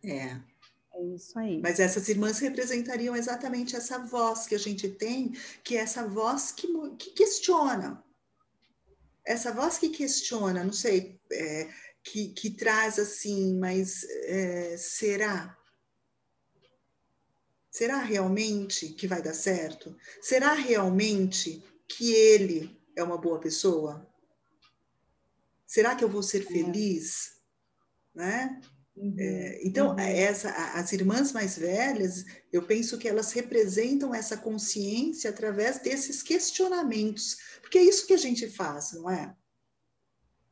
É. 0.04 0.38
É 0.96 1.04
isso 1.16 1.40
aí. 1.40 1.60
Mas 1.60 1.80
essas 1.80 2.08
irmãs 2.08 2.38
representariam 2.38 3.16
exatamente 3.16 3.76
essa 3.76 3.98
voz 3.98 4.46
que 4.46 4.54
a 4.54 4.60
gente 4.60 4.88
tem, 4.88 5.32
que 5.64 5.76
é 5.76 5.80
essa 5.82 6.08
voz 6.08 6.52
que, 6.52 6.68
que 7.00 7.10
questiona. 7.12 8.04
Essa 9.26 9.52
voz 9.52 9.80
que 9.80 9.90
questiona, 9.90 10.64
não 10.64 10.74
sei, 10.74 11.20
é, 11.32 11.68
que, 12.04 12.30
que 12.30 12.52
traz 12.52 13.00
assim, 13.00 13.58
mas 13.58 14.04
é, 14.26 14.76
será? 14.78 15.58
Será 17.72 17.98
realmente 17.98 18.90
que 18.90 19.08
vai 19.08 19.22
dar 19.22 19.34
certo? 19.34 19.98
Será 20.22 20.54
realmente 20.54 21.64
que 21.88 22.14
ele 22.14 22.80
é 22.96 23.04
uma 23.04 23.18
boa 23.18 23.40
pessoa? 23.40 24.08
Será 25.66 25.96
que 25.96 26.04
eu 26.04 26.10
vou 26.10 26.22
ser 26.22 26.46
feliz? 26.46 27.42
Né? 28.14 28.62
Uhum, 28.96 29.16
é, 29.18 29.60
então, 29.64 29.92
uhum. 29.92 30.00
essa, 30.00 30.52
as 30.74 30.92
irmãs 30.92 31.32
mais 31.32 31.58
velhas, 31.58 32.26
eu 32.52 32.62
penso 32.62 32.98
que 33.00 33.08
elas 33.08 33.32
representam 33.32 34.14
essa 34.14 34.38
consciência 34.38 35.32
através 35.32 35.80
desses 35.80 36.22
questionamentos, 36.22 37.38
porque 37.60 37.80
é 37.80 37.84
isso 37.84 38.06
que 38.06 38.14
a 38.14 38.18
gente 38.18 38.48
faz, 38.48 38.92
não 38.92 39.10
é? 39.10 39.36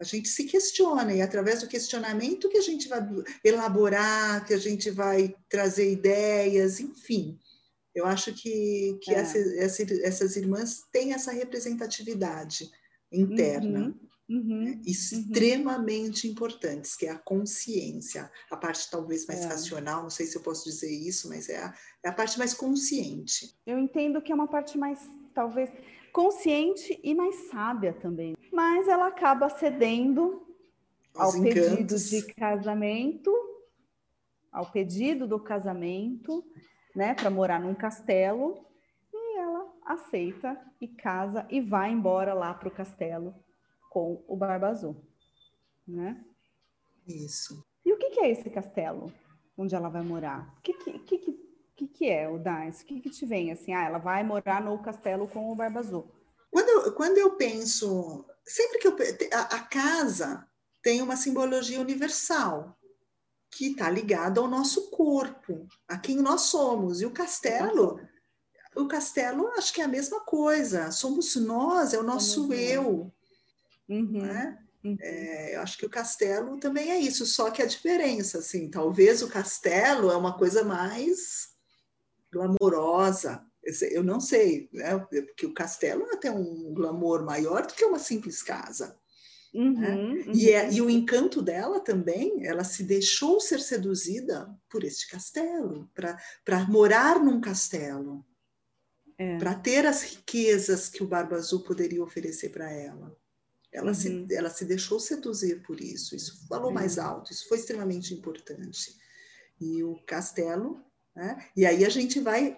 A 0.01 0.03
gente 0.03 0.27
se 0.29 0.45
questiona, 0.45 1.13
e 1.13 1.19
é 1.19 1.21
através 1.21 1.61
do 1.61 1.67
questionamento 1.67 2.49
que 2.49 2.57
a 2.57 2.61
gente 2.61 2.89
vai 2.89 3.07
elaborar, 3.43 4.43
que 4.47 4.53
a 4.55 4.57
gente 4.57 4.89
vai 4.89 5.35
trazer 5.47 5.91
ideias, 5.91 6.79
enfim. 6.79 7.37
Eu 7.93 8.07
acho 8.07 8.33
que, 8.33 8.97
que 9.03 9.13
é. 9.13 9.19
essa, 9.19 9.37
essa, 9.37 9.83
essas 10.01 10.35
irmãs 10.35 10.81
têm 10.91 11.13
essa 11.13 11.31
representatividade 11.31 12.67
interna. 13.11 13.89
Uhum. 13.89 14.11
Uhum, 14.27 14.63
né? 14.63 14.81
extremamente 14.87 16.25
uhum. 16.25 16.31
importantes, 16.31 16.95
que 16.95 17.05
é 17.05 17.09
a 17.09 17.17
consciência, 17.17 18.31
a 18.49 18.55
parte 18.55 18.89
talvez 18.89 19.25
mais 19.25 19.41
é. 19.41 19.47
racional, 19.47 20.03
não 20.03 20.09
sei 20.09 20.25
se 20.25 20.37
eu 20.37 20.41
posso 20.41 20.63
dizer 20.63 20.89
isso, 20.89 21.27
mas 21.27 21.49
é 21.49 21.57
a, 21.57 21.75
é 22.01 22.07
a 22.07 22.13
parte 22.13 22.39
mais 22.39 22.53
consciente. 22.53 23.53
Eu 23.67 23.77
entendo 23.77 24.21
que 24.21 24.31
é 24.31 24.35
uma 24.35 24.47
parte 24.47 24.77
mais, 24.77 25.01
talvez, 25.35 25.69
consciente 26.11 26.99
e 27.03 27.13
mais 27.15 27.49
sábia 27.49 27.93
também. 27.93 28.35
Mas 28.51 28.87
ela 28.87 29.07
acaba 29.07 29.49
cedendo 29.49 30.45
ao 31.15 31.31
pedido 31.33 31.95
de 31.97 32.33
casamento, 32.33 33.31
ao 34.51 34.71
pedido 34.71 35.27
do 35.27 35.39
casamento, 35.39 36.43
né, 36.95 37.13
para 37.13 37.29
morar 37.29 37.59
num 37.59 37.75
castelo, 37.75 38.65
e 39.13 39.37
ela 39.37 39.73
aceita 39.85 40.59
e 40.79 40.87
casa 40.87 41.45
e 41.49 41.61
vai 41.61 41.91
embora 41.91 42.33
lá 42.33 42.53
para 42.53 42.67
o 42.67 42.71
castelo 42.71 43.33
com 43.89 44.23
o 44.27 44.35
Barba 44.35 44.69
Azul, 44.69 44.95
né? 45.87 46.23
Isso. 47.07 47.65
E 47.83 47.91
o 47.91 47.97
que, 47.97 48.11
que 48.11 48.19
é 48.21 48.29
esse 48.29 48.49
castelo 48.49 49.11
onde 49.57 49.75
ela 49.75 49.89
vai 49.89 50.01
morar? 50.01 50.53
O 50.57 50.61
que, 50.61 50.73
que, 50.73 51.17
que, 51.17 51.50
que, 51.75 51.87
que 51.87 52.09
é 52.09 52.29
o 52.29 52.37
Dance? 52.37 52.83
O 52.83 52.85
que, 52.85 52.99
que 52.99 53.09
te 53.09 53.25
vem 53.25 53.51
assim? 53.51 53.73
Ah, 53.73 53.85
ela 53.85 53.97
vai 53.97 54.23
morar 54.23 54.61
no 54.63 54.77
castelo 54.81 55.27
com 55.27 55.51
o 55.51 55.55
Barba 55.55 55.79
Azul. 55.79 56.11
Quando 56.49 56.69
eu, 56.69 56.93
quando 56.93 57.17
eu 57.17 57.35
penso, 57.37 58.25
sempre 58.45 58.79
que 58.79 58.87
eu 58.87 58.95
a, 59.33 59.55
a 59.55 59.59
casa 59.59 60.47
tem 60.81 61.01
uma 61.01 61.15
simbologia 61.15 61.79
universal 61.79 62.77
que 63.49 63.71
está 63.71 63.89
ligada 63.89 64.39
ao 64.39 64.47
nosso 64.47 64.89
corpo, 64.89 65.67
a 65.87 65.97
quem 65.97 66.17
nós 66.17 66.41
somos. 66.41 67.01
E 67.01 67.05
o 67.05 67.11
castelo, 67.11 67.99
o 68.75 68.87
castelo 68.87 69.47
acho 69.49 69.73
que 69.73 69.81
é 69.81 69.85
a 69.85 69.89
mesma 69.89 70.21
coisa. 70.21 70.91
Somos 70.91 71.35
nós, 71.35 71.93
é 71.93 71.99
o 71.99 72.03
nosso 72.03 72.53
eu. 72.53 73.13
Uhum. 73.89 74.21
Né? 74.21 74.57
Uhum. 74.83 74.97
É, 74.99 75.55
eu 75.55 75.61
acho 75.61 75.77
que 75.77 75.85
o 75.85 75.89
castelo 75.89 76.57
também 76.59 76.91
é 76.91 76.97
isso, 76.97 77.25
só 77.25 77.51
que 77.51 77.61
a 77.61 77.67
diferença, 77.67 78.39
assim, 78.39 78.69
talvez 78.69 79.21
o 79.21 79.27
castelo 79.27 80.09
é 80.09 80.17
uma 80.17 80.37
coisa 80.37 80.63
mais 80.63 81.50
glamourosa. 82.31 83.45
Eu 83.91 84.03
não 84.03 84.19
sei, 84.19 84.69
né? 84.73 84.97
porque 84.97 85.45
o 85.45 85.53
castelo 85.53 86.05
tem 86.19 86.31
um 86.31 86.73
glamour 86.73 87.23
maior 87.23 87.65
do 87.65 87.73
que 87.73 87.85
uma 87.85 87.99
simples 87.99 88.41
casa. 88.41 88.99
Uhum, 89.53 89.79
né? 89.79 89.95
uhum. 89.95 90.31
E, 90.33 90.49
é, 90.49 90.71
e 90.71 90.81
o 90.81 90.89
encanto 90.89 91.41
dela 91.41 91.79
também, 91.79 92.45
ela 92.45 92.63
se 92.63 92.83
deixou 92.83 93.39
ser 93.39 93.59
seduzida 93.59 94.49
por 94.69 94.83
este 94.83 95.09
castelo, 95.09 95.89
para 95.93 96.65
morar 96.69 97.19
num 97.19 97.41
castelo, 97.41 98.25
é. 99.17 99.37
para 99.37 99.53
ter 99.53 99.85
as 99.85 100.03
riquezas 100.03 100.87
que 100.87 101.03
o 101.03 101.07
Barba 101.07 101.35
Azul 101.35 101.63
poderia 101.63 102.03
oferecer 102.03 102.49
para 102.49 102.71
ela. 102.71 103.15
Ela, 103.71 103.89
uhum. 103.89 103.93
se, 103.93 104.27
ela 104.31 104.49
se 104.49 104.65
deixou 104.65 104.99
seduzir 104.99 105.61
por 105.63 105.79
isso, 105.79 106.15
isso 106.15 106.45
falou 106.47 106.71
mais 106.71 106.97
alto, 106.97 107.31
isso 107.31 107.47
foi 107.47 107.57
extremamente 107.57 108.13
importante. 108.13 108.95
E 109.59 109.83
o 109.83 109.95
castelo, 110.05 110.83
né? 111.15 111.45
e 111.55 111.65
aí 111.65 111.85
a 111.85 111.89
gente 111.89 112.19
vai 112.19 112.57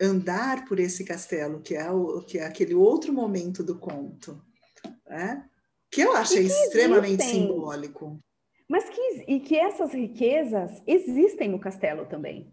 andar 0.00 0.64
por 0.64 0.78
esse 0.78 1.04
castelo, 1.04 1.60
que 1.60 1.74
é, 1.74 1.90
o, 1.90 2.22
que 2.22 2.38
é 2.38 2.46
aquele 2.46 2.74
outro 2.74 3.12
momento 3.12 3.62
do 3.62 3.78
conto, 3.78 4.40
né? 5.06 5.44
que 5.90 6.00
eu 6.00 6.14
achei 6.14 6.46
que 6.46 6.52
extremamente 6.52 7.22
existem, 7.22 7.46
simbólico. 7.48 8.18
Mas 8.68 8.88
que, 8.88 9.24
e 9.26 9.40
que 9.40 9.56
essas 9.56 9.92
riquezas 9.92 10.82
existem 10.86 11.48
no 11.48 11.58
castelo 11.58 12.04
também. 12.06 12.52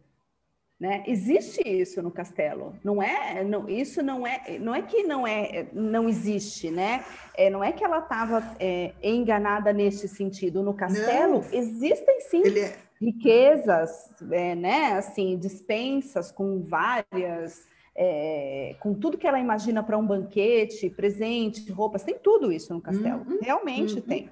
Né? 0.78 1.06
Existe 1.08 1.62
isso 1.66 2.02
no 2.02 2.12
castelo, 2.12 2.78
não 2.84 3.02
é? 3.02 3.44
Não, 3.46 3.70
isso 3.70 4.04
não 4.04 4.28
é, 4.28 4.60
não 4.60 4.76
é 4.76 4.82
que 4.82 5.04
não 5.04 5.26
é, 5.26 5.68
não 5.72 6.10
existe, 6.10 6.70
né? 6.70 7.06
É, 7.34 7.50
não 7.50 7.64
é 7.64 7.72
que 7.72 7.82
ela 7.82 8.00
estava 8.00 8.44
é, 8.60 8.92
enganada 9.02 9.72
nesse 9.72 10.10
sentido. 10.10 10.62
No 10.62 10.74
castelo 10.74 11.42
não. 11.42 11.54
existem 11.54 12.20
sim 12.22 12.44
é... 12.60 12.78
riquezas, 13.00 14.14
é, 14.32 14.56
né? 14.56 14.94
Assim, 14.94 15.38
dispensas 15.38 16.32
com 16.32 16.62
várias, 16.62 17.68
é, 17.96 18.76
com 18.80 18.94
tudo 18.94 19.18
que 19.18 19.28
ela 19.28 19.40
imagina 19.40 19.84
para 19.84 19.98
um 19.98 20.06
banquete, 20.06 20.90
presente, 20.90 21.72
roupas, 21.72 22.04
tem 22.04 22.18
tudo 22.18 22.52
isso 22.52 22.74
no 22.74 22.82
castelo. 22.82 23.26
Uhum, 23.28 23.40
Realmente 23.42 23.96
uhum. 23.96 24.02
tem, 24.02 24.30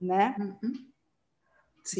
né? 0.00 0.34
Uhum. 0.38 0.72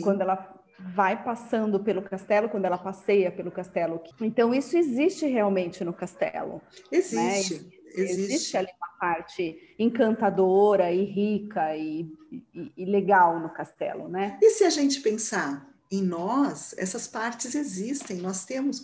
Quando 0.03 0.21
ela 0.21 0.63
vai 0.95 1.23
passando 1.23 1.79
pelo 1.81 2.03
castelo, 2.03 2.49
quando 2.49 2.65
ela 2.65 2.79
passeia 2.79 3.31
pelo 3.31 3.51
castelo. 3.51 4.03
Então, 4.21 4.53
isso 4.53 4.77
existe 4.77 5.27
realmente 5.27 5.85
no 5.85 5.93
castelo. 5.93 6.61
Existe. 6.91 7.55
Né? 7.55 7.71
Existe. 7.95 8.23
existe 8.23 8.57
ali 8.57 8.69
uma 8.79 8.99
parte 8.99 9.75
encantadora 9.79 10.91
e 10.91 11.05
rica 11.05 11.77
e, 11.77 12.11
e, 12.55 12.73
e, 12.77 12.85
legal 12.87 13.39
no 13.39 13.51
castelo, 13.51 14.09
né? 14.09 14.39
E 14.41 14.51
se 14.51 14.65
a 14.65 14.71
gente 14.71 15.01
pensar 15.01 15.72
em 15.93 16.03
nós, 16.03 16.75
essas 16.79 17.07
partes 17.07 17.55
existem, 17.55 18.17
nós 18.17 18.47
temos, 18.47 18.83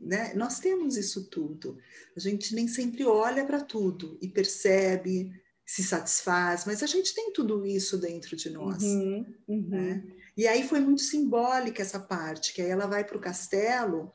né? 0.00 0.32
nós 0.34 0.60
temos 0.60 0.96
isso 0.96 1.28
tudo. 1.28 1.76
A 2.16 2.20
gente 2.20 2.54
nem 2.54 2.68
sempre 2.68 3.04
olha 3.04 3.44
para 3.44 3.60
tudo 3.60 4.16
e 4.22 4.28
percebe, 4.28 5.32
se 5.66 5.82
satisfaz, 5.82 6.64
mas 6.64 6.80
a 6.80 6.86
gente 6.86 7.12
tem 7.12 7.32
tudo 7.32 7.66
isso 7.66 7.98
dentro 7.98 8.36
de 8.36 8.50
nós. 8.50 8.84
Uhum, 8.84 9.26
uhum. 9.48 9.68
Né? 9.68 10.04
E 10.36 10.46
aí 10.46 10.62
foi 10.62 10.78
muito 10.78 11.02
simbólica 11.02 11.82
essa 11.82 11.98
parte, 11.98 12.54
que 12.54 12.62
aí 12.62 12.70
ela 12.70 12.86
vai 12.86 13.02
para 13.02 13.16
o 13.16 13.20
castelo 13.20 14.12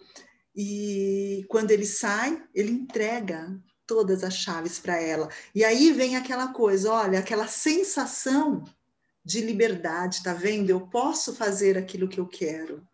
e 0.55 1.43
quando 1.49 1.71
ele 1.71 1.85
sai, 1.85 2.41
ele 2.55 2.71
entrega 2.71 3.61
todas 3.85 4.23
as 4.23 4.35
chaves 4.35 4.79
para 4.79 5.01
ela. 5.01 5.27
E 5.53 5.65
aí 5.65 5.91
vem 5.91 6.15
aquela 6.15 6.53
coisa, 6.53 6.89
olha, 6.89 7.19
aquela 7.19 7.47
sensação 7.47 8.63
de 9.23 9.41
liberdade, 9.41 10.23
tá 10.23 10.33
vendo? 10.33 10.69
Eu 10.69 10.87
posso 10.87 11.35
fazer 11.35 11.77
aquilo 11.77 12.07
que 12.07 12.19
eu 12.19 12.27
quero. 12.27 12.87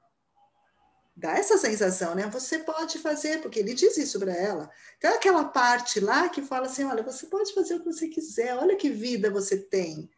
Dá 1.15 1.31
essa 1.31 1.57
sensação, 1.57 2.13
né? 2.13 2.27
Você 2.27 2.59
pode 2.59 2.99
fazer, 2.99 3.41
porque 3.41 3.59
ele 3.59 3.73
diz 3.73 3.97
isso 3.97 4.19
para 4.19 4.33
ela. 4.33 4.69
Então, 4.97 5.11
é 5.11 5.15
aquela 5.15 5.45
parte 5.45 5.99
lá 5.99 6.27
que 6.27 6.41
fala 6.41 6.65
assim: 6.65 6.83
olha, 6.83 7.03
você 7.03 7.27
pode 7.27 7.53
fazer 7.53 7.75
o 7.75 7.79
que 7.79 7.85
você 7.85 8.07
quiser, 8.09 8.55
olha 8.57 8.75
que 8.75 8.89
vida 8.89 9.29
você 9.29 9.57
tem. 9.57 10.09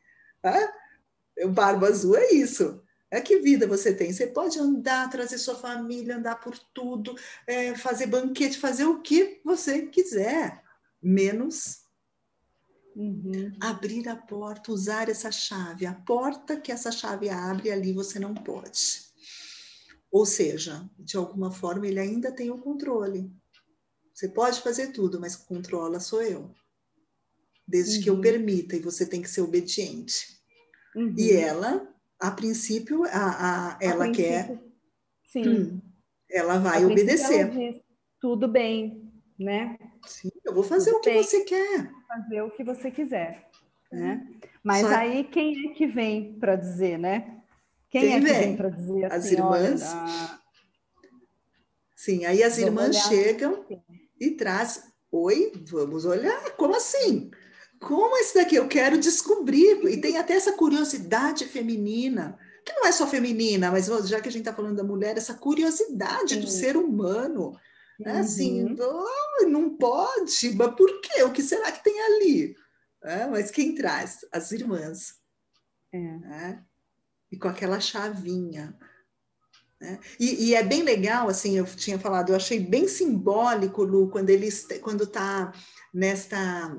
O 1.44 1.50
Barba 1.50 1.88
Azul 1.88 2.18
é 2.18 2.32
isso. 2.32 2.82
É 3.12 3.22
que 3.22 3.38
vida 3.38 3.68
você 3.68 3.94
tem? 3.94 4.12
Você 4.12 4.28
pode 4.28 4.60
andar, 4.60 5.10
trazer 5.10 5.38
sua 5.38 5.56
família, 5.56 6.18
andar 6.18 6.40
por 6.42 6.58
tudo, 6.74 7.16
é, 7.46 7.74
fazer 7.76 8.08
banquete, 8.08 8.58
fazer 8.58 8.86
o 8.86 9.02
que 9.02 9.40
você 9.46 9.84
quiser, 9.84 10.62
menos 11.02 11.87
uhum. 12.98 13.56
abrir 13.62 14.10
a 14.10 14.16
porta, 14.16 14.72
usar 14.72 15.08
essa 15.08 15.32
chave. 15.32 15.86
A 15.86 15.94
porta 15.94 16.60
que 16.60 16.72
essa 16.72 16.92
chave 16.92 17.30
abre 17.30 17.72
ali 17.72 17.94
você 17.94 18.20
não 18.20 18.34
pode. 18.34 19.06
Ou 20.12 20.26
seja, 20.26 20.90
de 20.98 21.16
alguma 21.16 21.52
forma 21.52 21.88
ele 21.88 22.00
ainda 22.00 22.32
tem 22.32 22.50
o 22.50 22.58
controle. 22.58 23.32
Você 24.14 24.28
pode 24.28 24.62
fazer 24.62 24.88
tudo, 24.88 25.20
mas 25.20 25.36
controla 25.36 26.00
sou 26.00 26.24
eu. 26.24 26.52
Desde 27.68 27.98
uhum. 27.98 28.04
que 28.04 28.10
eu 28.10 28.16
uhum. 28.16 28.22
permita, 28.22 28.76
e 28.76 28.80
você 28.80 29.06
tem 29.06 29.22
que 29.22 29.30
ser 29.30 29.42
obediente. 29.42 30.38
Uhum. 30.96 31.14
E 31.18 31.32
ela 31.34 31.88
a 32.20 32.32
princípio, 32.32 33.04
a, 33.06 33.76
a 33.76 33.80
ela 33.80 34.06
a 34.06 34.12
quer. 34.12 34.60
Sim. 35.32 35.48
Hum, 35.48 35.82
ela 36.30 36.58
vai 36.58 36.84
obedecer. 36.86 37.42
Ela 37.42 37.50
diz, 37.52 37.82
Tudo 38.20 38.48
bem, 38.48 39.07
né? 39.40 39.78
Sim, 40.06 40.32
eu 40.44 40.54
vou 40.54 40.64
fazer 40.64 40.92
Tudo 40.92 41.00
o 41.00 41.02
que 41.02 41.24
você 41.24 41.44
quer. 41.44 41.92
Fazer 42.08 42.42
o 42.42 42.52
que 42.52 42.64
você 42.64 42.92
quiser, 42.92 43.50
né? 43.92 44.28
Mas 44.64 44.82
Só... 44.82 44.96
aí 44.96 45.24
quem 45.24 45.70
é 45.70 45.74
que 45.74 45.88
vem 45.88 46.34
para 46.40 46.56
dizer, 46.56 46.98
né? 46.98 47.38
Quem, 47.90 48.02
quem 48.02 48.14
é 48.14 48.20
que 48.20 48.26
vem, 48.26 48.58
para 48.58 48.70
dizer 48.70 49.06
assim, 49.06 49.16
As 49.16 49.32
irmãs. 49.32 49.96
Sim, 51.96 52.26
aí 52.26 52.44
as 52.44 52.58
irmãs 52.58 52.96
chegam 53.08 53.66
e 54.20 54.32
trazem. 54.32 54.84
Oi, 55.12 55.54
vamos 55.70 56.06
olhar. 56.06 56.52
Como 56.56 56.76
assim? 56.76 57.32
como 57.80 58.18
esse 58.18 58.36
daqui? 58.36 58.56
Eu 58.56 58.68
quero 58.68 58.98
descobrir. 58.98 59.84
E 59.86 59.98
tem 59.98 60.18
até 60.18 60.34
essa 60.34 60.54
curiosidade 60.54 61.46
feminina, 61.46 62.38
que 62.66 62.74
não 62.74 62.86
é 62.86 62.92
só 62.92 63.08
feminina, 63.08 63.72
mas 63.72 63.88
já 64.08 64.20
que 64.20 64.30
a 64.30 64.32
gente 64.32 64.42
está 64.42 64.54
falando 64.54 64.78
da 64.78 64.84
mulher, 64.84 65.18
essa 65.18 65.34
curiosidade 65.34 66.36
Sim. 66.36 66.42
do 66.42 66.48
ser 66.48 66.76
humano. 66.76 67.58
Né? 68.00 68.20
Assim, 68.20 68.64
uhum. 68.64 68.74
Assim, 68.74 68.82
oh, 68.82 69.48
não 69.48 69.78
pode, 69.78 70.56
mas 70.56 70.76
por 70.76 71.02
quê? 71.02 71.24
O 71.24 71.34
que 71.34 71.42
será 71.42 71.72
que 71.72 71.84
tem 71.84 72.00
ali? 72.02 72.56
É, 73.04 73.28
mas 73.28 73.52
quem 73.52 73.76
traz? 73.76 74.20
As 74.32 74.52
irmãs. 74.52 75.16
É. 75.92 75.98
Né? 75.98 76.66
E 77.32 77.38
com 77.38 77.48
aquela 77.48 77.80
chavinha. 77.80 78.78
Né? 79.80 80.00
E, 80.20 80.50
e, 80.50 80.56
é 80.56 80.64
bem 80.64 80.82
legal, 80.82 81.30
assim, 81.30 81.58
eu 81.58 81.66
tinha 81.66 82.00
falado, 82.00 82.30
eu 82.30 82.36
achei 82.36 82.60
bem 82.60 82.88
simbólico, 82.88 83.84
Lu, 83.84 84.10
quando 84.10 84.30
eles, 84.30 84.68
quando 84.82 85.04
está 85.04 85.54
nesta 85.94 86.76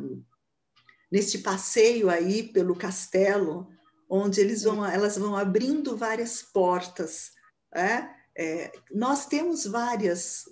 neste 1.11 1.39
passeio 1.39 2.11
aí 2.11 2.43
pelo 2.43 2.77
castelo, 2.77 3.69
onde 4.09 4.41
eles 4.41 4.63
vão, 4.63 4.85
elas 4.85 5.17
vão 5.17 5.37
abrindo 5.37 5.97
várias 5.97 6.43
portas. 6.43 7.33
É? 7.75 8.09
É, 8.37 8.73
nós 8.93 9.27
temos 9.27 9.65
várias 9.65 10.45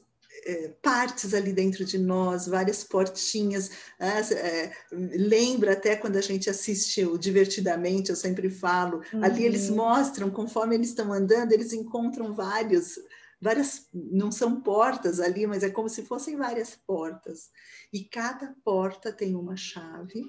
é, 0.44 0.68
partes 0.82 1.34
ali 1.34 1.52
dentro 1.52 1.84
de 1.84 1.98
nós, 1.98 2.46
várias 2.46 2.84
portinhas. 2.84 3.70
É, 3.98 4.34
é, 4.34 4.72
lembra 4.92 5.72
até 5.72 5.96
quando 5.96 6.16
a 6.16 6.20
gente 6.20 6.50
assiste 6.50 7.04
o 7.04 7.18
Divertidamente, 7.18 8.10
eu 8.10 8.16
sempre 8.16 8.50
falo, 8.50 9.02
uhum. 9.12 9.24
ali 9.24 9.44
eles 9.44 9.68
uhum. 9.68 9.76
mostram, 9.76 10.30
conforme 10.30 10.74
eles 10.74 10.88
estão 10.88 11.12
andando, 11.12 11.52
eles 11.52 11.72
encontram 11.72 12.34
vários, 12.34 12.98
várias, 13.40 13.88
não 13.92 14.30
são 14.30 14.60
portas 14.60 15.20
ali, 15.20 15.46
mas 15.46 15.62
é 15.62 15.70
como 15.70 15.88
se 15.88 16.02
fossem 16.02 16.36
várias 16.36 16.76
portas. 16.86 17.50
E 17.92 18.04
cada 18.04 18.54
porta 18.64 19.12
tem 19.12 19.34
uma 19.34 19.56
chave, 19.56 20.24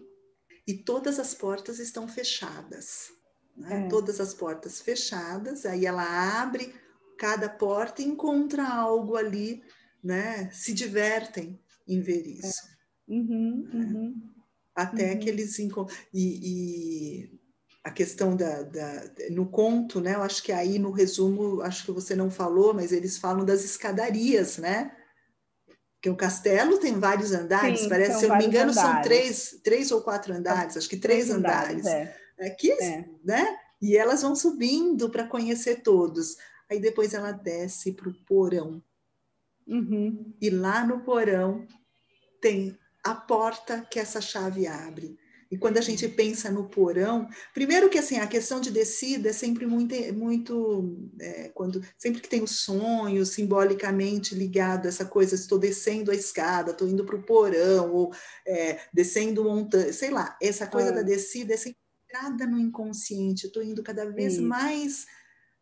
e 0.68 0.74
todas 0.74 1.18
as 1.18 1.34
portas 1.34 1.80
estão 1.80 2.08
fechadas. 2.08 3.10
Né? 3.56 3.86
É. 3.86 3.88
Todas 3.88 4.20
as 4.20 4.34
portas 4.34 4.82
fechadas, 4.82 5.66
aí 5.66 5.86
ela 5.86 6.42
abre 6.42 6.74
cada 7.18 7.50
porta 7.50 8.02
e 8.02 8.06
encontra 8.06 8.68
algo 8.68 9.16
ali, 9.16 9.64
né? 10.08 10.50
Se 10.54 10.74
divertem 10.74 11.60
em 11.86 12.00
ver 12.00 12.26
isso. 12.26 12.62
É. 13.10 13.14
Uhum, 13.14 13.70
né? 13.74 13.86
uhum, 13.86 14.22
Até 14.74 15.12
uhum. 15.12 15.20
que 15.20 15.30
eles 15.30 15.60
encontram. 15.60 15.96
E, 16.14 16.40
e, 16.44 17.40
a 17.84 17.92
questão 17.92 18.36
da, 18.36 18.64
da, 18.64 19.04
no 19.32 19.50
conto, 19.50 20.02
né? 20.02 20.16
Eu 20.16 20.24
acho 20.24 20.42
que 20.44 20.52
aí 20.52 20.80
no 20.80 20.92
resumo, 20.92 21.62
acho 21.62 21.86
que 21.86 21.92
você 21.92 22.16
não 22.16 22.30
falou, 22.30 22.74
mas 22.74 22.92
eles 22.92 23.18
falam 23.18 23.46
das 23.46 23.64
escadarias, 23.64 24.58
né? 24.58 24.94
Porque 25.96 26.10
o 26.10 26.16
castelo 26.16 26.80
tem 26.80 27.00
vários 27.00 27.32
andares, 27.32 27.82
Sim, 27.82 27.90
parece, 27.90 28.20
se 28.20 28.26
eu 28.26 28.30
não 28.30 28.38
me 28.38 28.46
engano, 28.46 28.72
andares. 28.72 28.92
são 28.92 29.02
três, 29.02 29.60
três 29.64 29.92
ou 29.92 30.02
quatro 30.02 30.34
andares, 30.34 30.78
acho 30.78 30.90
que 30.90 30.98
três, 30.98 31.26
três 31.26 31.38
andares. 31.38 31.86
andares. 31.86 32.16
É. 32.38 32.48
Aqui, 32.48 32.72
é. 32.72 33.06
né? 33.24 33.58
E 33.82 33.96
elas 33.98 34.22
vão 34.22 34.36
subindo 34.36 35.10
para 35.10 35.28
conhecer 35.28 35.82
todos. 35.82 36.36
Aí 36.70 36.80
depois 36.80 37.14
ela 37.14 37.32
desce 37.32 37.94
para 37.94 38.10
o 38.10 38.14
porão. 38.26 38.84
Uhum. 39.68 40.34
E 40.42 40.50
lá 40.50 40.86
no 40.86 41.02
porão 41.02 41.68
tem 42.42 42.78
a 43.04 43.14
porta 43.14 43.86
que 43.90 44.00
essa 44.00 44.22
chave 44.22 44.68
abre. 44.68 45.18
E 45.50 45.58
quando 45.58 45.78
a 45.78 45.82
gente 45.82 46.08
pensa 46.10 46.52
no 46.52 46.68
porão, 46.68 47.28
primeiro 47.54 47.90
que 47.90 47.98
assim 47.98 48.18
a 48.18 48.28
questão 48.28 48.60
de 48.60 48.70
descida 48.70 49.30
é 49.30 49.34
sempre 49.34 49.66
muito, 49.66 49.96
muito 50.14 51.10
é, 51.22 51.50
quando 51.50 51.82
sempre 51.98 52.22
que 52.22 52.28
tem 52.28 52.44
o 52.44 52.48
sonho 52.48 53.26
simbolicamente 53.26 54.36
ligado 54.36 54.86
a 54.86 54.90
essa 54.90 55.06
coisa, 55.06 55.36
estou 55.36 55.58
descendo 55.58 56.12
a 56.12 56.16
escada, 56.16 56.72
estou 56.72 56.88
indo 56.88 57.06
para 57.06 57.16
o 57.16 57.24
porão 57.24 57.94
ou 57.94 58.14
é, 58.46 58.82
descendo 58.94 59.46
montanha, 59.46 59.94
sei 59.94 60.10
lá, 60.10 60.38
essa 60.42 60.68
coisa 60.68 60.90
é. 60.90 60.94
da 60.94 61.02
descida 61.02 61.54
é 61.54 61.58
sempre 61.58 61.80
entrada 62.10 62.46
no 62.46 62.60
inconsciente. 62.60 63.48
Estou 63.48 63.64
indo 63.64 63.82
cada 63.84 64.10
vez 64.10 64.38
mais 64.38 65.06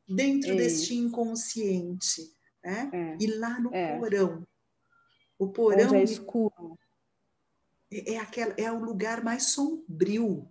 dentro 0.07 0.55
deste 0.55 0.95
inconsciente, 0.95 2.21
né? 2.65 2.89
É. 2.91 3.17
E 3.19 3.27
lá 3.27 3.59
no 3.59 3.73
é. 3.73 3.97
porão, 3.97 4.45
o 5.37 5.47
porão 5.49 5.87
Onde 5.89 5.97
é 5.97 6.03
escuro 6.03 6.77
é, 7.91 8.13
é, 8.13 8.17
aquela, 8.17 8.53
é 8.57 8.71
o 8.71 8.83
lugar 8.83 9.23
mais 9.23 9.43
sombrio 9.51 10.49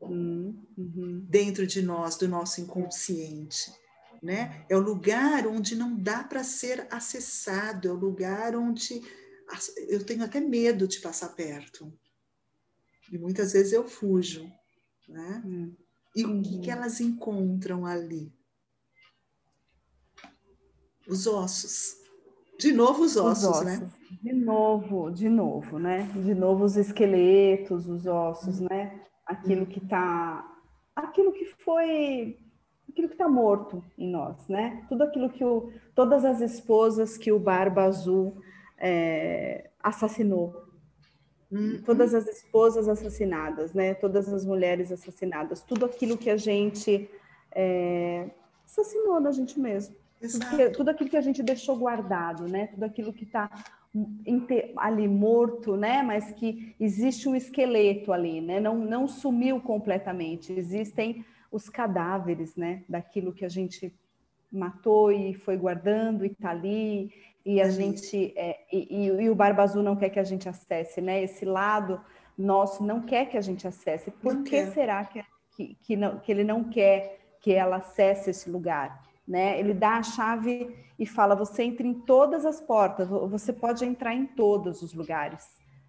uhum, 0.00 0.66
uhum. 0.76 1.26
dentro 1.28 1.66
de 1.66 1.82
nós, 1.82 2.16
do 2.16 2.26
nosso 2.26 2.60
inconsciente. 2.60 3.72
Né? 4.22 4.66
É 4.68 4.76
o 4.76 4.80
lugar 4.80 5.46
onde 5.46 5.74
não 5.74 5.96
dá 5.96 6.22
para 6.24 6.44
ser 6.44 6.86
acessado, 6.90 7.88
é 7.88 7.90
o 7.90 7.96
lugar 7.96 8.54
onde 8.54 9.00
eu 9.88 10.04
tenho 10.04 10.22
até 10.22 10.40
medo 10.40 10.86
de 10.86 11.00
passar 11.00 11.30
perto. 11.30 11.92
E 13.10 13.18
muitas 13.18 13.52
vezes 13.52 13.72
eu 13.72 13.88
fujo, 13.88 14.50
né? 15.08 15.42
Hum. 15.44 15.74
E 16.14 16.24
uhum. 16.24 16.38
o 16.38 16.42
que, 16.42 16.60
que 16.60 16.70
uhum. 16.70 16.76
elas 16.76 17.00
encontram 17.00 17.86
ali? 17.86 18.32
Os 21.10 21.26
ossos. 21.26 22.00
De 22.58 22.72
novo 22.72 23.02
os 23.04 23.16
ossos, 23.16 23.44
os 23.44 23.64
né? 23.64 23.72
ossos, 23.72 23.80
né? 23.80 23.90
De 24.22 24.32
novo, 24.32 25.10
de 25.10 25.28
novo, 25.28 25.78
né? 25.78 26.10
De 26.14 26.34
novo 26.34 26.64
os 26.64 26.76
esqueletos, 26.76 27.88
os 27.88 28.06
ossos, 28.06 28.60
né? 28.60 29.00
Aquilo 29.24 29.64
que 29.66 29.80
tá, 29.80 30.46
aquilo 30.94 31.32
que 31.32 31.46
foi, 31.64 32.38
aquilo 32.88 33.08
que 33.08 33.14
está 33.14 33.28
morto 33.28 33.82
em 33.96 34.10
nós, 34.10 34.46
né? 34.46 34.84
Tudo 34.88 35.04
aquilo 35.04 35.30
que 35.30 35.42
o, 35.44 35.72
todas 35.94 36.24
as 36.24 36.40
esposas 36.40 37.16
que 37.16 37.32
o 37.32 37.38
Barba 37.38 37.84
Azul 37.84 38.36
é, 38.78 39.70
assassinou, 39.82 40.54
uhum. 41.50 41.82
todas 41.84 42.14
as 42.14 42.26
esposas 42.28 42.88
assassinadas, 42.88 43.72
né? 43.72 43.94
Todas 43.94 44.30
as 44.32 44.44
mulheres 44.44 44.92
assassinadas, 44.92 45.62
tudo 45.62 45.86
aquilo 45.86 46.18
que 46.18 46.28
a 46.28 46.36
gente 46.36 47.08
é, 47.52 48.30
assassinou 48.66 49.20
da 49.20 49.32
gente 49.32 49.58
mesmo. 49.58 49.99
Tudo, 50.20 50.72
tudo, 50.72 50.90
aquilo 50.90 51.08
que 51.08 51.16
a 51.16 51.22
gente 51.22 51.42
deixou 51.42 51.76
guardado, 51.76 52.46
né? 52.46 52.66
Tudo 52.66 52.84
aquilo 52.84 53.12
que 53.12 53.24
está 53.24 53.50
ali 54.76 55.08
morto, 55.08 55.76
né? 55.76 56.02
Mas 56.02 56.30
que 56.32 56.74
existe 56.78 57.28
um 57.28 57.34
esqueleto 57.34 58.12
ali, 58.12 58.40
né? 58.40 58.60
Não, 58.60 58.76
não 58.76 59.08
sumiu 59.08 59.60
completamente. 59.60 60.52
Existem 60.52 61.24
os 61.50 61.68
cadáveres, 61.68 62.54
né? 62.54 62.84
Daquilo 62.88 63.32
que 63.32 63.44
a 63.44 63.48
gente 63.48 63.92
matou 64.52 65.10
e 65.10 65.32
foi 65.32 65.56
guardando 65.56 66.24
e 66.24 66.28
está 66.28 66.50
ali 66.50 67.12
e 67.44 67.60
a 67.60 67.66
é 67.66 67.70
gente 67.70 68.32
é, 68.36 68.58
e, 68.70 69.06
e, 69.06 69.30
o 69.30 69.34
Barba 69.34 69.62
Azul 69.62 69.82
não 69.82 69.96
quer 69.96 70.10
que 70.10 70.18
a 70.18 70.24
gente 70.24 70.48
acesse, 70.48 71.00
né? 71.00 71.22
Esse 71.22 71.44
lado 71.44 72.00
nosso 72.36 72.84
não 72.84 73.00
quer 73.02 73.26
que 73.26 73.36
a 73.36 73.40
gente 73.40 73.66
acesse. 73.66 74.10
Por 74.10 74.34
não 74.34 74.44
que 74.44 74.50
quer. 74.50 74.72
será 74.72 75.04
que, 75.04 75.24
que, 75.56 75.74
que, 75.82 75.96
não, 75.96 76.18
que 76.18 76.30
ele 76.30 76.44
não 76.44 76.64
quer 76.64 77.36
que 77.40 77.52
ela 77.52 77.76
acesse 77.76 78.30
esse 78.30 78.50
lugar? 78.50 79.09
Né? 79.30 79.60
Ele 79.60 79.72
dá 79.72 79.98
a 79.98 80.02
chave 80.02 80.76
e 80.98 81.06
fala: 81.06 81.36
você 81.36 81.62
entra 81.62 81.86
em 81.86 81.94
todas 81.94 82.44
as 82.44 82.60
portas, 82.60 83.08
você 83.08 83.52
pode 83.52 83.84
entrar 83.84 84.12
em 84.12 84.26
todos 84.26 84.82
os 84.82 84.92
lugares, 84.92 85.44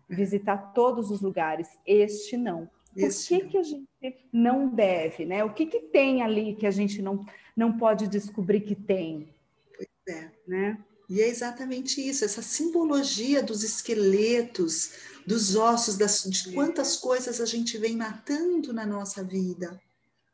visitar 0.07 0.73
todos 0.75 1.09
os 1.09 1.21
lugares. 1.21 1.67
Este 1.83 2.37
não. 2.37 2.69
Por 2.93 3.09
que, 3.09 3.47
que 3.47 3.57
a 3.57 3.63
gente 3.63 3.87
não 4.31 4.69
deve, 4.69 5.25
né? 5.25 5.43
O 5.43 5.51
que, 5.53 5.65
que 5.65 5.79
tem 5.79 6.21
ali 6.21 6.53
que 6.53 6.67
a 6.67 6.71
gente 6.71 7.01
não, 7.01 7.25
não 7.57 7.79
pode 7.79 8.07
descobrir 8.07 8.61
que 8.61 8.75
tem? 8.75 9.33
Pois 9.75 10.15
é. 10.15 10.29
Né? 10.47 10.77
E 11.09 11.19
é 11.19 11.27
exatamente 11.27 11.99
isso, 11.99 12.23
essa 12.23 12.43
simbologia 12.43 13.41
dos 13.41 13.63
esqueletos, 13.63 14.93
dos 15.25 15.55
ossos, 15.55 15.97
das, 15.97 16.23
de 16.25 16.53
quantas 16.53 16.95
coisas 16.95 17.41
a 17.41 17.45
gente 17.45 17.75
vem 17.79 17.97
matando 17.97 18.71
na 18.71 18.85
nossa 18.85 19.23
vida, 19.23 19.81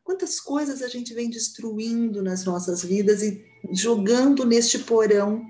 quantas 0.07 0.39
coisas 0.39 0.81
a 0.81 0.87
gente 0.87 1.13
vem 1.13 1.29
destruindo 1.29 2.23
nas 2.23 2.45
nossas 2.45 2.81
vidas 2.81 3.21
e 3.21 3.45
jogando 3.73 4.45
neste 4.45 4.79
porão, 4.79 5.45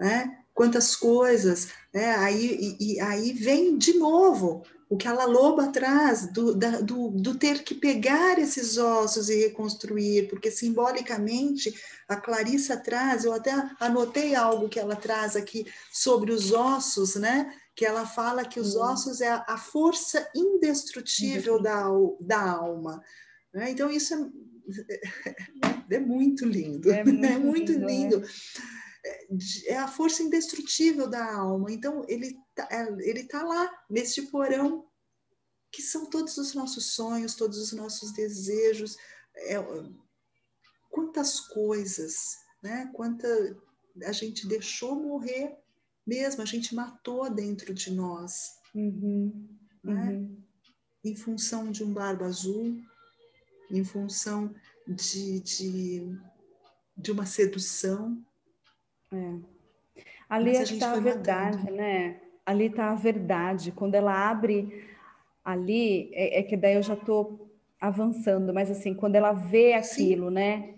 né? 0.00 0.38
Quantas 0.54 0.96
coisas, 0.96 1.68
né? 1.92 2.14
Aí, 2.16 2.76
e, 2.80 2.94
e 2.94 3.00
aí 3.00 3.34
vem 3.34 3.76
de 3.76 3.98
novo 3.98 4.64
o 4.88 4.96
que 4.96 5.06
a 5.06 5.26
loba 5.26 5.68
traz 5.68 6.26
do, 6.32 6.54
da, 6.54 6.80
do, 6.80 7.10
do, 7.10 7.34
ter 7.34 7.64
que 7.64 7.74
pegar 7.74 8.38
esses 8.38 8.78
ossos 8.78 9.28
e 9.28 9.36
reconstruir, 9.36 10.26
porque 10.28 10.50
simbolicamente 10.50 11.74
a 12.08 12.16
Clarissa 12.16 12.78
traz, 12.78 13.26
eu 13.26 13.34
até 13.34 13.52
anotei 13.78 14.34
algo 14.34 14.70
que 14.70 14.80
ela 14.80 14.96
traz 14.96 15.36
aqui 15.36 15.66
sobre 15.92 16.32
os 16.32 16.50
ossos, 16.50 17.14
né? 17.16 17.52
Que 17.76 17.84
ela 17.84 18.06
fala 18.06 18.42
que 18.42 18.58
os 18.58 18.74
ossos 18.74 19.20
é 19.20 19.28
a, 19.28 19.44
a 19.46 19.58
força 19.58 20.26
indestrutível 20.34 21.60
da, 21.60 21.84
da 22.20 22.52
alma. 22.52 23.02
Né? 23.52 23.70
Então, 23.70 23.90
isso 23.90 24.14
é, 24.14 25.00
é 25.90 26.00
muito 26.00 26.44
lindo, 26.44 26.90
é 26.90 27.04
muito, 27.04 27.24
é 27.24 27.38
muito 27.38 27.72
lindo. 27.72 27.86
lindo. 27.86 28.22
É. 29.04 29.26
é 29.72 29.76
a 29.78 29.88
força 29.88 30.22
indestrutível 30.22 31.08
da 31.08 31.34
alma. 31.34 31.72
Então, 31.72 32.04
ele 32.08 32.36
Tá, 32.54 32.68
é, 32.70 32.82
ele 33.08 33.20
está 33.20 33.42
lá 33.42 33.70
neste 33.88 34.22
porão 34.22 34.86
que 35.70 35.80
são 35.80 36.04
todos 36.10 36.36
os 36.36 36.54
nossos 36.54 36.94
sonhos, 36.94 37.34
todos 37.34 37.58
os 37.58 37.72
nossos 37.72 38.12
desejos, 38.12 38.96
é, 39.34 39.54
quantas 40.90 41.40
coisas, 41.40 42.36
né? 42.62 42.90
Quanta 42.92 43.26
a 44.04 44.12
gente 44.12 44.46
deixou 44.46 44.94
morrer 44.94 45.56
mesmo, 46.06 46.42
a 46.42 46.44
gente 46.44 46.74
matou 46.74 47.30
dentro 47.30 47.72
de 47.72 47.90
nós, 47.90 48.58
uhum, 48.74 49.48
né? 49.82 50.10
Uhum. 50.10 50.42
Em 51.04 51.16
função 51.16 51.72
de 51.72 51.82
um 51.82 51.92
barba 51.92 52.26
azul, 52.26 52.80
em 53.72 53.84
função 53.84 54.54
de, 54.86 55.40
de, 55.40 56.18
de 56.96 57.12
uma 57.12 57.26
sedução. 57.26 58.22
É. 59.12 59.34
Ali 60.28 60.56
é 60.56 60.64
que 60.64 60.74
está 60.74 60.92
a 60.92 61.00
verdade, 61.00 61.58
matando. 61.58 61.76
né? 61.76 62.20
ali 62.44 62.66
está 62.66 62.90
a 62.90 62.94
verdade. 62.94 63.72
Quando 63.72 63.94
ela 63.94 64.30
abre 64.30 64.84
ali, 65.44 66.10
é, 66.12 66.40
é 66.40 66.42
que 66.42 66.56
daí 66.56 66.74
eu 66.74 66.82
já 66.82 66.94
estou 66.94 67.50
avançando, 67.80 68.52
mas 68.54 68.70
assim, 68.70 68.94
quando 68.94 69.16
ela 69.16 69.32
vê 69.32 69.74
aquilo, 69.74 70.28
Sim. 70.28 70.34
né? 70.34 70.74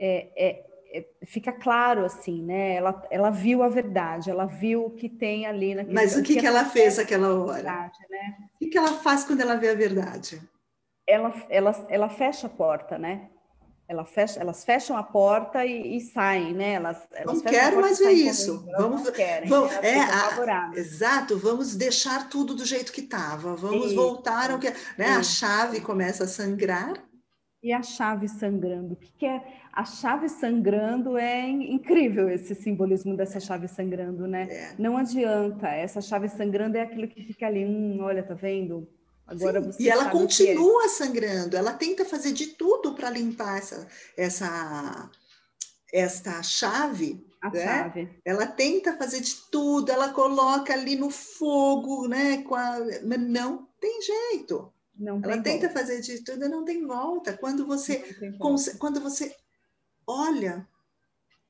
É, 0.00 0.28
é, 0.36 0.66
é, 0.92 1.06
fica 1.26 1.52
claro 1.52 2.04
assim, 2.04 2.42
né? 2.42 2.74
Ela, 2.74 3.06
ela 3.10 3.30
viu 3.30 3.62
a 3.62 3.68
verdade, 3.68 4.30
ela 4.30 4.46
viu 4.46 4.86
o 4.86 4.90
que 4.90 5.08
tem 5.08 5.44
ali 5.44 5.74
naquele. 5.74 5.94
Mas 5.94 6.16
o 6.16 6.22
que, 6.22 6.34
que, 6.34 6.40
que 6.40 6.46
ela 6.46 6.64
fez 6.64 6.98
aquela 6.98 7.34
hora? 7.34 7.54
Verdade, 7.54 7.98
né? 8.08 8.36
O 8.54 8.58
que, 8.58 8.68
que 8.68 8.78
ela 8.78 8.94
faz 8.94 9.24
quando 9.24 9.40
ela 9.40 9.56
vê 9.56 9.70
a 9.70 9.74
verdade? 9.74 10.40
Ela, 11.08 11.34
ela, 11.48 11.86
ela 11.88 12.08
fecha 12.10 12.46
a 12.46 12.50
porta, 12.50 12.98
né? 12.98 13.30
Ela 13.88 14.04
fecha, 14.04 14.38
elas 14.38 14.66
fecham 14.66 14.98
a 14.98 15.02
porta 15.02 15.64
e, 15.64 15.96
e 15.96 16.00
saem, 16.02 16.52
né? 16.52 16.74
Elas, 16.74 17.08
elas 17.10 17.42
não 17.42 17.50
quero 17.50 17.80
mais 17.80 17.98
ver 17.98 18.10
isso. 18.10 18.62
Vamos, 18.76 19.04
não 19.04 19.12
querem, 19.12 19.48
vamos, 19.48 19.72
é, 19.76 19.98
a, 19.98 20.70
exato. 20.74 21.38
Vamos 21.38 21.74
deixar 21.74 22.28
tudo 22.28 22.54
do 22.54 22.66
jeito 22.66 22.92
que 22.92 23.00
estava. 23.00 23.56
Vamos 23.56 23.86
isso, 23.86 23.94
voltar 23.94 24.50
ao 24.50 24.58
que, 24.58 24.70
né? 24.98 25.06
A 25.06 25.22
chave 25.22 25.80
começa 25.80 26.24
a 26.24 26.28
sangrar. 26.28 27.02
E 27.62 27.72
a 27.72 27.82
chave 27.82 28.28
sangrando, 28.28 28.92
o 28.92 28.96
que, 28.96 29.10
que 29.12 29.26
é? 29.26 29.42
A 29.72 29.84
chave 29.84 30.28
sangrando 30.28 31.16
é 31.16 31.48
incrível 31.48 32.28
esse 32.28 32.54
simbolismo 32.54 33.16
dessa 33.16 33.40
chave 33.40 33.68
sangrando, 33.68 34.26
né? 34.26 34.48
É. 34.50 34.74
Não 34.78 34.98
adianta. 34.98 35.66
Essa 35.68 36.02
chave 36.02 36.28
sangrando 36.28 36.76
é 36.76 36.82
aquilo 36.82 37.08
que 37.08 37.22
fica 37.22 37.46
ali, 37.46 37.64
hum, 37.64 37.98
olha, 38.02 38.22
tá 38.22 38.34
vendo? 38.34 38.86
Agora 39.28 39.62
Sim, 39.72 39.82
e 39.82 39.90
ela 39.90 40.08
é. 40.08 40.10
continua 40.10 40.86
é. 40.86 40.88
sangrando, 40.88 41.54
ela 41.54 41.74
tenta 41.74 42.02
fazer 42.02 42.32
de 42.32 42.46
tudo 42.46 42.94
para 42.94 43.10
limpar 43.10 43.58
essa, 43.58 43.86
essa, 44.16 45.10
esta 45.92 46.42
chave. 46.42 47.26
Né? 47.52 47.62
chave. 47.62 48.20
Ela 48.24 48.46
tenta 48.46 48.96
fazer 48.96 49.20
de 49.20 49.34
tudo, 49.52 49.92
ela 49.92 50.08
coloca 50.14 50.72
ali 50.72 50.96
no 50.96 51.10
fogo, 51.10 52.08
né? 52.08 52.42
Com 52.42 52.54
a... 52.54 52.78
Mas 53.04 53.20
não 53.20 53.68
tem 53.78 54.00
jeito. 54.00 54.72
Não 54.98 55.20
ela 55.22 55.42
tenta 55.42 55.68
fazer 55.68 56.00
de 56.00 56.24
tudo 56.24 56.46
e 56.46 56.48
não 56.48 56.64
tem 56.64 56.84
volta. 56.86 57.36
Quando 57.36 57.66
você, 57.66 58.32
volta. 58.38 58.76
quando 58.78 58.98
você 58.98 59.36
olha 60.06 60.66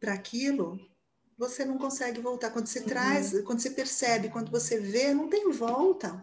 para 0.01 0.12
aquilo, 0.14 0.79
você 1.39 1.64
não 1.64 1.79
consegue 1.79 2.20
voltar. 2.20 2.51
Quando 2.51 2.66
você 2.66 2.81
uhum. 2.81 2.87
traz, 2.87 3.41
quando 3.43 3.61
você 3.61 3.70
percebe, 3.70 4.31
quando 4.31 4.51
você 4.51 4.79
vê, 4.79 5.14
não 5.14 5.29
tem 5.29 5.51
volta. 5.53 6.22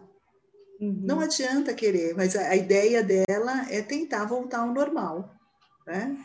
Uhum. 0.80 1.00
Não 1.02 1.20
adianta 1.20 1.74
querer, 1.74 2.14
mas 2.14 2.36
a, 2.36 2.50
a, 2.50 2.56
ideia 2.56 3.02
dela 3.02 3.66
é 3.70 3.80
tentar 3.80 4.24
voltar 4.26 4.60
ao 4.60 4.74
normal, 4.74 5.34
né? 5.86 6.16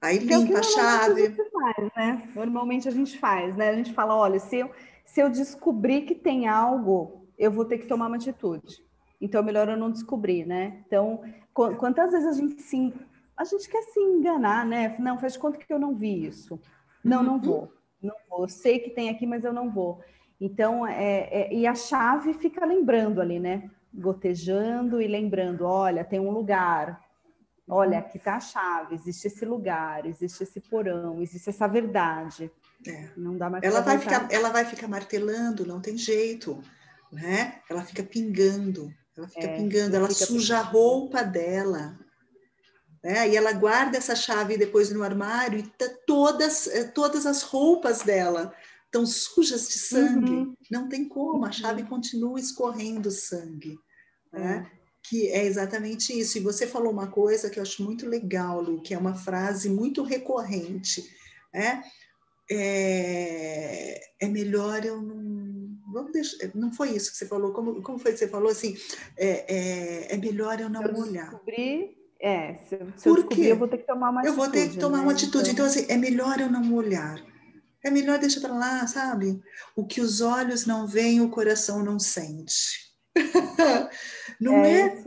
Aí 0.00 0.16
é 0.16 0.20
limpa 0.20 0.54
é 0.54 0.58
a 0.58 0.62
chave. 0.62 1.26
A 1.26 1.30
faz, 1.50 1.90
né? 1.96 2.30
Normalmente 2.34 2.88
a 2.88 2.90
gente 2.90 3.18
faz, 3.18 3.56
né? 3.56 3.70
A 3.70 3.76
gente 3.76 3.92
fala, 3.92 4.16
olha, 4.16 4.38
se 4.38 4.56
eu, 4.56 4.70
se 5.04 5.20
eu 5.20 5.28
descobrir 5.28 6.02
que 6.02 6.14
tem 6.14 6.48
algo, 6.48 7.26
eu 7.38 7.50
vou 7.50 7.64
ter 7.64 7.78
que 7.78 7.86
tomar 7.86 8.06
uma 8.06 8.16
atitude. 8.16 8.82
Então, 9.20 9.40
é 9.40 9.44
melhor 9.44 9.68
eu 9.68 9.76
não 9.76 9.90
descobrir, 9.90 10.44
né? 10.44 10.82
Então, 10.86 11.22
qu 11.52 11.74
quantas 11.76 12.12
vezes 12.12 12.26
a 12.26 12.32
gente 12.32 12.62
se, 12.62 12.92
a 13.36 13.44
gente 13.44 13.68
quer 13.68 13.82
se 13.82 14.00
enganar, 14.00 14.64
né? 14.64 14.96
Não, 14.98 15.18
faz 15.18 15.32
de 15.34 15.38
conta 15.38 15.58
que 15.58 15.72
eu 15.72 15.78
não 15.78 15.94
vi 15.94 16.26
isso. 16.26 16.60
Não, 17.04 17.22
não 17.22 17.34
uhum. 17.34 17.40
vou. 17.40 17.72
Não 18.02 18.14
vou. 18.28 18.42
Eu 18.42 18.48
sei 18.48 18.78
que 18.78 18.90
tem 18.90 19.08
aqui, 19.08 19.26
mas 19.26 19.44
eu 19.44 19.52
não 19.52 19.70
vou. 19.70 20.00
Então, 20.40 20.86
é, 20.86 21.28
é, 21.30 21.54
e 21.54 21.66
a 21.66 21.74
chave 21.74 22.32
fica 22.34 22.64
lembrando 22.64 23.20
ali, 23.20 23.40
né? 23.40 23.68
Gotejando 23.92 25.00
e 25.00 25.08
lembrando: 25.08 25.64
olha, 25.64 26.04
tem 26.04 26.20
um 26.20 26.30
lugar, 26.30 27.04
olha, 27.68 27.98
aqui 27.98 28.18
está 28.18 28.36
a 28.36 28.40
chave, 28.40 28.94
existe 28.94 29.26
esse 29.26 29.44
lugar, 29.44 30.06
existe 30.06 30.44
esse 30.44 30.60
porão, 30.60 31.20
existe 31.20 31.50
essa 31.50 31.66
verdade. 31.66 32.50
É. 32.86 33.10
Não 33.16 33.36
dá 33.36 33.50
mais 33.50 33.64
ela 33.64 33.80
vai 33.80 33.98
ficar, 33.98 34.28
ela 34.30 34.50
vai 34.50 34.64
ficar 34.64 34.86
martelando, 34.86 35.66
não 35.66 35.80
tem 35.80 35.96
jeito, 35.98 36.62
né? 37.10 37.60
Ela 37.68 37.82
fica 37.82 38.04
pingando, 38.04 38.92
ela 39.16 39.26
fica 39.26 39.46
é, 39.46 39.56
pingando, 39.56 39.96
ela 39.96 40.10
suja 40.10 40.58
pingando. 40.58 40.68
a 40.68 40.70
roupa 40.70 41.22
dela, 41.24 41.98
né? 43.02 43.28
E 43.28 43.36
ela 43.36 43.52
guarda 43.52 43.98
essa 43.98 44.14
chave 44.14 44.56
depois 44.56 44.92
no 44.92 45.02
armário 45.02 45.58
e 45.58 45.62
tá 45.64 45.86
todas, 46.06 46.68
eh, 46.68 46.84
todas 46.84 47.26
as 47.26 47.42
roupas 47.42 48.02
dela 48.02 48.54
estão 48.88 49.06
sujas 49.06 49.68
de 49.68 49.78
sangue. 49.78 50.30
Uhum. 50.30 50.54
Não 50.70 50.88
tem 50.88 51.06
como, 51.06 51.44
a 51.44 51.52
chave 51.52 51.82
uhum. 51.82 51.88
continua 51.88 52.40
escorrendo 52.40 53.10
sangue. 53.10 53.78
Né? 54.32 54.66
É. 54.74 54.78
Que 55.08 55.28
é 55.28 55.44
exatamente 55.44 56.18
isso. 56.18 56.36
E 56.38 56.42
você 56.42 56.66
falou 56.66 56.92
uma 56.92 57.06
coisa 57.06 57.48
que 57.48 57.58
eu 57.58 57.62
acho 57.62 57.82
muito 57.82 58.06
legal, 58.06 58.60
Lu, 58.60 58.82
que 58.82 58.92
é 58.92 58.98
uma 58.98 59.14
frase 59.14 59.70
muito 59.70 60.02
recorrente. 60.02 61.02
Né? 61.54 61.82
É, 62.50 64.00
é 64.20 64.28
melhor 64.28 64.84
eu 64.84 65.00
não. 65.00 65.28
Vamos 65.90 66.12
deixar, 66.12 66.36
não 66.54 66.70
foi 66.70 66.90
isso 66.90 67.10
que 67.10 67.16
você 67.16 67.26
falou. 67.26 67.52
Como, 67.52 67.80
como 67.82 67.98
foi 67.98 68.12
que 68.12 68.18
você 68.18 68.28
falou 68.28 68.50
assim? 68.50 68.76
É, 69.16 69.54
é, 69.54 70.14
é 70.14 70.16
melhor 70.18 70.60
eu 70.60 70.68
não 70.68 70.82
eu 70.82 70.96
olhar. 70.98 71.30
Descobri 71.30 71.96
é, 72.20 72.54
se, 72.68 72.76
se 72.96 73.08
eu 73.08 73.14
descobrir, 73.14 73.46
eu 73.46 73.56
vou 73.56 73.68
ter 73.68 73.78
que 73.78 73.86
tomar 73.86 74.10
uma 74.10 74.22
eu 74.22 74.32
atitude. 74.32 74.40
Eu 74.40 74.44
vou 74.44 74.52
ter 74.52 74.70
que 74.70 74.78
tomar 74.78 74.98
né? 74.98 75.02
uma 75.04 75.12
atitude. 75.12 75.50
Então, 75.50 75.66
então, 75.66 75.66
assim, 75.66 75.86
é 75.88 75.96
melhor 75.96 76.40
eu 76.40 76.50
não 76.50 76.74
olhar. 76.74 77.22
É 77.84 77.90
melhor 77.90 78.18
deixar 78.18 78.40
para 78.40 78.54
lá, 78.54 78.86
sabe? 78.86 79.40
O 79.76 79.86
que 79.86 80.00
os 80.00 80.20
olhos 80.20 80.66
não 80.66 80.86
veem, 80.86 81.20
o 81.20 81.30
coração 81.30 81.82
não 81.82 81.98
sente. 81.98 82.92
não 84.40 84.64
é? 84.64 84.80
é? 84.80 85.04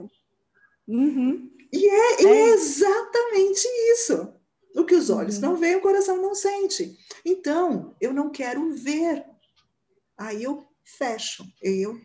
Uhum. 0.88 1.52
E 1.72 1.88
é, 1.88 2.24
é, 2.24 2.50
exatamente 2.50 3.68
isso. 3.94 4.34
O 4.76 4.86
que 4.86 4.96
os 4.96 5.10
olhos 5.10 5.36
uhum. 5.36 5.42
não 5.42 5.56
veem, 5.58 5.76
o 5.76 5.82
coração 5.82 6.22
não 6.22 6.34
sente. 6.34 6.98
Então, 7.26 7.96
eu 8.00 8.14
não 8.14 8.30
quero 8.30 8.74
ver. 8.74 9.26
Aí 10.18 10.44
eu 10.44 10.66
fecho, 10.84 11.46
eu, 11.62 12.00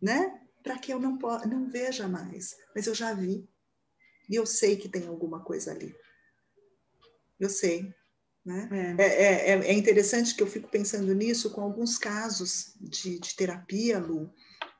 né? 0.00 0.40
Para 0.62 0.78
que 0.78 0.92
eu 0.92 0.98
não, 0.98 1.18
não 1.46 1.70
veja 1.70 2.08
mais. 2.08 2.56
Mas 2.74 2.86
eu 2.86 2.94
já 2.94 3.12
vi. 3.12 3.48
E 4.28 4.34
eu 4.34 4.46
sei 4.46 4.76
que 4.76 4.88
tem 4.88 5.06
alguma 5.06 5.40
coisa 5.40 5.72
ali. 5.72 5.94
Eu 7.38 7.48
sei. 7.48 7.94
Né? 8.46 8.96
É. 8.98 9.02
É, 9.02 9.50
é, 9.50 9.66
é, 9.66 9.72
interessante 9.72 10.32
que 10.32 10.42
eu 10.42 10.46
fico 10.46 10.68
pensando 10.68 11.12
nisso 11.12 11.50
com 11.50 11.62
alguns 11.62 11.98
casos 11.98 12.76
de, 12.80 13.18
de 13.18 13.34
terapia, 13.34 13.98
Lu, 13.98 14.32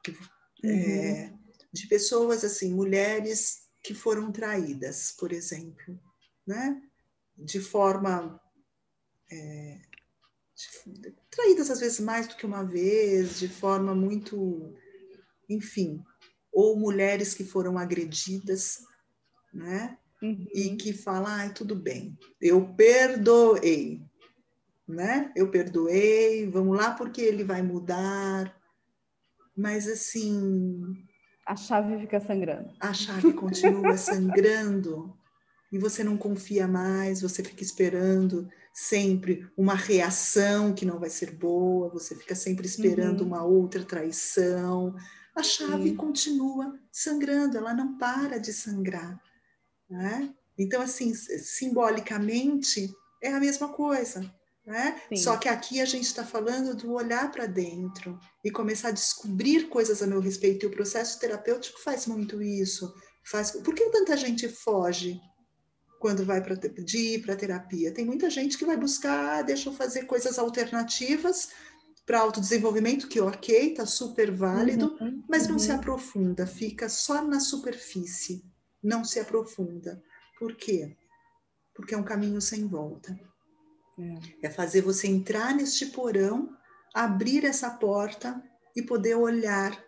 que, 0.04 0.16
é, 0.64 1.26
uhum. 1.26 1.38
de 1.72 1.88
pessoas 1.88 2.44
assim, 2.44 2.72
mulheres 2.72 3.66
que 3.82 3.92
foram 3.92 4.30
traídas, 4.30 5.12
por 5.18 5.32
exemplo, 5.32 6.00
né? 6.46 6.80
de 7.36 7.60
forma. 7.60 8.40
É, 9.30 9.80
de, 10.86 11.14
traídas 11.28 11.68
às 11.68 11.80
vezes 11.80 11.98
mais 11.98 12.28
do 12.28 12.36
que 12.36 12.46
uma 12.46 12.62
vez, 12.62 13.40
de 13.40 13.48
forma 13.48 13.94
muito. 13.94 14.72
Enfim, 15.48 16.02
ou 16.52 16.78
mulheres 16.78 17.34
que 17.34 17.44
foram 17.44 17.76
agredidas 17.76 18.78
né? 19.56 19.98
Uhum. 20.22 20.46
E 20.54 20.76
que 20.76 20.92
fala, 20.92 21.44
ah, 21.44 21.50
tudo 21.50 21.74
bem, 21.74 22.18
eu 22.40 22.74
perdoei, 22.74 24.02
né? 24.88 25.32
Eu 25.36 25.50
perdoei, 25.50 26.48
vamos 26.48 26.76
lá 26.76 26.92
porque 26.92 27.20
ele 27.20 27.44
vai 27.44 27.62
mudar. 27.62 28.56
Mas 29.56 29.88
assim, 29.88 30.82
a 31.46 31.54
chave 31.54 31.96
fica 32.00 32.20
sangrando. 32.20 32.70
A 32.80 32.92
chave 32.92 33.32
continua 33.32 33.96
sangrando 33.96 35.16
e 35.72 35.78
você 35.78 36.02
não 36.02 36.16
confia 36.16 36.66
mais, 36.66 37.22
você 37.22 37.42
fica 37.42 37.62
esperando 37.62 38.48
sempre 38.74 39.48
uma 39.56 39.74
reação 39.74 40.74
que 40.74 40.84
não 40.84 40.98
vai 40.98 41.08
ser 41.08 41.32
boa, 41.32 41.88
você 41.88 42.16
fica 42.16 42.34
sempre 42.34 42.66
esperando 42.66 43.20
uhum. 43.20 43.28
uma 43.28 43.44
outra 43.44 43.84
traição. 43.84 44.94
A 45.36 45.42
chave 45.42 45.90
uhum. 45.90 45.96
continua 45.96 46.78
sangrando, 46.90 47.56
ela 47.56 47.72
não 47.72 47.96
para 47.96 48.38
de 48.38 48.52
sangrar. 48.52 49.20
Né? 49.88 50.34
Então, 50.58 50.80
assim, 50.82 51.14
simbolicamente 51.14 52.92
é 53.22 53.32
a 53.32 53.40
mesma 53.40 53.68
coisa. 53.68 54.30
Né? 54.66 55.00
Só 55.14 55.36
que 55.36 55.48
aqui 55.48 55.80
a 55.80 55.84
gente 55.84 56.06
está 56.06 56.24
falando 56.24 56.74
do 56.74 56.92
olhar 56.92 57.30
para 57.30 57.46
dentro 57.46 58.18
e 58.44 58.50
começar 58.50 58.88
a 58.88 58.92
descobrir 58.92 59.68
coisas 59.68 60.02
a 60.02 60.06
meu 60.06 60.20
respeito. 60.20 60.64
E 60.64 60.66
o 60.66 60.72
processo 60.72 61.20
terapêutico 61.20 61.80
faz 61.80 62.06
muito 62.06 62.42
isso. 62.42 62.92
Faz... 63.24 63.52
Por 63.52 63.74
que 63.74 63.90
tanta 63.90 64.16
gente 64.16 64.48
foge 64.48 65.20
quando 66.00 66.24
vai 66.24 66.42
para 66.42 66.56
de 66.56 67.14
ir 67.14 67.22
para 67.22 67.36
terapia? 67.36 67.92
Tem 67.92 68.04
muita 68.04 68.28
gente 68.28 68.58
que 68.58 68.64
vai 68.64 68.76
buscar, 68.76 69.38
ah, 69.38 69.42
deixa 69.42 69.68
eu 69.68 69.72
fazer 69.72 70.04
coisas 70.04 70.36
alternativas 70.36 71.50
para 72.04 72.20
autodesenvolvimento, 72.20 73.08
que 73.08 73.20
ok, 73.20 73.70
está 73.70 73.84
super 73.84 74.30
válido, 74.30 74.96
uhum, 75.00 75.24
mas 75.28 75.48
não 75.48 75.58
se 75.58 75.70
uhum. 75.70 75.76
aprofunda, 75.76 76.46
fica 76.46 76.88
só 76.88 77.20
na 77.20 77.40
superfície 77.40 78.44
não 78.82 79.04
se 79.04 79.18
aprofunda. 79.18 80.02
Por 80.38 80.54
quê? 80.54 80.96
Porque 81.74 81.94
é 81.94 81.98
um 81.98 82.04
caminho 82.04 82.40
sem 82.40 82.66
volta. 82.66 83.18
É. 83.98 84.46
é 84.46 84.50
fazer 84.50 84.82
você 84.82 85.06
entrar 85.06 85.54
neste 85.54 85.86
porão, 85.86 86.54
abrir 86.94 87.44
essa 87.44 87.70
porta 87.70 88.42
e 88.74 88.82
poder 88.82 89.14
olhar. 89.14 89.82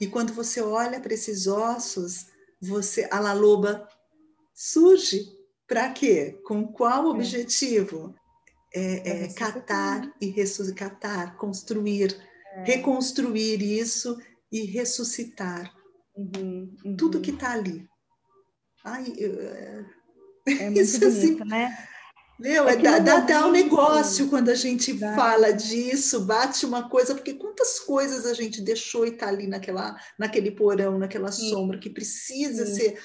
E 0.00 0.06
quando 0.06 0.34
você 0.34 0.60
olha 0.60 1.00
para 1.00 1.14
esses 1.14 1.46
ossos, 1.46 2.26
você 2.60 3.08
a 3.10 3.32
loba 3.32 3.88
surge 4.54 5.26
para 5.66 5.90
quê? 5.90 6.38
Com 6.46 6.66
qual 6.66 7.06
é. 7.06 7.08
objetivo? 7.08 8.14
É, 8.76 9.24
é 9.26 9.34
catar 9.34 10.12
e 10.20 10.26
ressuscitar, 10.26 11.36
construir, 11.36 12.20
é. 12.54 12.64
reconstruir 12.64 13.62
isso 13.62 14.18
e 14.50 14.62
ressuscitar 14.62 15.72
uhum, 16.16 16.74
uhum. 16.84 16.96
tudo 16.96 17.20
que 17.20 17.30
está 17.30 17.52
ali. 17.52 17.88
Ai, 18.84 19.12
é, 19.18 19.84
é 20.46 20.64
muito 20.70 20.80
Isso, 20.80 21.04
assim, 21.04 21.20
bonito, 21.20 21.42
assim, 21.42 21.50
né? 21.50 21.88
Meu, 22.38 22.68
é, 22.68 22.74
é 22.74 22.76
dá, 22.76 22.98
dá 22.98 23.18
até 23.18 23.38
um 23.44 23.50
negócio 23.50 24.28
quando 24.28 24.48
a 24.48 24.54
gente 24.54 24.92
dá. 24.92 25.14
fala 25.14 25.52
disso, 25.52 26.26
bate 26.26 26.66
uma 26.66 26.88
coisa, 26.88 27.14
porque 27.14 27.34
quantas 27.34 27.78
coisas 27.80 28.26
a 28.26 28.34
gente 28.34 28.60
deixou 28.60 29.06
e 29.06 29.12
tá 29.12 29.28
ali 29.28 29.46
naquela, 29.46 29.96
naquele 30.18 30.50
porão, 30.50 30.98
naquela 30.98 31.30
Sim. 31.30 31.50
sombra, 31.50 31.78
que 31.78 31.88
precisa 31.88 32.66
Sim. 32.66 32.74
ser. 32.74 33.02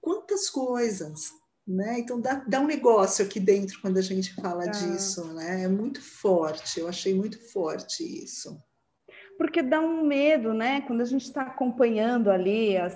Quantas 0.00 0.48
coisas, 0.48 1.30
né? 1.68 2.00
Então 2.00 2.18
dá, 2.20 2.42
dá 2.48 2.60
um 2.60 2.66
negócio 2.66 3.24
aqui 3.24 3.38
dentro 3.38 3.80
quando 3.82 3.98
a 3.98 4.02
gente 4.02 4.34
fala 4.34 4.66
disso, 4.66 5.24
né? 5.34 5.64
É 5.64 5.68
muito 5.68 6.00
forte, 6.02 6.80
eu 6.80 6.88
achei 6.88 7.14
muito 7.14 7.38
forte 7.52 8.02
isso. 8.02 8.58
Porque 9.36 9.62
dá 9.62 9.80
um 9.80 10.06
medo, 10.06 10.54
né? 10.54 10.80
Quando 10.82 11.02
a 11.02 11.06
gente 11.06 11.24
está 11.24 11.42
acompanhando 11.42 12.30
ali 12.30 12.76
as, 12.78 12.94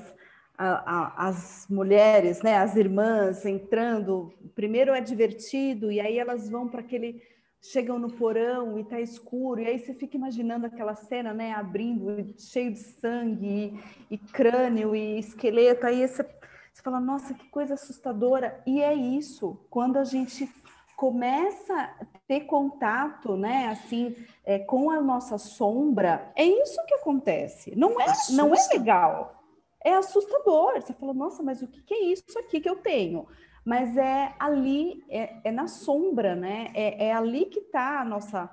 a, 0.56 0.66
a, 0.66 1.28
as 1.28 1.66
mulheres, 1.68 2.42
né, 2.42 2.56
as 2.56 2.76
irmãs 2.76 3.44
entrando, 3.44 4.32
primeiro 4.54 4.92
é 4.92 5.00
divertido 5.00 5.90
e 5.90 6.00
aí 6.00 6.18
elas 6.18 6.48
vão 6.48 6.68
para 6.68 6.80
aquele 6.80 7.22
chegam 7.60 7.98
no 7.98 8.12
porão 8.12 8.78
e 8.78 8.84
tá 8.84 9.00
escuro 9.00 9.60
e 9.60 9.66
aí 9.66 9.78
você 9.78 9.94
fica 9.94 10.16
imaginando 10.16 10.66
aquela 10.66 10.94
cena, 10.94 11.32
né, 11.32 11.52
abrindo 11.52 12.34
cheio 12.38 12.70
de 12.72 12.78
sangue 12.78 13.80
e, 14.10 14.14
e 14.14 14.18
crânio 14.18 14.94
e 14.94 15.18
esqueleto, 15.18 15.86
aí 15.86 16.06
você, 16.06 16.22
você 16.22 16.82
fala, 16.82 17.00
nossa, 17.00 17.32
que 17.32 17.48
coisa 17.48 17.74
assustadora. 17.74 18.62
E 18.66 18.82
é 18.82 18.92
isso, 18.92 19.58
quando 19.70 19.96
a 19.96 20.04
gente 20.04 20.48
começa 20.94 21.74
a 21.74 22.04
ter 22.28 22.40
contato, 22.40 23.34
né, 23.36 23.68
assim, 23.68 24.14
é, 24.44 24.58
com 24.58 24.90
a 24.90 25.00
nossa 25.00 25.38
sombra, 25.38 26.30
é 26.36 26.44
isso 26.44 26.84
que 26.86 26.94
acontece. 26.94 27.74
Não 27.74 27.98
é, 27.98 28.06
não 28.30 28.54
é 28.54 28.68
legal 28.68 29.43
é 29.84 29.94
assustador. 29.94 30.80
Você 30.80 30.92
fala, 30.94 31.12
nossa, 31.12 31.42
mas 31.42 31.62
o 31.62 31.68
que, 31.68 31.94
é 31.94 32.04
isso 32.04 32.38
aqui 32.38 32.60
que 32.60 32.68
eu 32.68 32.76
tenho? 32.76 33.28
Mas 33.64 33.96
é 33.96 34.34
ali, 34.38 35.04
é, 35.08 35.36
é 35.44 35.52
na 35.52 35.68
sombra, 35.68 36.34
né? 36.34 36.70
É, 36.74 37.06
é 37.08 37.12
ali 37.12 37.44
que 37.46 37.60
está 37.60 38.00
a 38.00 38.04
nossa, 38.04 38.50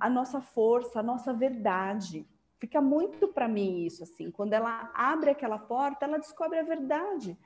a 0.00 0.08
nossa 0.08 0.40
força, 0.40 1.00
a 1.00 1.02
nossa 1.02 1.32
verdade. 1.32 2.26
Fica 2.58 2.80
muito 2.80 3.28
para 3.28 3.48
mim 3.48 3.84
isso, 3.84 4.02
assim. 4.02 4.30
Quando 4.30 4.52
ela 4.52 4.90
abre 4.94 5.30
aquela 5.30 5.58
porta, 5.58 6.06
ela 6.06 6.18
descobre 6.18 6.58
a 6.58 6.64
verdade, 6.64 7.36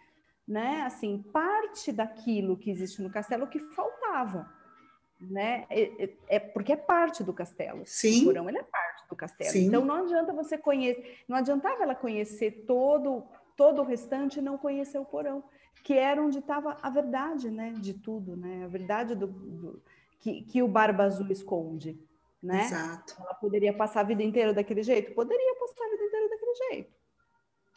né? 0.47 0.83
Assim, 0.83 1.23
parte 1.33 1.91
daquilo 1.91 2.57
que 2.57 2.71
existe 2.71 3.03
no 3.03 3.11
castelo 3.11 3.47
que 3.47 3.59
faltava 3.59 4.49
né? 5.31 5.67
É, 5.71 6.05
é, 6.05 6.15
é, 6.29 6.39
porque 6.39 6.73
é 6.73 6.77
parte 6.77 7.23
do 7.23 7.33
castelo. 7.33 7.83
Sim. 7.87 8.23
O 8.23 8.25
porão 8.27 8.49
ele 8.49 8.59
é 8.59 8.63
parte 8.63 8.82
do 9.13 9.17
castelo. 9.17 9.51
Sim. 9.51 9.67
Então 9.67 9.85
não 9.85 10.05
adianta 10.05 10.33
você 10.33 10.57
conhecer, 10.57 11.19
não 11.29 11.37
adiantava 11.37 11.83
ela 11.83 11.95
conhecer 11.95 12.65
todo 12.67 13.25
todo 13.57 13.83
o 13.83 13.85
restante 13.85 14.39
e 14.39 14.43
não 14.43 14.57
conhecer 14.57 14.99
o 14.99 15.05
porão, 15.05 15.45
que 15.85 15.93
era 15.93 16.23
onde 16.23 16.39
estava 16.39 16.77
a 16.83 16.89
verdade, 16.89 17.51
né, 17.51 17.73
de 17.73 17.95
tudo, 17.95 18.35
né? 18.35 18.65
A 18.65 18.69
verdade 18.69 19.15
do, 19.15 19.27
do 19.27 19.83
que, 20.19 20.43
que 20.43 20.63
o 20.63 20.69
Barba 20.69 21.05
Azul 21.05 21.31
esconde, 21.31 22.01
né? 22.43 22.65
Exato. 22.65 23.15
Ela 23.21 23.35
poderia 23.35 23.73
passar 23.73 24.01
a 24.01 24.05
vida 24.05 24.23
inteira 24.23 24.55
daquele 24.55 24.83
jeito, 24.83 25.15
poderia 25.15 25.55
passar 25.61 25.85
a 25.85 25.91
vida 25.91 26.05
inteira 26.05 26.29
daquele 26.31 26.55
jeito, 26.55 26.95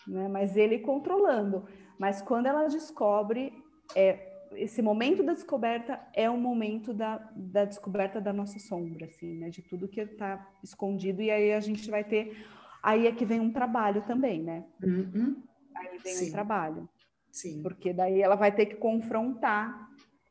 né? 0.08 0.28
Mas 0.28 0.56
ele 0.56 0.80
controlando. 0.80 1.68
Mas 2.00 2.22
quando 2.22 2.46
ela 2.46 2.68
descobre 2.68 3.54
é 3.96 4.35
esse 4.54 4.82
momento 4.82 5.24
da 5.24 5.34
descoberta 5.34 6.00
é 6.14 6.30
o 6.30 6.38
momento 6.38 6.94
da, 6.94 7.18
da 7.36 7.66
descoberta 7.66 8.22
da 8.22 8.34
nossa 8.34 8.60
sombra, 8.60 9.06
assim, 9.06 9.36
né? 9.36 9.50
De 9.50 9.62
tudo 9.62 9.88
que 9.88 10.02
está 10.02 10.52
escondido, 10.64 11.22
e 11.22 11.32
aí 11.32 11.54
a 11.54 11.60
gente 11.60 11.90
vai 11.90 12.04
ter. 12.04 12.46
Aí 12.82 13.08
é 13.08 13.12
que 13.12 13.26
vem 13.26 13.40
um 13.40 13.52
trabalho 13.52 14.04
também, 14.06 14.44
né? 14.44 14.66
Uhum. 14.84 15.44
Aí 15.76 15.98
vem 15.98 16.14
Sim. 16.14 16.30
um 16.30 16.32
trabalho. 16.32 16.90
Sim. 17.32 17.62
Porque 17.62 17.94
daí 17.94 18.22
ela 18.22 18.36
vai 18.36 18.54
ter 18.54 18.66
que 18.68 18.76
confrontar 18.76 19.90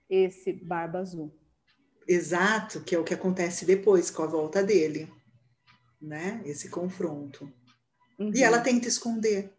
esse 0.09 0.53
barba 0.53 1.01
azul. 1.01 1.35
Exato, 2.07 2.83
que 2.83 2.95
é 2.95 2.99
o 2.99 3.05
que 3.05 3.15
acontece 3.15 3.65
depois 3.65 4.11
com 4.11 4.23
a 4.23 4.27
volta 4.27 4.63
dele, 4.63 5.11
né? 6.01 6.43
Esse 6.45 6.69
confronto. 6.69 7.51
Uhum. 8.19 8.33
E 8.35 8.43
ela 8.43 8.61
tenta 8.61 8.89
esconder, 8.89 9.54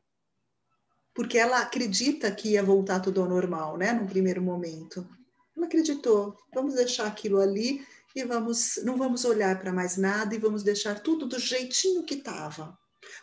porque 1.16 1.38
ela 1.38 1.61
acredita 1.61 2.30
que 2.30 2.49
ia 2.49 2.61
voltar 2.61 2.99
tudo 2.99 3.22
ao 3.22 3.30
normal, 3.30 3.78
né? 3.78 3.93
No 3.93 4.05
primeiro 4.05 4.41
momento, 4.41 5.07
ela 5.55 5.66
acreditou. 5.66 6.36
Vamos 6.53 6.76
deixar 6.76 7.07
aquilo 7.07 7.39
ali 7.39 7.82
e 8.13 8.24
vamos, 8.26 8.80
não 8.84 8.97
vamos 8.97 9.24
olhar 9.24 9.57
para 9.57 9.72
mais 9.72 9.97
nada 9.97 10.36
e 10.36 10.38
vamos 10.38 10.61
deixar 10.61 10.99
tudo 10.99 11.26
do 11.26 11.39
jeitinho 11.39 12.03
que 12.03 12.16
estava. 12.16 12.78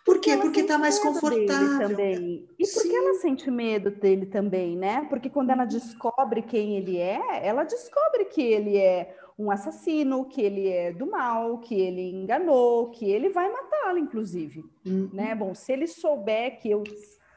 Por 0.05 0.21
quê? 0.21 0.37
Porque 0.37 0.61
está 0.61 0.79
mais 0.79 0.99
confortável. 0.99 1.89
Também. 1.91 2.49
E 2.59 2.67
por 2.67 2.83
que 2.83 2.97
ela 2.97 3.15
sente 3.15 3.51
medo 3.51 3.91
dele 3.91 4.27
também, 4.27 4.77
né? 4.77 5.07
Porque 5.09 5.29
quando 5.29 5.51
ela 5.51 5.65
descobre 5.65 6.43
quem 6.43 6.77
ele 6.77 6.97
é, 6.97 7.47
ela 7.47 7.65
descobre 7.65 8.25
que 8.27 8.43
ele 8.43 8.79
é 8.79 9.17
um 9.39 9.51
assassino, 9.51 10.25
que 10.25 10.41
ele 10.41 10.69
é 10.69 10.93
do 10.93 11.07
mal, 11.07 11.59
que 11.59 11.75
ele 11.75 12.11
enganou, 12.11 12.91
que 12.91 13.11
ele 13.11 13.29
vai 13.29 13.51
matá-la, 13.51 13.99
inclusive. 13.99 14.65
Uhum. 14.87 15.11
Né? 15.13 15.35
Bom, 15.35 15.55
se 15.55 15.73
ele 15.73 15.87
souber 15.87 16.59
que 16.61 16.71
eu, 16.71 16.83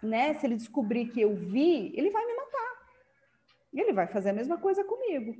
né? 0.05 0.33
Se 0.35 0.45
ele 0.45 0.55
descobrir 0.55 1.07
que 1.07 1.21
eu 1.21 1.35
vi, 1.35 1.91
ele 1.95 2.09
vai 2.09 2.25
me 2.25 2.33
matar. 2.35 2.89
E 3.73 3.79
ele 3.81 3.93
vai 3.93 4.07
fazer 4.07 4.29
a 4.29 4.33
mesma 4.33 4.57
coisa 4.57 4.83
comigo. 4.83 5.35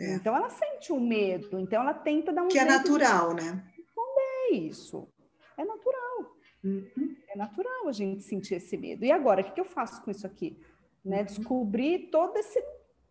É. 0.00 0.14
Então 0.14 0.34
ela 0.36 0.48
sente 0.48 0.92
um 0.92 1.00
medo, 1.00 1.58
então 1.58 1.82
ela 1.82 1.92
tenta 1.92 2.32
dar 2.32 2.42
um 2.42 2.48
que 2.48 2.58
é 2.58 2.64
natural, 2.64 3.34
né? 3.34 3.64
Esconder 3.76 4.52
isso. 4.52 5.08
É 5.56 5.64
natural. 5.64 6.36
Uhum. 6.64 7.16
É 7.28 7.36
natural 7.36 7.88
a 7.88 7.92
gente 7.92 8.22
sentir 8.22 8.54
esse 8.54 8.76
medo. 8.76 9.04
E 9.04 9.12
agora, 9.12 9.40
o 9.40 9.44
que, 9.44 9.52
que 9.52 9.60
eu 9.60 9.64
faço 9.64 10.02
com 10.02 10.10
isso 10.10 10.26
aqui? 10.26 10.56
Né? 11.04 11.18
Uhum. 11.18 11.24
Descobrir 11.24 12.08
todo 12.10 12.36
esse, 12.36 12.62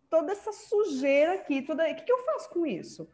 toda 0.10 0.32
essa 0.32 0.52
sujeira 0.52 1.34
aqui. 1.34 1.62
Toda... 1.62 1.90
O 1.90 1.96
que, 1.96 2.04
que 2.04 2.12
eu 2.12 2.24
faço 2.26 2.50
com 2.50 2.66
isso? 2.66 3.08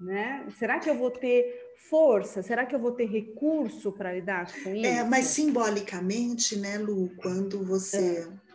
Né? 0.00 0.46
Será 0.58 0.78
que 0.78 0.90
eu 0.90 0.96
vou 0.96 1.10
ter 1.10 1.65
força? 1.88 2.42
Será 2.42 2.66
que 2.66 2.74
eu 2.74 2.78
vou 2.78 2.92
ter 2.92 3.06
recurso 3.06 3.92
para 3.92 4.12
lidar 4.12 4.52
com 4.62 4.70
é, 4.70 4.76
isso? 4.76 4.86
É, 4.86 5.04
mas 5.04 5.26
simbolicamente, 5.26 6.56
né, 6.56 6.78
Lu, 6.78 7.10
quando 7.16 7.64
você. 7.64 8.28
É. 8.28 8.46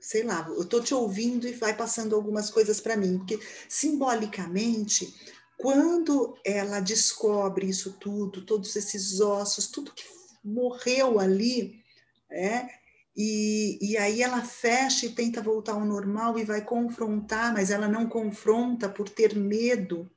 Sei 0.00 0.22
lá, 0.22 0.46
eu 0.48 0.62
estou 0.62 0.82
te 0.82 0.94
ouvindo 0.94 1.46
e 1.46 1.52
vai 1.52 1.76
passando 1.76 2.16
algumas 2.16 2.48
coisas 2.48 2.80
para 2.80 2.96
mim, 2.96 3.18
porque 3.18 3.38
simbolicamente, 3.68 5.14
quando 5.58 6.38
ela 6.42 6.80
descobre 6.80 7.68
isso 7.68 7.98
tudo, 8.00 8.46
todos 8.46 8.74
esses 8.76 9.20
ossos, 9.20 9.66
tudo 9.66 9.92
que 9.92 10.04
morreu 10.42 11.20
ali, 11.20 11.84
é, 12.30 12.66
e, 13.14 13.78
e 13.82 13.98
aí 13.98 14.22
ela 14.22 14.40
fecha 14.40 15.04
e 15.04 15.10
tenta 15.10 15.42
voltar 15.42 15.72
ao 15.72 15.84
normal 15.84 16.38
e 16.38 16.44
vai 16.44 16.64
confrontar, 16.64 17.52
mas 17.52 17.70
ela 17.70 17.86
não 17.86 18.08
confronta 18.08 18.88
por 18.88 19.06
ter 19.06 19.36
medo, 19.36 20.10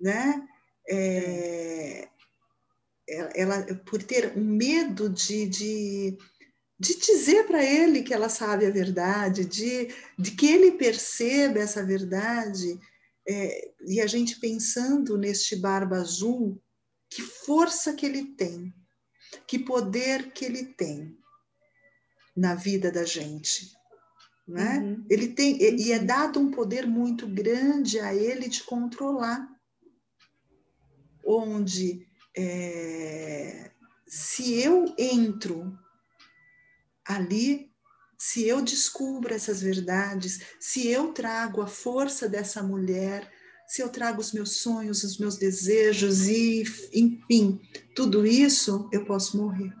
né? 0.00 0.46
É, 0.88 2.08
ela, 3.08 3.62
por 3.84 4.02
ter 4.02 4.36
um 4.36 4.44
medo 4.44 5.08
de, 5.08 5.46
de, 5.46 6.18
de 6.78 6.98
dizer 6.98 7.46
para 7.46 7.64
ele 7.64 8.02
que 8.02 8.12
ela 8.12 8.28
sabe 8.28 8.66
a 8.66 8.70
verdade, 8.70 9.44
de, 9.44 9.88
de 10.18 10.30
que 10.32 10.46
ele 10.46 10.72
perceba 10.72 11.60
essa 11.60 11.84
verdade. 11.84 12.78
É, 13.28 13.72
e 13.86 14.00
a 14.00 14.06
gente 14.06 14.38
pensando 14.38 15.16
neste 15.18 15.56
barba 15.56 15.96
azul, 15.96 16.60
que 17.10 17.22
força 17.22 17.94
que 17.94 18.06
ele 18.06 18.24
tem, 18.36 18.72
que 19.46 19.58
poder 19.58 20.32
que 20.32 20.44
ele 20.44 20.64
tem 20.64 21.16
na 22.36 22.54
vida 22.54 22.90
da 22.92 23.04
gente. 23.04 23.72
Né? 24.46 24.78
Uhum. 24.78 25.06
Ele 25.10 25.28
tem 25.28 25.56
e 25.60 25.92
é 25.92 25.98
uhum. 25.98 26.06
dado 26.06 26.38
um 26.38 26.50
poder 26.50 26.86
muito 26.86 27.26
grande 27.26 27.98
a 27.98 28.14
ele 28.14 28.48
de 28.48 28.62
controlar, 28.62 29.48
onde 31.26 32.06
é, 32.36 33.70
se 34.06 34.62
eu 34.62 34.94
entro 34.96 35.76
ali, 37.04 37.70
se 38.16 38.46
eu 38.46 38.62
descubro 38.62 39.34
essas 39.34 39.60
verdades, 39.60 40.40
se 40.60 40.86
eu 40.88 41.12
trago 41.12 41.60
a 41.60 41.66
força 41.66 42.28
dessa 42.28 42.62
mulher, 42.62 43.30
se 43.66 43.82
eu 43.82 43.88
trago 43.88 44.20
os 44.20 44.32
meus 44.32 44.58
sonhos, 44.58 45.02
os 45.02 45.18
meus 45.18 45.36
desejos 45.36 46.26
e, 46.28 46.62
enfim, 46.94 47.60
tudo 47.94 48.24
isso, 48.24 48.88
eu 48.92 49.04
posso 49.04 49.36
morrer. 49.36 49.74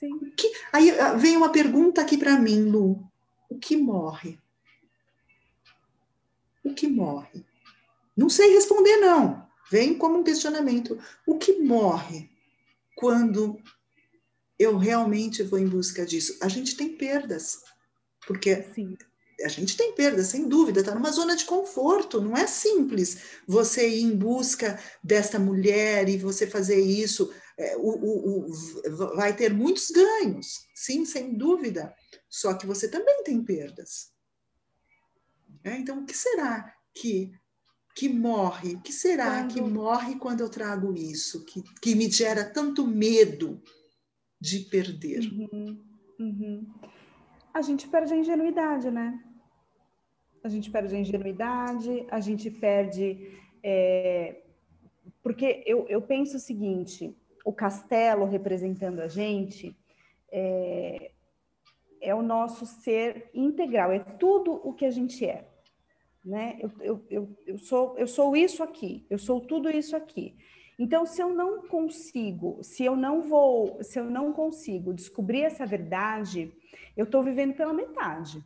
Sim. 0.00 0.32
Que, 0.36 0.50
aí 0.72 0.90
ah, 0.98 1.14
vem 1.14 1.36
uma 1.36 1.52
pergunta 1.52 2.00
aqui 2.00 2.16
para 2.16 2.38
mim, 2.38 2.62
Lu. 2.62 3.04
O 3.50 3.58
que 3.58 3.76
morre? 3.76 4.38
O 6.64 6.72
que 6.72 6.88
morre? 6.88 7.44
Não 8.16 8.30
sei 8.30 8.54
responder, 8.54 8.96
não. 8.96 9.46
Vem 9.70 9.96
como 9.96 10.18
um 10.18 10.24
questionamento. 10.24 10.98
O 11.26 11.38
que 11.38 11.58
morre 11.58 12.30
quando 12.96 13.60
eu 14.58 14.76
realmente 14.76 15.42
vou 15.42 15.58
em 15.58 15.68
busca 15.68 16.04
disso? 16.04 16.38
A 16.42 16.48
gente 16.48 16.76
tem 16.76 16.96
perdas, 16.96 17.62
porque 18.26 18.62
Sim 18.74 18.96
a 19.44 19.48
gente 19.48 19.76
tem 19.76 19.94
perda, 19.94 20.22
sem 20.24 20.48
dúvida, 20.48 20.80
está 20.80 20.94
numa 20.94 21.10
zona 21.10 21.36
de 21.36 21.44
conforto, 21.44 22.20
não 22.20 22.36
é 22.36 22.46
simples 22.46 23.40
você 23.46 23.88
ir 23.88 24.02
em 24.02 24.16
busca 24.16 24.78
desta 25.02 25.38
mulher 25.38 26.08
e 26.08 26.16
você 26.16 26.46
fazer 26.46 26.80
isso. 26.80 27.32
É, 27.58 27.76
o, 27.76 27.88
o, 27.88 28.50
o, 28.50 29.16
vai 29.16 29.34
ter 29.36 29.52
muitos 29.52 29.90
ganhos, 29.90 30.66
sim, 30.74 31.04
sem 31.04 31.36
dúvida, 31.36 31.94
só 32.28 32.54
que 32.54 32.66
você 32.66 32.88
também 32.88 33.22
tem 33.24 33.42
perdas. 33.42 34.10
É, 35.64 35.76
então, 35.76 36.00
o 36.00 36.06
que 36.06 36.16
será 36.16 36.74
que, 36.94 37.32
que 37.94 38.08
morre? 38.08 38.74
O 38.74 38.80
que 38.80 38.92
será 38.92 39.42
quando... 39.42 39.54
que 39.54 39.60
morre 39.60 40.16
quando 40.16 40.40
eu 40.40 40.48
trago 40.48 40.94
isso, 40.94 41.44
que, 41.44 41.62
que 41.80 41.94
me 41.94 42.10
gera 42.10 42.44
tanto 42.44 42.86
medo 42.86 43.62
de 44.40 44.60
perder? 44.60 45.20
Uhum, 45.20 45.80
uhum. 46.18 46.66
A 47.52 47.60
gente 47.60 47.86
perde 47.88 48.14
a 48.14 48.16
ingenuidade, 48.16 48.90
né? 48.90 49.22
a 50.42 50.48
gente 50.48 50.70
perde 50.70 50.94
a 50.94 50.98
ingenuidade, 50.98 52.06
a 52.10 52.20
gente 52.20 52.50
perde. 52.50 53.38
É, 53.62 54.42
porque 55.22 55.62
eu, 55.66 55.86
eu 55.88 56.02
penso 56.02 56.36
o 56.36 56.40
seguinte: 56.40 57.16
o 57.44 57.52
castelo 57.52 58.24
representando 58.24 59.00
a 59.00 59.08
gente 59.08 59.76
é, 60.30 61.12
é 62.00 62.14
o 62.14 62.22
nosso 62.22 62.66
ser 62.66 63.30
integral, 63.32 63.92
é 63.92 64.00
tudo 64.00 64.52
o 64.64 64.72
que 64.72 64.84
a 64.84 64.90
gente 64.90 65.24
é. 65.24 65.48
Né? 66.24 66.58
Eu, 66.60 66.70
eu, 66.80 67.06
eu, 67.10 67.36
eu, 67.46 67.58
sou, 67.58 67.98
eu 67.98 68.06
sou 68.06 68.36
isso 68.36 68.62
aqui, 68.62 69.04
eu 69.10 69.18
sou 69.18 69.40
tudo 69.40 69.68
isso 69.68 69.96
aqui. 69.96 70.36
Então, 70.78 71.04
se 71.04 71.22
eu 71.22 71.28
não 71.30 71.62
consigo, 71.66 72.58
se 72.62 72.84
eu 72.84 72.96
não 72.96 73.22
vou, 73.22 73.82
se 73.82 73.98
eu 73.98 74.04
não 74.04 74.32
consigo 74.32 74.94
descobrir 74.94 75.42
essa 75.42 75.66
verdade, 75.66 76.52
eu 76.96 77.04
estou 77.04 77.22
vivendo 77.22 77.54
pela 77.54 77.72
metade. 77.72 78.42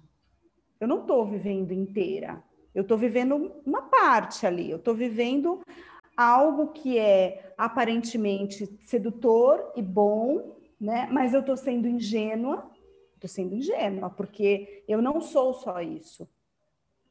Eu 0.80 0.88
não 0.88 1.00
estou 1.00 1.24
vivendo 1.26 1.72
inteira. 1.72 2.42
Eu 2.74 2.82
estou 2.82 2.98
vivendo 2.98 3.52
uma 3.64 3.82
parte 3.82 4.46
ali. 4.46 4.70
Eu 4.70 4.76
estou 4.76 4.94
vivendo 4.94 5.60
algo 6.16 6.68
que 6.68 6.98
é 6.98 7.54
aparentemente 7.56 8.66
sedutor 8.82 9.72
e 9.74 9.82
bom, 9.82 10.56
né? 10.78 11.08
Mas 11.10 11.32
eu 11.32 11.40
estou 11.40 11.56
sendo 11.56 11.88
ingênua. 11.88 12.70
Estou 13.14 13.28
sendo 13.28 13.54
ingênua 13.54 14.10
porque 14.10 14.84
eu 14.86 15.00
não 15.00 15.20
sou 15.20 15.54
só 15.54 15.80
isso. 15.80 16.28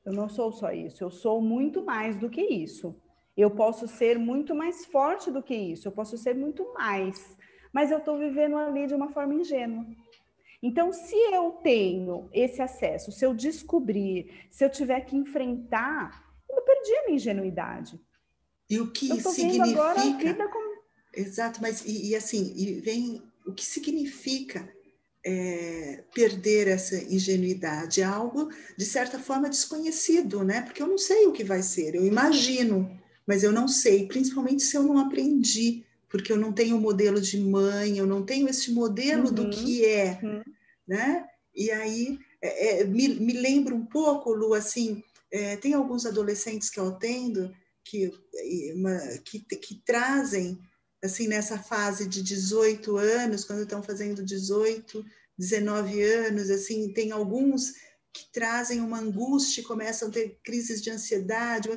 Eu 0.06 0.14
não 0.14 0.30
sou 0.30 0.52
só 0.52 0.72
isso. 0.72 1.04
Eu 1.04 1.10
sou 1.10 1.42
muito 1.42 1.84
mais 1.84 2.16
do 2.16 2.30
que 2.30 2.42
isso. 2.42 2.96
Eu 3.36 3.52
posso 3.52 3.88
ser 3.88 4.18
muito 4.20 4.54
mais 4.54 4.86
forte 4.86 5.32
do 5.32 5.42
que 5.42 5.56
isso. 5.56 5.88
Eu 5.88 5.92
posso 5.92 6.18
ser 6.18 6.36
muito 6.36 6.74
mais. 6.74 7.36
Mas 7.74 7.92
eu 7.92 7.98
estou 7.98 8.18
vivendo 8.18 8.56
ali 8.58 8.88
de 8.88 8.94
uma 8.94 9.10
forma 9.10 9.34
ingênua. 9.34 9.86
Então, 10.62 10.94
se 10.94 11.16
eu 11.16 11.52
tenho 11.52 12.30
esse 12.32 12.62
acesso, 12.62 13.12
se 13.12 13.26
eu 13.26 13.34
descobrir, 13.34 14.48
se 14.50 14.64
eu 14.64 14.70
tiver 14.70 15.02
que 15.02 15.16
enfrentar, 15.16 16.24
eu 16.50 16.62
perdi 16.62 16.96
a 16.96 17.04
minha 17.04 17.16
ingenuidade. 17.16 18.00
E 18.70 18.80
o 18.80 18.92
que 18.92 19.22
significa? 19.22 20.48
Com... 20.48 20.76
Exato, 21.14 21.62
mas 21.62 21.86
e, 21.86 22.12
e, 22.12 22.16
assim, 22.16 22.54
e 22.56 22.80
vem 22.80 23.22
o 23.46 23.54
que 23.54 23.64
significa 23.66 24.68
é, 25.26 26.04
perder 26.14 26.68
essa 26.68 26.96
ingenuidade? 26.96 28.04
Algo, 28.04 28.50
de 28.78 28.86
certa 28.86 29.18
forma, 29.18 29.50
desconhecido, 29.50 30.44
né? 30.44 30.62
Porque 30.62 30.82
eu 30.82 30.88
não 30.88 30.98
sei 30.98 31.26
o 31.26 31.32
que 31.32 31.44
vai 31.44 31.62
ser, 31.64 31.96
eu 31.96 32.06
imagino, 32.06 32.90
mas 33.26 33.44
eu 33.44 33.52
não 33.52 33.68
sei, 33.68 34.08
principalmente 34.08 34.64
se 34.64 34.78
eu 34.78 34.84
não 34.84 35.00
aprendi 35.00 35.84
porque 36.08 36.32
eu 36.32 36.38
não 36.38 36.54
tenho 36.54 36.80
modelo 36.80 37.20
de 37.20 37.38
mãe, 37.38 37.98
eu 37.98 38.08
não 38.08 38.24
tenho 38.24 38.48
esse 38.48 38.72
modelo 38.72 39.28
uhum. 39.28 39.34
do 39.34 39.50
que 39.50 39.84
é. 39.84 40.18
Uhum 40.24 40.42
né? 40.88 41.26
E 41.56 41.72
aí 41.72 42.20
é, 42.42 42.82
é, 42.82 42.84
me, 42.84 43.08
me 43.08 43.34
lembra 43.34 43.74
um 43.74 43.86
pouco, 43.86 44.34
Lu, 44.34 44.54
assim, 44.54 45.04
é, 45.32 45.56
tem 45.58 45.74
alguns 45.74 46.06
adolescentes 46.06 46.70
que 46.70 46.80
eu 46.80 46.90
atendo 46.90 47.54
que, 47.84 48.12
que, 49.24 49.40
que 49.40 49.76
trazem, 49.86 50.60
assim, 51.06 51.28
nessa 51.28 51.58
fase 51.58 52.08
de 52.08 52.22
18 52.22 52.98
anos, 52.98 53.46
quando 53.46 53.64
estão 53.64 53.82
fazendo 53.82 54.24
18, 54.24 55.06
19 55.38 56.02
anos, 56.02 56.50
assim, 56.50 56.92
tem 56.94 57.12
alguns 57.12 57.74
que 58.14 58.32
trazem 58.32 58.80
uma 58.80 59.00
angústia, 59.00 59.64
começam 59.64 60.08
a 60.08 60.12
ter 60.12 60.40
crises 60.44 60.82
de 60.82 60.90
ansiedade, 60.90 61.70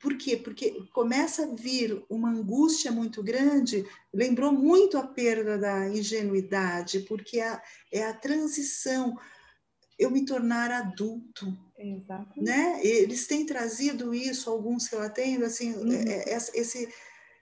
Por 0.00 0.18
quê? 0.18 0.36
Porque 0.36 0.86
começa 0.92 1.44
a 1.44 1.54
vir 1.54 2.04
uma 2.10 2.28
angústia 2.28 2.92
muito 2.92 3.22
grande, 3.22 3.86
lembrou 4.12 4.52
muito 4.52 4.98
a 4.98 5.06
perda 5.06 5.56
da 5.56 5.88
ingenuidade, 5.88 7.00
porque 7.00 7.40
é 7.40 7.48
a, 7.48 7.62
é 7.90 8.04
a 8.04 8.12
transição, 8.12 9.16
eu 9.98 10.10
me 10.10 10.26
tornar 10.26 10.70
adulto. 10.70 11.56
Exato. 11.78 12.42
Né? 12.42 12.80
Eles 12.84 13.26
têm 13.26 13.46
trazido 13.46 14.14
isso, 14.14 14.50
alguns 14.50 14.88
relatando, 14.88 15.44
assim, 15.46 15.72
uhum. 15.72 15.92
É, 15.92 16.32
é, 16.32 16.36
esse, 16.36 16.88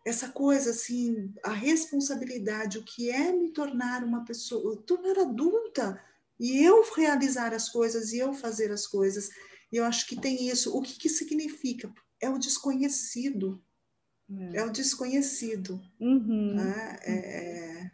essa 0.05 0.29
coisa, 0.29 0.71
assim, 0.71 1.33
a 1.45 1.53
responsabilidade, 1.53 2.79
o 2.79 2.85
que 2.85 3.11
é 3.11 3.33
me 3.33 3.53
tornar 3.53 4.03
uma 4.03 4.25
pessoa, 4.25 4.83
tornar 4.87 5.19
adulta, 5.19 6.01
e 6.39 6.65
eu 6.65 6.83
realizar 6.95 7.55
as 7.55 7.69
coisas, 7.69 8.13
e 8.13 8.19
eu 8.19 8.33
fazer 8.33 8.73
as 8.73 8.87
coisas. 8.87 9.29
E 9.71 9.77
eu 9.77 9.85
acho 9.85 10.07
que 10.09 10.21
tem 10.21 10.49
isso. 10.49 10.77
O 10.77 10.83
que, 10.83 10.99
que 10.99 11.09
significa? 11.09 11.93
é 12.23 12.31
o 12.31 12.39
desconhecido. 12.39 13.61
É, 14.31 14.59
é 14.59 14.65
o 14.65 14.71
desconhecido. 14.71 15.83
Uhum. 16.01 16.55
Né? 16.55 16.99
É, 17.03 17.13
é, 17.13 17.91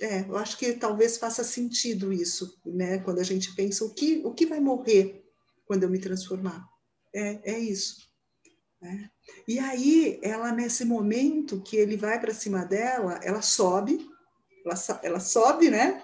é, 0.00 0.20
eu 0.28 0.36
acho 0.36 0.58
que 0.58 0.74
talvez 0.74 1.16
faça 1.16 1.42
sentido 1.42 2.12
isso, 2.12 2.60
né? 2.64 2.98
Quando 2.98 3.18
a 3.18 3.24
gente 3.24 3.54
pensa 3.56 3.84
o 3.84 3.92
que, 3.92 4.20
o 4.24 4.32
que 4.32 4.46
vai 4.46 4.60
morrer 4.60 5.24
quando 5.64 5.84
eu 5.84 5.90
me 5.90 5.98
transformar. 5.98 6.68
É, 7.14 7.54
é 7.54 7.58
isso. 7.58 8.11
Né? 8.82 9.08
E 9.48 9.58
aí, 9.58 10.18
ela, 10.22 10.52
nesse 10.52 10.84
momento 10.84 11.62
que 11.62 11.76
ele 11.76 11.96
vai 11.96 12.20
para 12.20 12.34
cima 12.34 12.64
dela, 12.64 13.20
ela 13.22 13.40
sobe, 13.40 14.06
ela, 14.66 15.00
ela 15.02 15.20
sobe, 15.20 15.70
né? 15.70 16.02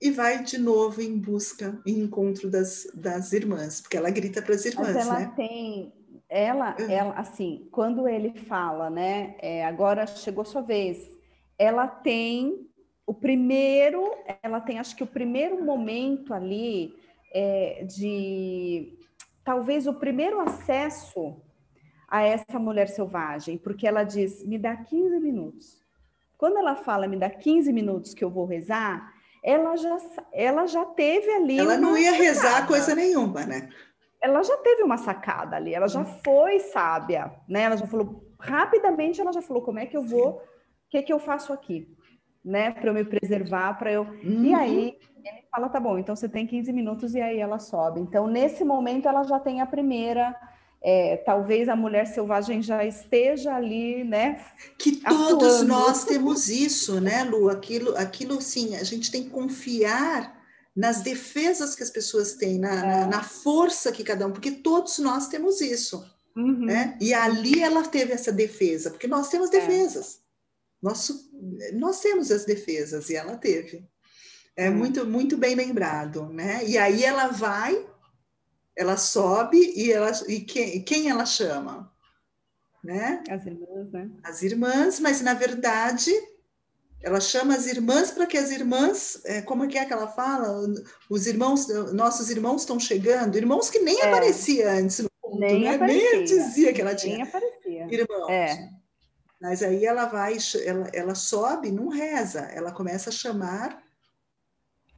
e 0.00 0.10
vai 0.10 0.42
de 0.42 0.58
novo 0.58 1.00
em 1.00 1.18
busca, 1.18 1.80
em 1.86 2.00
encontro 2.00 2.50
das, 2.50 2.86
das 2.94 3.32
irmãs, 3.32 3.80
porque 3.80 3.96
ela 3.96 4.10
grita 4.10 4.42
para 4.42 4.54
as 4.54 4.64
irmãs, 4.66 4.94
Mas 4.94 5.06
ela 5.06 5.20
né? 5.20 5.32
tem 5.34 5.92
ela, 6.28 6.76
uhum. 6.78 6.90
ela, 6.90 7.14
assim, 7.14 7.68
quando 7.70 8.08
ele 8.08 8.34
fala, 8.40 8.90
né, 8.90 9.36
é, 9.40 9.64
agora 9.64 10.06
chegou 10.06 10.44
sua 10.44 10.62
vez, 10.62 10.98
ela 11.58 11.86
tem 11.86 12.68
o 13.06 13.14
primeiro, 13.14 14.02
ela 14.42 14.60
tem, 14.60 14.78
acho 14.78 14.96
que 14.96 15.02
o 15.02 15.06
primeiro 15.06 15.62
momento 15.64 16.34
ali 16.34 16.94
é, 17.32 17.84
de, 17.84 18.98
talvez 19.44 19.86
o 19.86 19.94
primeiro 19.94 20.40
acesso 20.40 21.36
a 22.08 22.22
essa 22.22 22.58
mulher 22.58 22.88
selvagem, 22.88 23.58
porque 23.58 23.86
ela 23.86 24.04
diz, 24.04 24.44
me 24.46 24.58
dá 24.58 24.76
15 24.76 25.20
minutos. 25.20 25.82
Quando 26.36 26.58
ela 26.58 26.74
fala, 26.74 27.06
me 27.06 27.16
dá 27.16 27.30
15 27.30 27.72
minutos 27.72 28.14
que 28.14 28.24
eu 28.24 28.30
vou 28.30 28.44
rezar, 28.44 29.12
ela 29.42 29.76
já, 29.76 29.98
ela 30.32 30.66
já 30.66 30.84
teve 30.84 31.30
ali. 31.30 31.58
Ela 31.58 31.76
não 31.76 31.96
ia 31.96 32.12
rezar 32.12 32.66
coisa 32.66 32.94
nenhuma, 32.94 33.44
né? 33.44 33.68
ela 34.24 34.42
já 34.42 34.56
teve 34.56 34.82
uma 34.82 34.96
sacada 34.96 35.54
ali, 35.54 35.74
ela 35.74 35.86
já 35.86 36.00
uhum. 36.00 36.06
foi 36.24 36.58
sábia, 36.58 37.30
né? 37.46 37.64
Ela 37.64 37.76
já 37.76 37.86
falou 37.86 38.24
rapidamente, 38.40 39.20
ela 39.20 39.30
já 39.30 39.42
falou 39.42 39.62
como 39.62 39.78
é 39.78 39.84
que 39.84 39.94
eu 39.94 40.02
vou, 40.02 40.36
o 40.36 40.40
que 40.88 41.02
que 41.02 41.12
eu 41.12 41.18
faço 41.18 41.52
aqui, 41.52 41.86
né? 42.42 42.70
Para 42.70 42.88
eu 42.88 42.94
me 42.94 43.04
preservar, 43.04 43.74
para 43.74 43.92
eu. 43.92 44.04
Uhum. 44.04 44.44
E 44.44 44.54
aí 44.54 44.98
ele 45.22 45.44
fala, 45.50 45.68
tá 45.68 45.78
bom, 45.78 45.98
então 45.98 46.16
você 46.16 46.26
tem 46.26 46.46
15 46.46 46.72
minutos 46.72 47.14
e 47.14 47.20
aí 47.20 47.38
ela 47.38 47.58
sobe. 47.58 48.00
Então 48.00 48.26
nesse 48.26 48.64
momento 48.64 49.06
ela 49.06 49.24
já 49.24 49.38
tem 49.38 49.60
a 49.60 49.66
primeira. 49.66 50.34
É, 50.86 51.16
talvez 51.16 51.66
a 51.66 51.74
mulher 51.74 52.06
selvagem 52.06 52.60
já 52.60 52.84
esteja 52.84 53.54
ali, 53.54 54.04
né? 54.04 54.44
Que 54.78 54.96
todos 54.96 55.54
atuando. 55.54 55.64
nós 55.64 56.04
temos 56.04 56.48
isso, 56.48 57.00
né, 57.00 57.24
Lu? 57.24 57.48
Aquilo, 57.48 57.96
aquilo, 57.96 58.38
sim, 58.42 58.76
a 58.76 58.84
gente 58.84 59.10
tem 59.10 59.24
que 59.24 59.30
confiar 59.30 60.44
nas 60.76 61.00
defesas 61.00 61.74
que 61.74 61.82
as 61.82 61.90
pessoas 61.90 62.34
têm, 62.34 62.58
na, 62.58 62.74
é. 62.74 63.00
na, 63.00 63.06
na, 63.06 63.22
força 63.22 63.92
que 63.92 64.02
cada 64.04 64.26
um, 64.26 64.32
porque 64.32 64.50
todos 64.50 64.98
nós 64.98 65.28
temos 65.28 65.60
isso. 65.60 66.04
Uhum. 66.36 66.66
Né? 66.66 66.98
E 67.00 67.14
ali 67.14 67.62
ela 67.62 67.84
teve 67.84 68.12
essa 68.12 68.32
defesa, 68.32 68.90
porque 68.90 69.06
nós 69.06 69.28
temos 69.28 69.48
é. 69.48 69.52
defesas. 69.52 70.16
É. 70.16 70.18
Nós, 70.82 71.30
nós 71.72 72.00
temos 72.00 72.30
as 72.30 72.44
defesas 72.44 73.08
e 73.08 73.16
ela 73.16 73.36
teve. 73.36 73.88
É 74.56 74.68
uhum. 74.68 74.76
muito, 74.76 75.06
muito 75.06 75.36
bem 75.36 75.54
lembrado, 75.54 76.28
né? 76.28 76.62
E 76.66 76.76
aí 76.76 77.02
ela 77.04 77.28
vai, 77.28 77.86
ela 78.76 78.96
sobe 78.96 79.58
e, 79.76 79.92
ela, 79.92 80.10
e 80.28 80.40
quem, 80.40 80.82
quem 80.82 81.08
ela 81.08 81.24
chama? 81.26 81.92
Né? 82.82 83.22
As 83.30 83.46
irmãs, 83.46 83.92
né? 83.92 84.10
As 84.22 84.42
irmãs, 84.42 85.00
mas 85.00 85.20
na 85.20 85.34
verdade 85.34 86.10
ela 87.00 87.20
chama 87.20 87.54
as 87.54 87.66
irmãs 87.66 88.10
para 88.10 88.26
que 88.26 88.36
as 88.36 88.50
irmãs, 88.50 89.20
é, 89.24 89.42
como 89.42 89.64
é 89.64 89.68
que 89.68 89.78
é 89.78 89.84
que 89.84 89.92
ela 89.92 90.08
fala? 90.08 90.66
Os 91.10 91.26
irmãos, 91.26 91.68
nossos 91.92 92.30
irmãos 92.30 92.62
estão 92.62 92.80
chegando, 92.80 93.36
irmãos 93.36 93.70
que 93.70 93.78
nem 93.78 94.00
é. 94.00 94.06
aparecia 94.06 94.72
antes 94.72 95.00
no 95.00 95.10
nem, 95.38 95.60
né? 95.60 95.76
nem 95.76 96.24
dizia 96.24 96.72
que 96.72 96.80
ela 96.80 96.94
tinha 96.94 97.16
nem 97.16 97.22
aparecia. 97.22 97.86
irmãos. 97.90 98.30
É. 98.30 98.70
Mas 99.40 99.62
aí 99.62 99.84
ela 99.84 100.06
vai, 100.06 100.38
ela, 100.64 100.90
ela 100.94 101.14
sobe, 101.14 101.70
não 101.70 101.88
reza, 101.88 102.40
ela 102.52 102.72
começa 102.72 103.10
a 103.10 103.12
chamar 103.12 103.82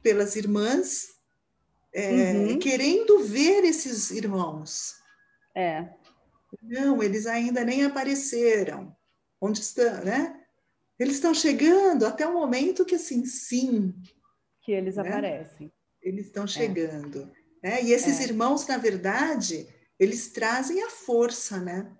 pelas 0.01 0.37
irmãs, 0.37 1.16
é, 1.93 2.33
uhum. 2.33 2.59
querendo 2.59 3.23
ver 3.23 3.63
esses 3.63 4.11
irmãos. 4.11 4.95
É. 5.55 5.89
Não, 6.61 7.01
eles 7.01 7.25
ainda 7.25 7.63
nem 7.63 7.83
apareceram. 7.83 8.95
Onde 9.39 9.59
estão, 9.59 10.03
né? 10.03 10.43
Eles 10.99 11.15
estão 11.15 11.33
chegando 11.33 12.05
até 12.05 12.25
o 12.27 12.33
momento 12.33 12.85
que, 12.85 12.95
assim, 12.95 13.25
sim. 13.25 13.93
Que 14.61 14.71
eles 14.71 14.95
né? 14.95 15.07
aparecem. 15.07 15.71
Eles 16.01 16.27
estão 16.27 16.45
é. 16.45 16.47
chegando. 16.47 17.31
É. 17.63 17.69
Né? 17.69 17.83
E 17.83 17.91
esses 17.91 18.19
é. 18.19 18.23
irmãos, 18.23 18.65
na 18.67 18.77
verdade, 18.77 19.67
eles 19.99 20.29
trazem 20.29 20.83
a 20.83 20.89
força, 20.89 21.59
né? 21.59 21.91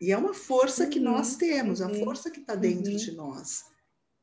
E 0.00 0.10
é 0.10 0.16
uma 0.16 0.34
força 0.34 0.84
uhum, 0.84 0.90
que 0.90 0.98
nós 0.98 1.36
temos, 1.36 1.80
uhum, 1.80 1.86
a 1.86 1.94
força 1.94 2.30
que 2.30 2.40
está 2.40 2.56
dentro 2.56 2.90
uhum. 2.90 2.98
de 2.98 3.12
nós. 3.12 3.64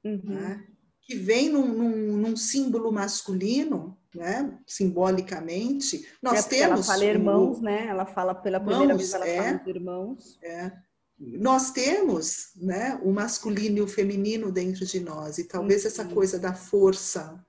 Uhum. 0.03 0.21
Né? 0.25 0.67
Que 1.01 1.15
vem 1.15 1.49
num, 1.49 1.67
num, 1.67 2.17
num, 2.17 2.35
símbolo 2.35 2.91
masculino, 2.91 3.97
né? 4.15 4.57
simbolicamente. 4.65 6.07
Nós 6.21 6.45
é 6.45 6.49
temos. 6.49 6.87
Ela 6.87 6.97
fala 6.97 7.05
irmãos, 7.05 7.59
o... 7.59 7.61
né? 7.61 7.87
Ela 7.87 8.05
fala 8.05 8.35
pela 8.35 8.59
primeira 8.59 8.95
vez, 8.95 9.13
ela 9.13 9.27
é, 9.27 9.57
fala 9.57 9.69
irmãos. 9.69 10.39
É 10.43 10.71
nós 11.19 11.71
temos 11.71 12.51
né, 12.55 12.97
o 13.03 13.11
masculino 13.11 13.79
e 13.79 13.81
o 13.81 13.87
feminino 13.87 14.51
dentro 14.51 14.85
de 14.85 15.01
nós, 15.01 15.37
e 15.37 15.43
talvez 15.43 15.85
essa 15.85 16.03
uhum. 16.03 16.13
coisa 16.13 16.39
da 16.39 16.53
força, 16.53 17.43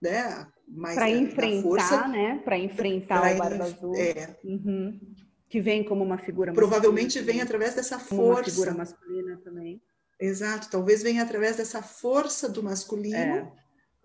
né? 0.00 0.46
Para 0.94 1.08
enfrentar, 1.08 1.62
força, 1.62 2.08
né? 2.08 2.40
Para 2.44 2.58
enfrentar 2.58 3.20
pra 3.20 3.34
o 3.34 3.38
Barba 3.38 3.64
Azul. 3.64 3.94
É. 3.96 4.36
Uhum. 4.44 5.00
Que 5.48 5.60
vem 5.60 5.84
como 5.84 6.04
uma 6.04 6.18
figura 6.18 6.52
Provavelmente 6.52 7.20
vem 7.20 7.40
através 7.40 7.74
dessa 7.74 7.98
força. 7.98 8.40
Uma 8.40 8.44
figura 8.44 8.74
masculina 8.74 9.40
também. 9.42 9.80
Exato, 10.20 10.68
talvez 10.70 11.02
venha 11.02 11.22
através 11.22 11.56
dessa 11.56 11.80
força 11.80 12.48
do 12.48 12.62
masculino, 12.62 13.16
é. 13.16 13.52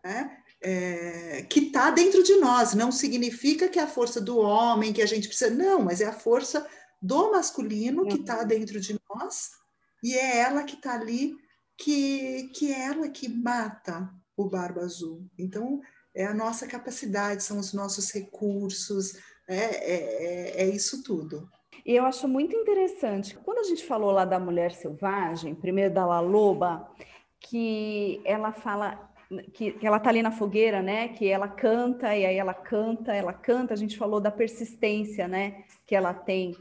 Né? 0.06 0.38
É, 0.64 1.46
que 1.50 1.60
está 1.60 1.90
dentro 1.90 2.22
de 2.24 2.36
nós. 2.36 2.74
Não 2.74 2.92
significa 2.92 3.68
que 3.68 3.80
é 3.80 3.84
a 3.84 3.88
força 3.88 4.22
do 4.22 4.38
homem, 4.38 4.94
que 4.94 5.02
a 5.02 5.08
gente 5.08 5.28
precisa. 5.28 5.50
Não, 5.50 5.82
mas 5.82 6.02
é 6.02 6.06
a 6.06 6.14
força 6.14 6.68
do 7.02 7.32
masculino 7.32 8.08
que 8.08 8.20
está 8.20 8.44
dentro 8.44 8.80
de 8.80 9.00
nós 9.10 9.62
e 10.04 10.16
é 10.16 10.38
ela 10.38 10.64
que 10.64 10.76
está 10.76 10.96
ali, 10.96 11.36
que, 11.78 12.50
que 12.56 12.72
é 12.72 12.86
ela 12.86 13.10
que 13.10 13.30
mata 13.30 14.10
o 14.36 14.50
barba 14.50 14.82
azul. 14.82 15.26
Então, 15.38 15.82
é 16.14 16.26
a 16.26 16.34
nossa 16.34 16.68
capacidade, 16.68 17.44
são 17.44 17.60
os 17.60 17.74
nossos 17.74 18.12
recursos, 18.12 19.16
é, 19.48 19.58
é, 19.58 20.60
é, 20.60 20.62
é 20.64 20.70
isso 20.70 21.04
tudo. 21.04 21.50
E 21.86 21.96
eu 21.96 22.06
acho 22.06 22.28
muito 22.28 22.56
interessante, 22.56 23.36
quando 23.44 23.60
a 23.60 23.64
gente 23.64 23.86
falou 23.86 24.12
lá 24.12 24.26
da 24.26 24.40
mulher 24.40 24.72
selvagem, 24.72 25.56
primeiro 25.56 25.94
da 25.94 26.06
La 26.06 26.20
Loba, 26.20 26.92
que 27.40 28.22
ela 28.24 28.52
fala 28.52 29.11
que, 29.54 29.72
que 29.72 29.88
ela 29.88 30.00
tá 30.00 30.10
ali 30.10 30.22
na 30.22 30.32
fogueira, 30.32 30.82
né? 30.82 31.10
Que 31.10 31.28
ela 31.28 31.48
canta 31.48 32.16
e 32.16 32.26
aí 32.26 32.38
ela 32.38 32.54
canta, 32.54 33.14
ela 33.14 33.34
canta. 33.34 33.74
A 33.74 33.78
gente 33.78 33.98
falou 33.98 34.20
da 34.20 34.32
persistência, 34.32 35.28
né? 35.28 35.64
Que 35.86 35.96
ela 35.96 36.14
tem. 36.14 36.56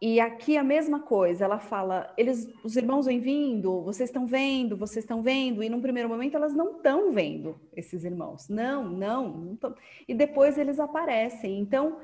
E 0.00 0.18
aqui 0.18 0.56
a 0.56 0.64
mesma 0.64 0.98
coisa, 0.98 1.44
ela 1.44 1.60
fala, 1.60 2.12
eles, 2.16 2.52
os 2.64 2.76
irmãos 2.76 3.06
vêm 3.06 3.20
vindo, 3.20 3.82
vocês 3.82 4.08
estão 4.08 4.26
vendo, 4.26 4.76
vocês 4.76 5.04
estão 5.04 5.22
vendo, 5.22 5.62
e 5.62 5.68
num 5.68 5.80
primeiro 5.80 6.08
momento 6.08 6.36
elas 6.36 6.52
não 6.52 6.72
estão 6.72 7.12
vendo 7.12 7.60
esses 7.76 8.02
irmãos, 8.02 8.48
não, 8.48 8.82
não, 8.82 9.28
não 9.28 9.74
e 10.08 10.12
depois 10.12 10.58
eles 10.58 10.80
aparecem. 10.80 11.56
Então 11.60 11.98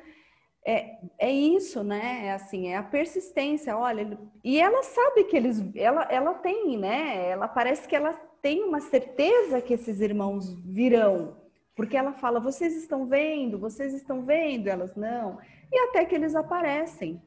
é, 0.64 0.99
é 1.19 1.33
isso, 1.33 1.83
né? 1.83 2.27
É 2.27 2.33
assim, 2.35 2.69
é 2.69 2.77
a 2.77 2.83
persistência. 2.83 3.77
Olha, 3.77 4.19
e 4.45 4.61
ela 4.61 4.83
sabe 4.83 5.25
que 5.25 5.37
eles, 5.37 5.64
ela, 5.75 6.07
ela 6.11 6.35
tem, 6.35 6.77
né? 6.77 7.31
Ela 7.31 7.49
parece 7.49 7.89
que 7.89 7.97
ela 7.97 8.12
tem 8.43 8.64
uma 8.64 8.80
certeza 8.80 9.61
que 9.61 9.74
esses 9.74 10.01
irmãos 10.01 10.53
virão, 10.64 11.36
porque 11.74 11.97
ela 11.97 12.12
fala, 12.12 12.41
vocês 12.41 12.76
estão 12.76 13.07
vendo, 13.07 13.59
vocês 13.59 13.95
estão 13.95 14.22
vendo, 14.22 14.68
elas 14.68 14.95
não, 14.97 15.39
e 15.72 15.78
até 15.78 16.05
que 16.05 16.14
eles 16.14 16.34
aparecem 16.34 17.20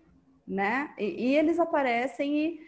né? 0.51 0.93
E, 0.97 1.29
e 1.29 1.37
eles 1.37 1.59
aparecem 1.59 2.37
e, 2.37 2.59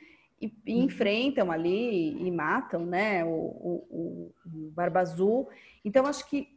e, 0.42 0.54
e 0.66 0.80
enfrentam 0.80 1.52
ali 1.52 2.16
e, 2.26 2.32
matam, 2.32 2.86
né? 2.86 3.26
O, 3.26 3.30
o, 3.30 4.34
o, 4.46 4.72
Barba 4.72 5.02
Azul. 5.02 5.50
Então, 5.84 6.06
acho 6.06 6.28
que 6.30 6.48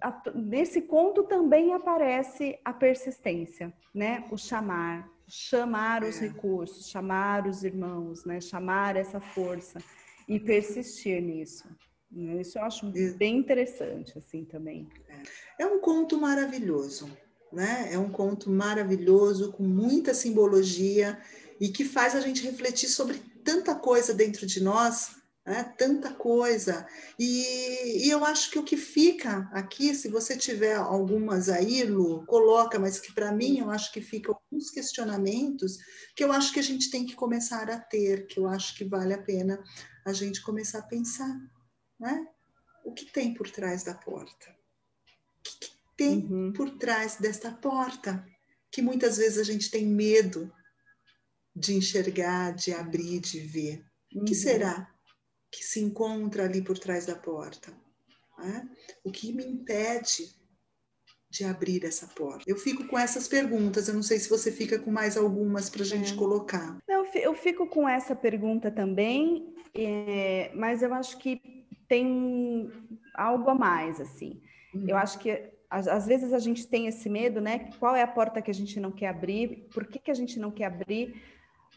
a, 0.00 0.22
nesse 0.34 0.80
conto 0.80 1.24
também 1.24 1.74
aparece 1.74 2.58
a 2.64 2.72
persistência, 2.72 3.72
né? 3.94 4.24
O 4.30 4.38
chamar, 4.38 5.06
chamar 5.28 6.02
os 6.02 6.20
é. 6.20 6.28
recursos, 6.28 6.88
chamar 6.88 7.46
os 7.46 7.62
irmãos, 7.62 8.24
né? 8.24 8.40
chamar 8.40 8.96
essa 8.96 9.20
força 9.20 9.78
e 10.30 10.38
persistir 10.38 11.20
nisso. 11.20 11.64
Né? 12.10 12.40
Isso 12.40 12.56
eu 12.56 12.62
acho 12.62 12.86
bem 13.18 13.36
interessante, 13.36 14.16
assim, 14.16 14.44
também. 14.44 14.88
É 15.58 15.66
um 15.66 15.80
conto 15.80 16.18
maravilhoso, 16.18 17.10
né? 17.52 17.90
É 17.92 17.98
um 17.98 18.10
conto 18.10 18.48
maravilhoso, 18.48 19.52
com 19.52 19.64
muita 19.64 20.14
simbologia 20.14 21.18
e 21.60 21.68
que 21.68 21.84
faz 21.84 22.14
a 22.14 22.20
gente 22.20 22.44
refletir 22.44 22.88
sobre 22.88 23.18
tanta 23.44 23.74
coisa 23.74 24.14
dentro 24.14 24.46
de 24.46 24.62
nós, 24.62 25.16
né? 25.46 25.74
tanta 25.76 26.12
coisa. 26.12 26.86
E, 27.18 28.06
e, 28.06 28.10
eu 28.10 28.24
acho 28.24 28.50
que 28.50 28.58
o 28.58 28.64
que 28.64 28.76
fica 28.76 29.48
aqui, 29.52 29.94
se 29.94 30.08
você 30.08 30.36
tiver 30.36 30.76
algumas 30.76 31.48
aí, 31.48 31.82
Lu, 31.84 32.24
coloca, 32.26 32.78
mas 32.78 33.00
que 33.00 33.12
para 33.12 33.32
mim 33.32 33.58
eu 33.58 33.70
acho 33.70 33.92
que 33.92 34.00
ficam 34.00 34.34
alguns 34.34 34.70
questionamentos 34.70 35.78
que 36.14 36.22
eu 36.22 36.32
acho 36.32 36.52
que 36.52 36.60
a 36.60 36.64
gente 36.64 36.90
tem 36.90 37.06
que 37.06 37.14
começar 37.14 37.70
a 37.70 37.78
ter, 37.78 38.26
que 38.26 38.38
eu 38.38 38.46
acho 38.46 38.76
que 38.76 38.84
vale 38.84 39.14
a 39.14 39.22
pena 39.22 39.62
a 40.04 40.12
gente 40.12 40.42
começar 40.42 40.80
a 40.80 40.82
pensar 40.82 41.38
né? 42.00 42.26
O 42.82 42.92
que 42.92 43.04
tem 43.04 43.34
por 43.34 43.50
trás 43.50 43.84
da 43.84 43.94
porta? 43.94 44.50
O 44.50 45.42
que, 45.42 45.58
que 45.60 45.70
tem 45.96 46.26
uhum. 46.26 46.52
por 46.54 46.70
trás 46.78 47.16
desta 47.16 47.52
porta? 47.52 48.26
Que 48.72 48.80
muitas 48.80 49.18
vezes 49.18 49.38
a 49.38 49.44
gente 49.44 49.70
tem 49.70 49.86
medo 49.86 50.50
de 51.54 51.74
enxergar, 51.74 52.52
de 52.54 52.72
abrir, 52.72 53.20
de 53.20 53.40
ver. 53.40 53.84
Uhum. 54.14 54.22
O 54.22 54.24
que 54.24 54.32
uhum. 54.32 54.40
será 54.40 54.90
que 55.50 55.64
se 55.64 55.80
encontra 55.80 56.44
ali 56.44 56.62
por 56.62 56.78
trás 56.78 57.06
da 57.06 57.14
porta? 57.14 57.72
É? 58.42 58.62
O 59.04 59.10
que 59.10 59.32
me 59.32 59.44
impede 59.44 60.34
de 61.28 61.44
abrir 61.44 61.84
essa 61.84 62.06
porta? 62.08 62.44
Eu 62.46 62.56
fico 62.56 62.86
com 62.86 62.98
essas 62.98 63.28
perguntas. 63.28 63.86
Eu 63.86 63.94
não 63.94 64.02
sei 64.02 64.18
se 64.18 64.30
você 64.30 64.50
fica 64.50 64.78
com 64.78 64.90
mais 64.90 65.16
algumas 65.16 65.68
para 65.68 65.82
a 65.82 65.86
gente 65.86 66.14
é. 66.14 66.16
colocar. 66.16 66.78
Não, 66.88 67.04
eu 67.14 67.34
fico 67.34 67.66
com 67.66 67.88
essa 67.88 68.16
pergunta 68.16 68.70
também, 68.70 69.54
é, 69.74 70.50
mas 70.54 70.82
eu 70.82 70.92
acho 70.94 71.18
que 71.18 71.40
tem 71.86 72.70
algo 73.14 73.50
a 73.50 73.54
mais, 73.54 74.00
assim. 74.00 74.40
Uhum. 74.74 74.88
Eu 74.88 74.96
acho 74.96 75.18
que 75.18 75.50
às, 75.68 75.86
às, 75.86 76.06
vezes 76.06 76.32
a 76.32 76.38
gente 76.38 76.66
tem 76.66 76.86
esse 76.86 77.08
medo, 77.08 77.40
né? 77.40 77.70
Qual 77.78 77.94
é 77.94 78.02
a 78.02 78.08
porta 78.08 78.42
que 78.42 78.50
a 78.50 78.54
gente 78.54 78.80
não 78.80 78.90
quer 78.90 79.08
abrir? 79.08 79.68
Por 79.72 79.86
que, 79.86 79.98
que 79.98 80.10
a 80.10 80.14
gente 80.14 80.38
não 80.38 80.50
quer 80.50 80.64
abrir? 80.64 81.22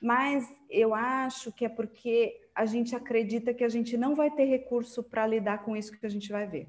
Mas 0.01 0.47
eu 0.69 0.93
acho 0.95 1.51
que 1.51 1.65
é 1.65 1.69
porque 1.69 2.42
a 2.55 2.65
gente 2.65 2.95
acredita 2.95 3.53
que 3.53 3.63
a 3.63 3.69
gente 3.69 3.97
não 3.97 4.15
vai 4.15 4.29
ter 4.29 4.45
recurso 4.45 5.03
para 5.03 5.25
lidar 5.25 5.63
com 5.63 5.75
isso 5.75 5.97
que 5.97 6.05
a 6.05 6.09
gente 6.09 6.31
vai 6.31 6.45
ver. 6.45 6.67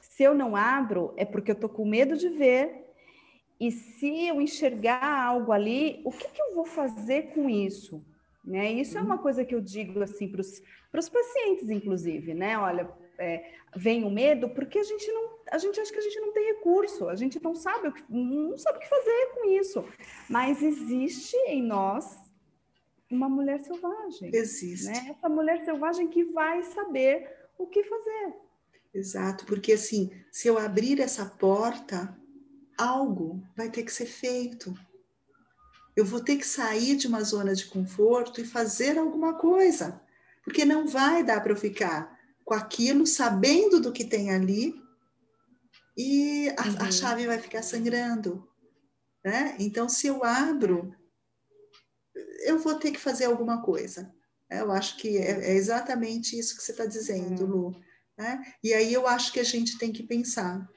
Se 0.00 0.22
eu 0.22 0.34
não 0.34 0.56
abro, 0.56 1.12
é 1.16 1.24
porque 1.24 1.50
eu 1.50 1.54
estou 1.54 1.70
com 1.70 1.84
medo 1.84 2.16
de 2.16 2.28
ver. 2.28 2.86
E 3.60 3.70
se 3.70 4.26
eu 4.26 4.40
enxergar 4.40 5.04
algo 5.04 5.52
ali, 5.52 6.00
o 6.04 6.10
que, 6.10 6.28
que 6.28 6.42
eu 6.42 6.54
vou 6.54 6.64
fazer 6.64 7.32
com 7.34 7.48
isso? 7.48 8.04
Né? 8.44 8.72
Isso 8.72 8.98
é 8.98 9.00
uma 9.00 9.16
uhum. 9.16 9.22
coisa 9.22 9.44
que 9.44 9.54
eu 9.54 9.60
digo 9.60 10.02
assim 10.02 10.28
para 10.28 10.40
os 10.40 11.08
pacientes, 11.08 11.70
inclusive, 11.70 12.34
né? 12.34 12.58
Olha, 12.58 12.90
é, 13.18 13.52
vem 13.76 14.04
o 14.04 14.10
medo 14.10 14.48
porque 14.48 14.78
a 14.78 14.82
gente 14.82 15.06
não, 15.12 15.38
a 15.50 15.58
gente 15.58 15.78
acha 15.78 15.92
que 15.92 15.98
a 15.98 16.02
gente 16.02 16.18
não 16.20 16.32
tem 16.32 16.54
recurso, 16.54 17.08
a 17.08 17.14
gente 17.14 17.40
não 17.40 17.54
sabe 17.54 17.88
o 17.88 17.92
que, 17.92 18.02
não 18.08 18.58
sabe 18.58 18.78
o 18.78 18.80
que 18.80 18.88
fazer 18.88 19.30
com 19.34 19.48
isso. 19.48 19.84
Mas 20.28 20.60
existe 20.60 21.36
em 21.46 21.62
nós 21.62 22.18
uma 23.14 23.28
mulher 23.28 23.60
selvagem. 23.60 24.30
Existe. 24.34 24.86
Né? 24.86 25.14
Essa 25.16 25.28
mulher 25.28 25.64
selvagem 25.64 26.08
que 26.08 26.24
vai 26.24 26.62
saber 26.62 27.28
o 27.58 27.66
que 27.66 27.84
fazer. 27.84 28.34
Exato, 28.94 29.46
porque 29.46 29.72
assim, 29.72 30.10
se 30.30 30.48
eu 30.48 30.58
abrir 30.58 31.00
essa 31.00 31.24
porta, 31.24 32.16
algo 32.76 33.42
vai 33.56 33.70
ter 33.70 33.82
que 33.82 33.92
ser 33.92 34.06
feito. 34.06 34.74
Eu 35.96 36.04
vou 36.04 36.20
ter 36.20 36.36
que 36.36 36.46
sair 36.46 36.96
de 36.96 37.06
uma 37.06 37.22
zona 37.22 37.54
de 37.54 37.66
conforto 37.66 38.40
e 38.40 38.46
fazer 38.46 38.98
alguma 38.98 39.34
coisa, 39.34 40.00
porque 40.42 40.64
não 40.64 40.86
vai 40.86 41.22
dar 41.22 41.40
para 41.42 41.52
eu 41.52 41.56
ficar 41.56 42.18
com 42.44 42.54
aquilo, 42.54 43.06
sabendo 43.06 43.80
do 43.80 43.92
que 43.92 44.04
tem 44.04 44.30
ali, 44.30 44.82
e 45.96 46.48
a, 46.56 46.66
uhum. 46.66 46.86
a 46.86 46.90
chave 46.90 47.26
vai 47.26 47.38
ficar 47.38 47.62
sangrando. 47.62 48.48
Né? 49.24 49.56
Então, 49.58 49.88
se 49.88 50.06
eu 50.06 50.24
abro, 50.24 50.94
eu 52.42 52.58
vou 52.58 52.74
ter 52.74 52.90
que 52.90 53.00
fazer 53.00 53.26
alguma 53.26 53.62
coisa. 53.62 54.12
Né? 54.50 54.60
Eu 54.60 54.70
acho 54.70 54.96
que 54.98 55.16
é, 55.16 55.50
é, 55.50 55.54
exatamente 55.54 56.38
isso 56.38 56.56
que 56.56 56.62
você 56.62 56.72
está 56.72 56.84
dizendo, 56.84 57.44
uhum. 57.44 57.50
Lu. 57.50 57.76
Né? 58.18 58.42
E 58.62 58.74
aí 58.74 58.92
eu 58.92 59.06
acho 59.06 59.32
que 59.32 59.40
a 59.40 59.44
gente 59.44 59.78
tem 59.78 59.92
que 59.92 60.02
pensar: 60.02 60.68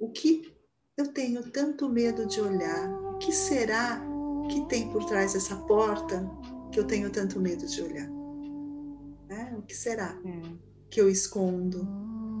o 0.00 0.10
que 0.10 0.52
eu 0.96 1.08
tenho 1.08 1.42
tanto 1.50 1.88
medo 1.88 2.26
de 2.26 2.40
olhar? 2.40 2.90
O 2.90 3.18
que 3.18 3.32
será 3.32 4.02
que 4.50 4.66
tem 4.68 4.90
por 4.90 5.04
trás 5.04 5.32
dessa 5.34 5.56
porta 5.56 6.28
que 6.72 6.80
eu 6.80 6.84
tenho 6.84 7.10
tanto 7.10 7.40
medo 7.40 7.66
de 7.66 7.82
olhar? 7.82 8.08
É, 9.28 9.54
o 9.56 9.62
que 9.62 9.74
será 9.74 10.18
é. 10.24 10.52
que 10.90 11.00
eu 11.00 11.08
escondo 11.08 11.88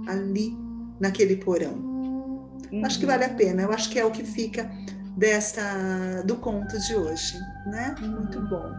ali 0.06 0.56
naquele 1.00 1.36
porão? 1.36 1.74
Uhum. 2.70 2.84
Acho 2.84 2.98
que 2.98 3.06
vale 3.06 3.24
a 3.24 3.34
pena. 3.34 3.62
Eu 3.62 3.72
acho 3.72 3.90
que 3.90 3.98
é 3.98 4.04
o 4.04 4.10
que 4.10 4.24
fica 4.24 4.70
desta 5.16 6.22
do 6.24 6.36
conto 6.36 6.78
de 6.78 6.96
hoje, 6.96 7.38
né? 7.66 7.94
Muito 8.00 8.40
bom. 8.48 8.72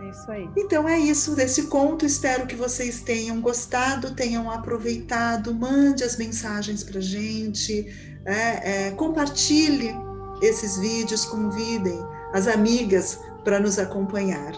É 0.00 0.10
isso 0.10 0.30
aí. 0.30 0.48
Então 0.56 0.88
é 0.88 0.98
isso 0.98 1.34
desse 1.34 1.64
conto. 1.64 2.04
Espero 2.04 2.46
que 2.46 2.54
vocês 2.54 3.00
tenham 3.00 3.40
gostado, 3.40 4.14
tenham 4.14 4.50
aproveitado. 4.50 5.54
Mande 5.54 6.04
as 6.04 6.16
mensagens 6.16 6.82
para 6.82 7.00
gente, 7.00 7.86
é, 8.24 8.86
é, 8.86 8.90
compartilhe 8.92 9.94
esses 10.42 10.78
vídeos, 10.78 11.24
convidem 11.24 11.98
as 12.32 12.48
amigas 12.48 13.18
para 13.44 13.60
nos 13.60 13.78
acompanhar 13.78 14.52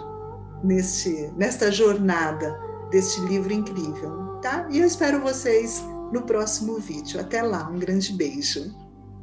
neste, 0.62 1.30
nesta 1.36 1.70
jornada 1.70 2.58
deste 2.90 3.20
livro 3.22 3.52
incrível, 3.52 4.38
tá? 4.40 4.66
E 4.70 4.78
eu 4.78 4.86
espero 4.86 5.20
vocês 5.20 5.84
no 6.12 6.22
próximo 6.22 6.78
vídeo. 6.78 7.20
Até 7.20 7.42
lá, 7.42 7.68
um 7.68 7.78
grande 7.78 8.12
beijo. 8.12 8.74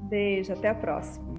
Beijo, 0.10 0.54
até 0.54 0.70
a 0.70 0.76
próxima. 0.76 1.34